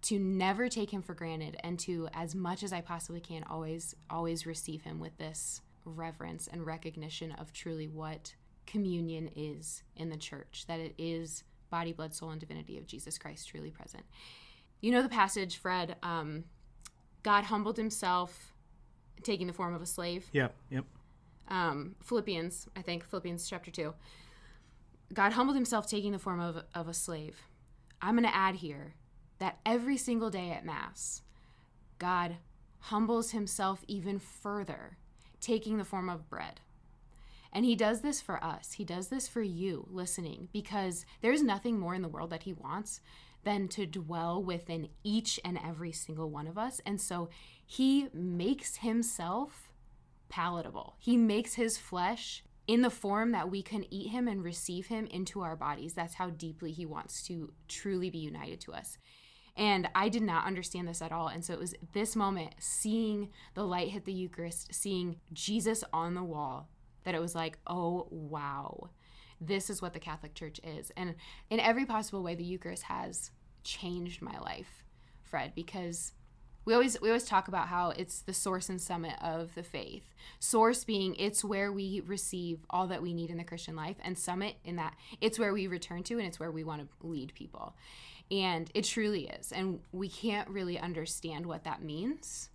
to 0.02 0.18
never 0.18 0.68
take 0.68 0.92
him 0.92 1.00
for 1.02 1.14
granted 1.14 1.56
and 1.62 1.78
to 1.78 2.08
as 2.12 2.34
much 2.34 2.62
as 2.62 2.72
I 2.72 2.80
possibly 2.80 3.20
can 3.20 3.44
always 3.44 3.94
always 4.10 4.46
receive 4.46 4.82
him 4.82 4.98
with 4.98 5.16
this 5.18 5.60
reverence 5.84 6.48
and 6.50 6.66
recognition 6.66 7.32
of 7.32 7.52
truly 7.52 7.88
what 7.88 8.34
communion 8.66 9.30
is 9.34 9.82
in 9.96 10.08
the 10.08 10.16
church 10.16 10.64
that 10.68 10.80
it 10.80 10.94
is 10.98 11.44
body 11.70 11.92
blood 11.92 12.14
soul 12.14 12.30
and 12.30 12.40
divinity 12.40 12.78
of 12.78 12.86
Jesus 12.86 13.18
Christ 13.18 13.48
truly 13.48 13.70
present. 13.70 14.04
You 14.80 14.92
know 14.92 15.02
the 15.02 15.08
passage 15.08 15.56
Fred 15.56 15.96
um, 16.02 16.44
God 17.22 17.44
humbled 17.44 17.76
himself 17.76 18.52
taking 19.22 19.46
the 19.46 19.52
form 19.52 19.74
of 19.74 19.82
a 19.82 19.86
slave. 19.86 20.26
Yep, 20.32 20.54
yep. 20.70 20.84
Um, 21.48 21.94
Philippians, 22.02 22.68
I 22.76 22.82
think 22.82 23.04
Philippians 23.04 23.48
chapter 23.48 23.70
2. 23.70 23.94
God 25.12 25.32
humbled 25.32 25.56
himself 25.56 25.86
taking 25.86 26.12
the 26.12 26.18
form 26.18 26.40
of, 26.40 26.64
of 26.74 26.88
a 26.88 26.94
slave. 26.94 27.42
I'm 28.00 28.16
going 28.16 28.28
to 28.28 28.34
add 28.34 28.56
here 28.56 28.94
that 29.42 29.58
every 29.66 29.96
single 29.96 30.30
day 30.30 30.50
at 30.52 30.64
Mass, 30.64 31.22
God 31.98 32.36
humbles 32.78 33.32
himself 33.32 33.84
even 33.88 34.20
further, 34.20 34.98
taking 35.40 35.78
the 35.78 35.84
form 35.84 36.08
of 36.08 36.30
bread. 36.30 36.60
And 37.52 37.64
he 37.64 37.74
does 37.74 38.02
this 38.02 38.20
for 38.20 38.42
us. 38.42 38.74
He 38.74 38.84
does 38.84 39.08
this 39.08 39.26
for 39.26 39.42
you 39.42 39.88
listening 39.90 40.46
because 40.52 41.04
there's 41.22 41.42
nothing 41.42 41.76
more 41.76 41.92
in 41.92 42.02
the 42.02 42.08
world 42.08 42.30
that 42.30 42.44
he 42.44 42.52
wants 42.52 43.00
than 43.42 43.66
to 43.70 43.84
dwell 43.84 44.40
within 44.40 44.88
each 45.02 45.40
and 45.44 45.58
every 45.58 45.90
single 45.90 46.30
one 46.30 46.46
of 46.46 46.56
us. 46.56 46.80
And 46.86 47.00
so 47.00 47.28
he 47.66 48.10
makes 48.14 48.76
himself 48.76 49.72
palatable. 50.28 50.94
He 51.00 51.16
makes 51.16 51.54
his 51.54 51.78
flesh 51.78 52.44
in 52.68 52.82
the 52.82 52.90
form 52.90 53.32
that 53.32 53.50
we 53.50 53.60
can 53.60 53.92
eat 53.92 54.10
him 54.10 54.28
and 54.28 54.44
receive 54.44 54.86
him 54.86 55.06
into 55.06 55.40
our 55.40 55.56
bodies. 55.56 55.94
That's 55.94 56.14
how 56.14 56.30
deeply 56.30 56.70
he 56.70 56.86
wants 56.86 57.24
to 57.24 57.52
truly 57.66 58.08
be 58.08 58.18
united 58.18 58.60
to 58.60 58.72
us. 58.72 58.98
And 59.56 59.88
I 59.94 60.08
did 60.08 60.22
not 60.22 60.46
understand 60.46 60.88
this 60.88 61.02
at 61.02 61.12
all. 61.12 61.28
And 61.28 61.44
so 61.44 61.52
it 61.52 61.58
was 61.58 61.74
this 61.92 62.16
moment, 62.16 62.54
seeing 62.58 63.28
the 63.54 63.64
light 63.64 63.88
hit 63.88 64.04
the 64.04 64.12
Eucharist, 64.12 64.74
seeing 64.74 65.20
Jesus 65.32 65.84
on 65.92 66.14
the 66.14 66.22
wall, 66.22 66.68
that 67.04 67.14
it 67.14 67.20
was 67.20 67.34
like, 67.34 67.58
oh, 67.66 68.06
wow, 68.10 68.90
this 69.40 69.68
is 69.68 69.82
what 69.82 69.92
the 69.92 70.00
Catholic 70.00 70.34
Church 70.34 70.58
is. 70.64 70.90
And 70.96 71.16
in 71.50 71.60
every 71.60 71.84
possible 71.84 72.22
way, 72.22 72.34
the 72.34 72.44
Eucharist 72.44 72.84
has 72.84 73.30
changed 73.62 74.22
my 74.22 74.38
life, 74.38 74.84
Fred, 75.22 75.52
because 75.54 76.12
we 76.64 76.74
always 76.74 77.00
we 77.00 77.08
always 77.08 77.24
talk 77.24 77.48
about 77.48 77.68
how 77.68 77.90
it's 77.90 78.20
the 78.20 78.32
source 78.32 78.68
and 78.68 78.80
summit 78.80 79.14
of 79.20 79.54
the 79.54 79.62
faith 79.62 80.14
source 80.38 80.84
being 80.84 81.14
it's 81.16 81.44
where 81.44 81.72
we 81.72 82.02
receive 82.06 82.60
all 82.70 82.86
that 82.86 83.02
we 83.02 83.12
need 83.12 83.30
in 83.30 83.36
the 83.36 83.44
christian 83.44 83.74
life 83.74 83.96
and 84.02 84.16
summit 84.16 84.56
in 84.64 84.76
that 84.76 84.94
it's 85.20 85.38
where 85.38 85.52
we 85.52 85.66
return 85.66 86.02
to 86.02 86.18
and 86.18 86.26
it's 86.26 86.38
where 86.38 86.52
we 86.52 86.64
want 86.64 86.80
to 86.80 87.06
lead 87.06 87.32
people 87.34 87.74
and 88.32 88.70
it 88.74 88.84
truly 88.84 89.28
is. 89.28 89.52
And 89.52 89.80
we 89.92 90.08
can't 90.08 90.48
really 90.48 90.78
understand 90.78 91.44
what 91.44 91.64
that 91.64 91.82
means 91.82 92.48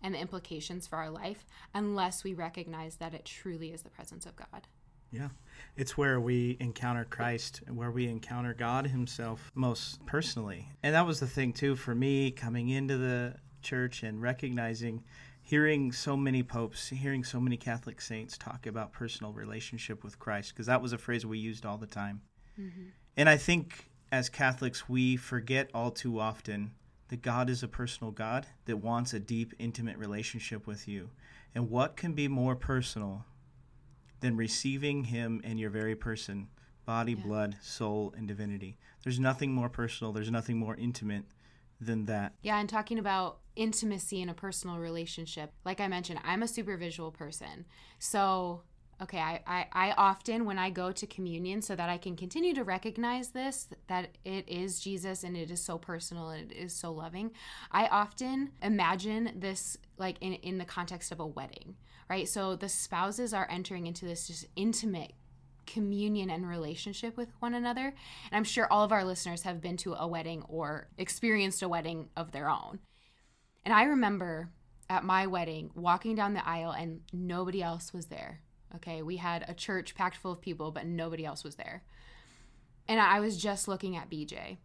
and 0.00 0.14
the 0.14 0.20
implications 0.20 0.86
for 0.86 0.96
our 0.96 1.10
life 1.10 1.44
unless 1.74 2.22
we 2.22 2.34
recognize 2.34 2.96
that 2.96 3.14
it 3.14 3.24
truly 3.24 3.72
is 3.72 3.82
the 3.82 3.90
presence 3.90 4.26
of 4.26 4.36
God. 4.36 4.68
Yeah. 5.10 5.30
It's 5.76 5.96
where 5.98 6.20
we 6.20 6.56
encounter 6.60 7.04
Christ, 7.04 7.62
where 7.68 7.90
we 7.90 8.06
encounter 8.06 8.54
God 8.54 8.86
Himself 8.86 9.50
most 9.54 10.04
personally. 10.06 10.68
And 10.82 10.94
that 10.94 11.06
was 11.06 11.20
the 11.20 11.26
thing, 11.26 11.52
too, 11.52 11.74
for 11.74 11.94
me 11.94 12.30
coming 12.30 12.68
into 12.68 12.96
the 12.96 13.34
church 13.60 14.02
and 14.02 14.22
recognizing, 14.22 15.02
hearing 15.42 15.90
so 15.90 16.16
many 16.16 16.42
popes, 16.42 16.88
hearing 16.88 17.24
so 17.24 17.40
many 17.40 17.56
Catholic 17.56 18.00
saints 18.00 18.38
talk 18.38 18.66
about 18.66 18.92
personal 18.92 19.32
relationship 19.32 20.04
with 20.04 20.18
Christ, 20.18 20.52
because 20.52 20.66
that 20.66 20.82
was 20.82 20.92
a 20.92 20.98
phrase 20.98 21.26
we 21.26 21.38
used 21.38 21.66
all 21.66 21.78
the 21.78 21.86
time. 21.86 22.20
Mm-hmm. 22.60 22.88
And 23.16 23.28
I 23.28 23.36
think 23.36 23.90
as 24.14 24.28
Catholics, 24.28 24.88
we 24.88 25.16
forget 25.16 25.70
all 25.74 25.90
too 25.90 26.20
often 26.20 26.70
that 27.08 27.20
God 27.20 27.50
is 27.50 27.62
a 27.62 27.68
personal 27.68 28.12
God 28.12 28.46
that 28.66 28.76
wants 28.76 29.12
a 29.12 29.18
deep, 29.18 29.52
intimate 29.58 29.98
relationship 29.98 30.66
with 30.66 30.86
you. 30.88 31.10
And 31.54 31.68
what 31.68 31.96
can 31.96 32.12
be 32.14 32.28
more 32.28 32.56
personal 32.56 33.24
than 34.20 34.36
receiving 34.36 35.04
Him 35.04 35.40
in 35.44 35.58
your 35.58 35.70
very 35.70 35.96
person, 35.96 36.48
body, 36.86 37.12
yeah. 37.12 37.24
blood, 37.24 37.56
soul, 37.60 38.14
and 38.16 38.26
divinity? 38.26 38.78
There's 39.02 39.20
nothing 39.20 39.52
more 39.52 39.68
personal, 39.68 40.12
there's 40.12 40.30
nothing 40.30 40.58
more 40.58 40.76
intimate 40.76 41.24
than 41.80 42.06
that. 42.06 42.34
Yeah, 42.42 42.58
and 42.58 42.68
talking 42.68 42.98
about 42.98 43.38
intimacy 43.56 44.22
in 44.22 44.28
a 44.28 44.34
personal 44.34 44.78
relationship, 44.78 45.52
like 45.64 45.80
I 45.80 45.88
mentioned, 45.88 46.20
I'm 46.24 46.42
a 46.42 46.48
super 46.48 46.76
visual 46.76 47.10
person. 47.10 47.64
So 47.98 48.62
okay 49.02 49.18
I, 49.18 49.40
I, 49.46 49.66
I 49.72 49.90
often 49.92 50.44
when 50.44 50.58
i 50.58 50.70
go 50.70 50.92
to 50.92 51.06
communion 51.06 51.62
so 51.62 51.74
that 51.76 51.88
i 51.88 51.98
can 51.98 52.16
continue 52.16 52.54
to 52.54 52.64
recognize 52.64 53.30
this 53.30 53.68
that 53.88 54.16
it 54.24 54.48
is 54.48 54.80
jesus 54.80 55.24
and 55.24 55.36
it 55.36 55.50
is 55.50 55.62
so 55.62 55.78
personal 55.78 56.30
and 56.30 56.50
it 56.50 56.56
is 56.56 56.72
so 56.72 56.92
loving 56.92 57.32
i 57.70 57.86
often 57.86 58.50
imagine 58.62 59.32
this 59.36 59.76
like 59.98 60.16
in, 60.20 60.34
in 60.34 60.58
the 60.58 60.64
context 60.64 61.12
of 61.12 61.20
a 61.20 61.26
wedding 61.26 61.76
right? 62.08 62.28
So 62.28 62.56
the 62.56 62.68
spouses 62.68 63.32
are 63.32 63.48
entering 63.50 63.86
into 63.86 64.04
this 64.04 64.26
just 64.26 64.46
intimate 64.56 65.12
communion 65.66 66.28
and 66.28 66.46
relationship 66.46 67.16
with 67.16 67.30
one 67.38 67.54
another 67.54 67.86
and 67.86 68.34
i'm 68.34 68.44
sure 68.44 68.70
all 68.70 68.84
of 68.84 68.92
our 68.92 69.02
listeners 69.02 69.44
have 69.44 69.62
been 69.62 69.78
to 69.78 69.94
a 69.94 70.06
wedding 70.06 70.42
or 70.46 70.88
experienced 70.98 71.62
a 71.62 71.68
wedding 71.68 72.10
of 72.18 72.32
their 72.32 72.50
own. 72.50 72.80
And 73.64 73.72
i 73.72 73.84
remember 73.84 74.50
at 74.90 75.04
my 75.04 75.26
wedding 75.26 75.70
walking 75.74 76.14
down 76.14 76.34
the 76.34 76.46
aisle 76.46 76.72
and 76.72 77.00
nobody 77.14 77.62
else 77.62 77.94
was 77.94 78.06
there 78.06 78.42
Okay, 78.76 79.02
we 79.02 79.16
had 79.16 79.44
a 79.48 79.54
church 79.54 79.94
packed 79.94 80.16
full 80.16 80.32
of 80.32 80.40
people, 80.40 80.70
but 80.70 80.86
nobody 80.86 81.24
else 81.24 81.44
was 81.44 81.56
there. 81.56 81.82
And 82.88 83.00
I 83.00 83.20
was 83.20 83.36
just 83.36 83.68
looking 83.68 83.96
at 83.96 84.10
BJ, 84.10 84.58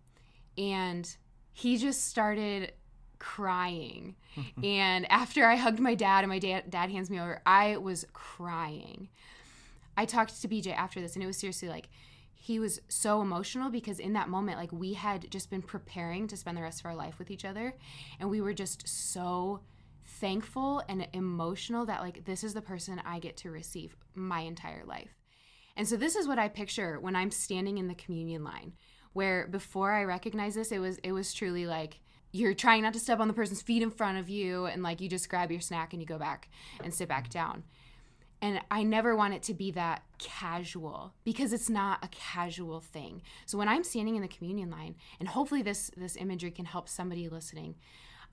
and 0.57 1.15
he 1.53 1.77
just 1.77 2.07
started 2.07 2.73
crying. 3.19 4.15
and 4.63 5.09
after 5.11 5.45
I 5.45 5.55
hugged 5.55 5.79
my 5.79 5.95
dad, 5.95 6.23
and 6.23 6.29
my 6.29 6.39
dad, 6.39 6.69
dad 6.69 6.89
hands 6.89 7.09
me 7.09 7.19
over, 7.19 7.41
I 7.45 7.77
was 7.77 8.05
crying. 8.13 9.09
I 9.95 10.05
talked 10.05 10.41
to 10.41 10.47
BJ 10.47 10.73
after 10.75 11.01
this, 11.01 11.15
and 11.15 11.23
it 11.23 11.27
was 11.27 11.37
seriously 11.37 11.69
like 11.69 11.89
he 12.41 12.57
was 12.57 12.81
so 12.87 13.21
emotional 13.21 13.69
because 13.69 13.99
in 13.99 14.13
that 14.13 14.29
moment, 14.29 14.57
like 14.57 14.71
we 14.71 14.93
had 14.93 15.29
just 15.29 15.49
been 15.49 15.61
preparing 15.61 16.25
to 16.27 16.37
spend 16.37 16.57
the 16.57 16.61
rest 16.61 16.79
of 16.79 16.85
our 16.85 16.95
life 16.95 17.19
with 17.19 17.29
each 17.29 17.45
other, 17.45 17.75
and 18.19 18.29
we 18.29 18.41
were 18.41 18.53
just 18.53 18.87
so 18.87 19.59
thankful 20.09 20.83
and 20.89 21.07
emotional 21.13 21.85
that 21.85 22.01
like 22.01 22.25
this 22.25 22.43
is 22.43 22.53
the 22.53 22.61
person 22.61 23.01
I 23.05 23.19
get 23.19 23.37
to 23.37 23.51
receive 23.51 23.95
my 24.15 24.41
entire 24.41 24.83
life. 24.85 25.15
And 25.77 25.87
so 25.87 25.95
this 25.95 26.15
is 26.15 26.27
what 26.27 26.39
I 26.39 26.49
picture 26.49 26.99
when 26.99 27.15
I'm 27.15 27.31
standing 27.31 27.77
in 27.77 27.87
the 27.87 27.95
communion 27.95 28.43
line 28.43 28.73
where 29.13 29.47
before 29.47 29.91
I 29.91 30.03
recognize 30.03 30.55
this 30.55 30.71
it 30.71 30.79
was 30.79 30.97
it 31.03 31.11
was 31.11 31.33
truly 31.33 31.65
like 31.65 31.99
you're 32.31 32.53
trying 32.53 32.83
not 32.83 32.93
to 32.93 32.99
step 32.99 33.19
on 33.19 33.27
the 33.27 33.33
person's 33.33 33.61
feet 33.61 33.81
in 33.81 33.89
front 33.89 34.17
of 34.17 34.29
you 34.29 34.65
and 34.65 34.83
like 34.83 35.01
you 35.01 35.09
just 35.09 35.29
grab 35.29 35.51
your 35.51 35.61
snack 35.61 35.93
and 35.93 36.01
you 36.01 36.07
go 36.07 36.19
back 36.19 36.49
and 36.83 36.93
sit 36.93 37.09
back 37.09 37.29
down. 37.29 37.63
And 38.41 38.61
I 38.71 38.83
never 38.83 39.15
want 39.15 39.33
it 39.33 39.43
to 39.43 39.53
be 39.53 39.71
that 39.71 40.03
casual 40.17 41.13
because 41.25 41.51
it's 41.51 41.69
not 41.69 42.03
a 42.03 42.07
casual 42.07 42.79
thing. 42.79 43.21
So 43.45 43.57
when 43.57 43.67
I'm 43.67 43.83
standing 43.83 44.15
in 44.15 44.21
the 44.21 44.29
communion 44.29 44.69
line, 44.69 44.95
and 45.19 45.27
hopefully 45.27 45.61
this 45.61 45.91
this 45.97 46.15
imagery 46.15 46.51
can 46.51 46.65
help 46.65 46.87
somebody 46.87 47.27
listening, 47.27 47.75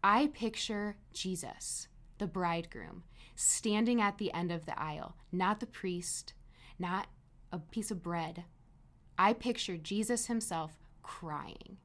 I 0.08 0.28
picture 0.28 0.98
Jesus, 1.12 1.88
the 2.18 2.28
bridegroom, 2.28 3.02
standing 3.34 4.00
at 4.00 4.18
the 4.18 4.32
end 4.32 4.52
of 4.52 4.64
the 4.64 4.80
aisle, 4.80 5.16
not 5.32 5.58
the 5.58 5.66
priest, 5.66 6.32
not 6.78 7.08
a 7.50 7.58
piece 7.58 7.90
of 7.90 8.04
bread. 8.04 8.44
I 9.18 9.32
picture 9.32 9.76
Jesus 9.76 10.26
himself 10.26 10.78
crying 11.02 11.78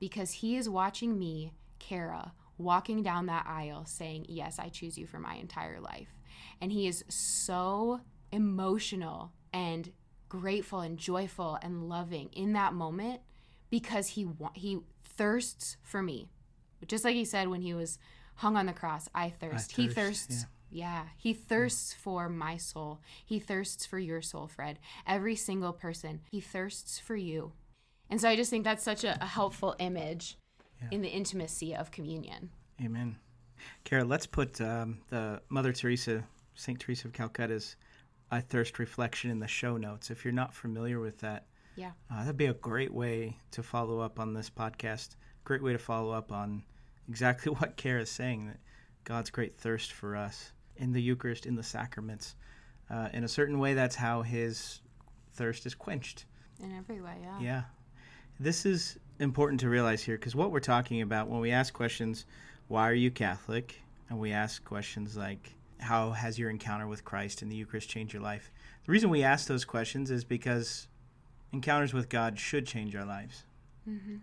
because 0.00 0.32
he 0.32 0.56
is 0.56 0.70
watching 0.70 1.18
me, 1.18 1.52
Kara, 1.78 2.32
walking 2.56 3.02
down 3.02 3.26
that 3.26 3.44
aisle 3.46 3.84
saying, 3.84 4.24
Yes, 4.26 4.58
I 4.58 4.70
choose 4.70 4.96
you 4.96 5.06
for 5.06 5.18
my 5.18 5.34
entire 5.34 5.78
life. 5.78 6.14
And 6.62 6.72
he 6.72 6.86
is 6.86 7.04
so 7.10 8.00
emotional 8.32 9.32
and 9.52 9.92
grateful 10.30 10.80
and 10.80 10.96
joyful 10.96 11.58
and 11.60 11.90
loving 11.90 12.30
in 12.32 12.54
that 12.54 12.72
moment 12.72 13.20
because 13.68 14.08
he 14.08 14.26
he 14.54 14.78
thirsts 15.04 15.76
for 15.82 16.02
me. 16.02 16.30
Just 16.88 17.04
like 17.04 17.14
he 17.14 17.24
said 17.24 17.48
when 17.48 17.62
he 17.62 17.74
was 17.74 17.98
hung 18.36 18.56
on 18.56 18.66
the 18.66 18.72
cross, 18.72 19.08
I 19.14 19.30
thirst. 19.30 19.72
I 19.78 19.82
he 19.82 19.88
thirsts. 19.88 20.46
Yeah. 20.70 20.96
yeah, 20.96 21.04
he 21.16 21.32
thirsts 21.32 21.92
for 21.92 22.28
my 22.28 22.56
soul. 22.56 23.00
He 23.24 23.38
thirsts 23.38 23.86
for 23.86 23.98
your 23.98 24.22
soul, 24.22 24.46
Fred. 24.46 24.78
Every 25.06 25.36
single 25.36 25.72
person. 25.72 26.20
He 26.30 26.40
thirsts 26.40 26.98
for 26.98 27.16
you. 27.16 27.52
And 28.08 28.20
so 28.20 28.28
I 28.28 28.36
just 28.36 28.50
think 28.50 28.64
that's 28.64 28.84
such 28.84 29.04
a, 29.04 29.18
a 29.20 29.26
helpful 29.26 29.74
image 29.78 30.36
yeah. 30.80 30.88
in 30.92 31.02
the 31.02 31.08
intimacy 31.08 31.74
of 31.74 31.90
communion. 31.90 32.50
Amen. 32.84 33.16
Kara, 33.84 34.04
let's 34.04 34.26
put 34.26 34.60
um, 34.60 34.98
the 35.08 35.40
Mother 35.48 35.72
Teresa, 35.72 36.24
St. 36.54 36.78
Teresa 36.78 37.08
of 37.08 37.14
Calcutta's 37.14 37.76
I 38.30 38.40
Thirst 38.40 38.78
reflection 38.78 39.30
in 39.30 39.38
the 39.38 39.48
show 39.48 39.76
notes. 39.76 40.10
If 40.10 40.24
you're 40.24 40.34
not 40.34 40.54
familiar 40.54 41.00
with 41.00 41.18
that, 41.20 41.46
yeah, 41.76 41.92
uh, 42.10 42.20
that'd 42.20 42.36
be 42.36 42.46
a 42.46 42.54
great 42.54 42.92
way 42.92 43.36
to 43.52 43.62
follow 43.62 44.00
up 44.00 44.18
on 44.18 44.34
this 44.34 44.50
podcast. 44.50 45.16
Great 45.44 45.62
way 45.62 45.72
to 45.72 45.78
follow 45.78 46.10
up 46.10 46.32
on 46.32 46.64
exactly 47.08 47.52
what 47.58 47.76
Kara 47.76 48.02
is 48.02 48.10
saying 48.10 48.46
that 48.48 48.58
God's 49.04 49.30
great 49.30 49.56
thirst 49.56 49.92
for 49.92 50.16
us 50.16 50.52
in 50.76 50.92
the 50.92 51.00
Eucharist, 51.00 51.46
in 51.46 51.54
the 51.54 51.62
sacraments. 51.62 52.36
Uh, 52.90 53.08
in 53.12 53.24
a 53.24 53.28
certain 53.28 53.58
way, 53.58 53.74
that's 53.74 53.96
how 53.96 54.22
his 54.22 54.80
thirst 55.32 55.66
is 55.66 55.74
quenched. 55.74 56.24
In 56.62 56.76
every 56.76 57.00
way, 57.00 57.16
yeah. 57.22 57.40
Yeah. 57.40 57.62
This 58.38 58.66
is 58.66 58.98
important 59.18 59.60
to 59.60 59.68
realize 59.68 60.02
here 60.02 60.16
because 60.16 60.34
what 60.34 60.50
we're 60.50 60.60
talking 60.60 61.02
about 61.02 61.28
when 61.28 61.40
we 61.40 61.50
ask 61.50 61.72
questions, 61.72 62.26
why 62.68 62.88
are 62.88 62.94
you 62.94 63.10
Catholic? 63.10 63.80
And 64.08 64.18
we 64.18 64.32
ask 64.32 64.64
questions 64.64 65.16
like, 65.16 65.52
how 65.78 66.12
has 66.12 66.38
your 66.38 66.50
encounter 66.50 66.86
with 66.86 67.04
Christ 67.04 67.42
and 67.42 67.50
the 67.50 67.56
Eucharist 67.56 67.88
changed 67.88 68.12
your 68.12 68.22
life? 68.22 68.50
The 68.84 68.92
reason 68.92 69.10
we 69.10 69.22
ask 69.22 69.46
those 69.46 69.64
questions 69.64 70.10
is 70.10 70.24
because 70.24 70.88
encounters 71.52 71.92
with 71.92 72.08
God 72.08 72.38
should 72.38 72.66
change 72.66 72.94
our 72.94 73.04
lives. 73.04 73.44
Mm-hmm. 73.88 74.16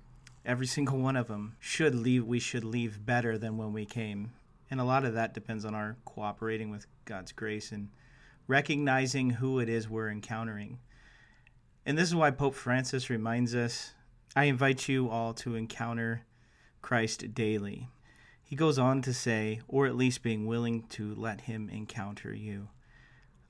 Every 0.46 0.68
single 0.68 0.98
one 0.98 1.16
of 1.16 1.28
them 1.28 1.56
should 1.60 1.96
leave. 1.96 2.26
We 2.26 2.40
should 2.40 2.64
leave 2.64 3.06
better 3.06 3.38
than 3.38 3.58
when 3.58 3.72
we 3.72 3.86
came, 3.86 4.32
and 4.70 4.80
a 4.80 4.84
lot 4.86 5.06
of 5.06 5.14
that 5.14 5.34
depends 5.34 5.64
on 5.64 5.74
our 5.74 5.96
cooperating 6.06 6.70
with 6.70 6.86
God's 7.06 7.32
grace 7.32 7.72
and 7.72 7.90
recognizing 8.48 9.32
who 9.32 9.60
it 9.60 9.70
is 9.70 9.90
we're 9.90 10.10
encountering. 10.10 10.80
And 11.86 11.98
this 11.98 12.10
is 12.10 12.16
why 12.16 12.32
Pope 12.32 12.56
Francis 12.56 13.10
reminds 13.10 13.56
us 13.56 13.94
I 14.36 14.46
invite 14.46 14.90
you 14.90 15.10
all 15.10 15.34
to 15.36 15.56
encounter 15.56 16.26
Christ 16.82 17.34
daily. 17.34 17.90
He 18.44 18.56
goes 18.56 18.78
on 18.78 19.02
to 19.04 19.14
say, 19.14 19.62
or 19.68 19.86
at 19.86 19.96
least 19.96 20.24
being 20.24 20.46
willing 20.46 20.84
to 20.90 21.14
let 21.16 21.42
him 21.42 21.70
encounter 21.70 22.34
you. 22.34 22.70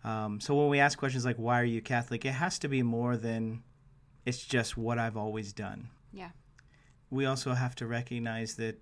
Um, 0.03 0.39
so 0.39 0.55
when 0.55 0.69
we 0.69 0.79
ask 0.79 0.97
questions 0.97 1.25
like, 1.25 1.37
why 1.37 1.59
are 1.59 1.65
you 1.65 1.81
Catholic? 1.81 2.25
It 2.25 2.33
has 2.33 2.59
to 2.59 2.67
be 2.67 2.83
more 2.83 3.17
than 3.17 3.63
it's 4.25 4.43
just 4.45 4.77
what 4.77 4.99
I've 4.99 5.17
always 5.17 5.53
done. 5.53 5.89
Yeah. 6.11 6.29
We 7.13 7.27
also 7.27 7.53
have 7.53 7.75
to 7.75 7.85
recognize 7.85 8.55
that 8.55 8.81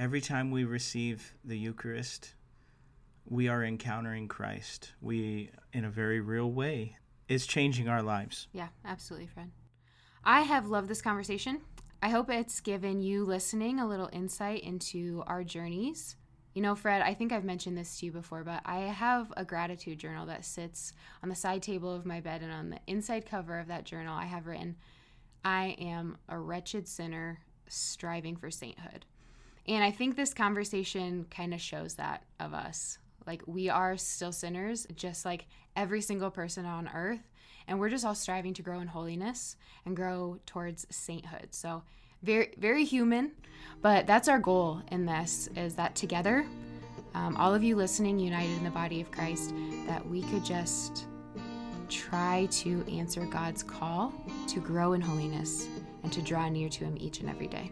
every 0.00 0.20
time 0.20 0.50
we 0.50 0.64
receive 0.64 1.32
the 1.44 1.56
Eucharist, 1.56 2.34
we 3.24 3.46
are 3.46 3.62
encountering 3.62 4.26
Christ. 4.26 4.94
We, 5.00 5.52
in 5.72 5.84
a 5.84 5.88
very 5.88 6.18
real 6.18 6.50
way, 6.50 6.96
is 7.28 7.46
changing 7.46 7.88
our 7.88 8.02
lives. 8.02 8.48
Yeah, 8.52 8.66
absolutely, 8.84 9.28
Fred. 9.28 9.52
I 10.24 10.40
have 10.40 10.66
loved 10.66 10.88
this 10.88 11.00
conversation. 11.00 11.60
I 12.02 12.08
hope 12.08 12.28
it's 12.30 12.58
given 12.58 13.00
you 13.00 13.24
listening 13.24 13.78
a 13.78 13.86
little 13.86 14.10
insight 14.12 14.64
into 14.64 15.22
our 15.28 15.44
journeys. 15.44 16.16
You 16.54 16.62
know, 16.62 16.74
Fred, 16.74 17.02
I 17.02 17.14
think 17.14 17.30
I've 17.30 17.44
mentioned 17.44 17.78
this 17.78 18.00
to 18.00 18.06
you 18.06 18.10
before, 18.10 18.42
but 18.42 18.60
I 18.64 18.78
have 18.78 19.32
a 19.36 19.44
gratitude 19.44 20.00
journal 20.00 20.26
that 20.26 20.44
sits 20.44 20.94
on 21.22 21.28
the 21.28 21.36
side 21.36 21.62
table 21.62 21.94
of 21.94 22.04
my 22.04 22.18
bed, 22.20 22.42
and 22.42 22.50
on 22.50 22.70
the 22.70 22.80
inside 22.88 23.24
cover 23.24 23.56
of 23.56 23.68
that 23.68 23.84
journal, 23.84 24.18
I 24.18 24.24
have 24.24 24.48
written, 24.48 24.74
I 25.44 25.76
am 25.78 26.18
a 26.28 26.36
wretched 26.40 26.88
sinner 26.88 27.38
striving 27.68 28.36
for 28.36 28.50
sainthood. 28.50 29.04
And 29.66 29.84
I 29.84 29.90
think 29.90 30.16
this 30.16 30.32
conversation 30.32 31.26
kind 31.30 31.52
of 31.52 31.60
shows 31.60 31.94
that 31.94 32.24
of 32.40 32.54
us. 32.54 32.98
Like, 33.26 33.42
we 33.46 33.68
are 33.68 33.96
still 33.98 34.32
sinners, 34.32 34.86
just 34.94 35.24
like 35.24 35.46
every 35.76 36.00
single 36.00 36.30
person 36.30 36.64
on 36.64 36.88
earth. 36.94 37.20
And 37.66 37.78
we're 37.78 37.90
just 37.90 38.04
all 38.04 38.14
striving 38.14 38.54
to 38.54 38.62
grow 38.62 38.80
in 38.80 38.88
holiness 38.88 39.56
and 39.84 39.94
grow 39.94 40.38
towards 40.46 40.86
sainthood. 40.90 41.48
So, 41.50 41.82
very, 42.22 42.54
very 42.56 42.84
human, 42.84 43.32
but 43.82 44.06
that's 44.06 44.26
our 44.26 44.38
goal 44.38 44.82
in 44.90 45.06
this 45.06 45.48
is 45.54 45.74
that 45.74 45.94
together, 45.94 46.46
um, 47.14 47.36
all 47.36 47.54
of 47.54 47.62
you 47.62 47.76
listening, 47.76 48.18
united 48.18 48.56
in 48.56 48.64
the 48.64 48.70
body 48.70 49.00
of 49.00 49.10
Christ, 49.10 49.54
that 49.86 50.04
we 50.08 50.22
could 50.22 50.44
just 50.44 51.06
try 51.88 52.48
to 52.50 52.84
answer 52.90 53.24
God's 53.26 53.62
call 53.62 54.12
to 54.48 54.60
grow 54.60 54.94
in 54.94 55.00
holiness 55.00 55.68
and 56.08 56.14
to 56.14 56.22
draw 56.22 56.48
near 56.48 56.70
to 56.70 56.84
Him 56.84 56.96
each 56.98 57.20
and 57.20 57.28
every 57.28 57.48
day. 57.48 57.70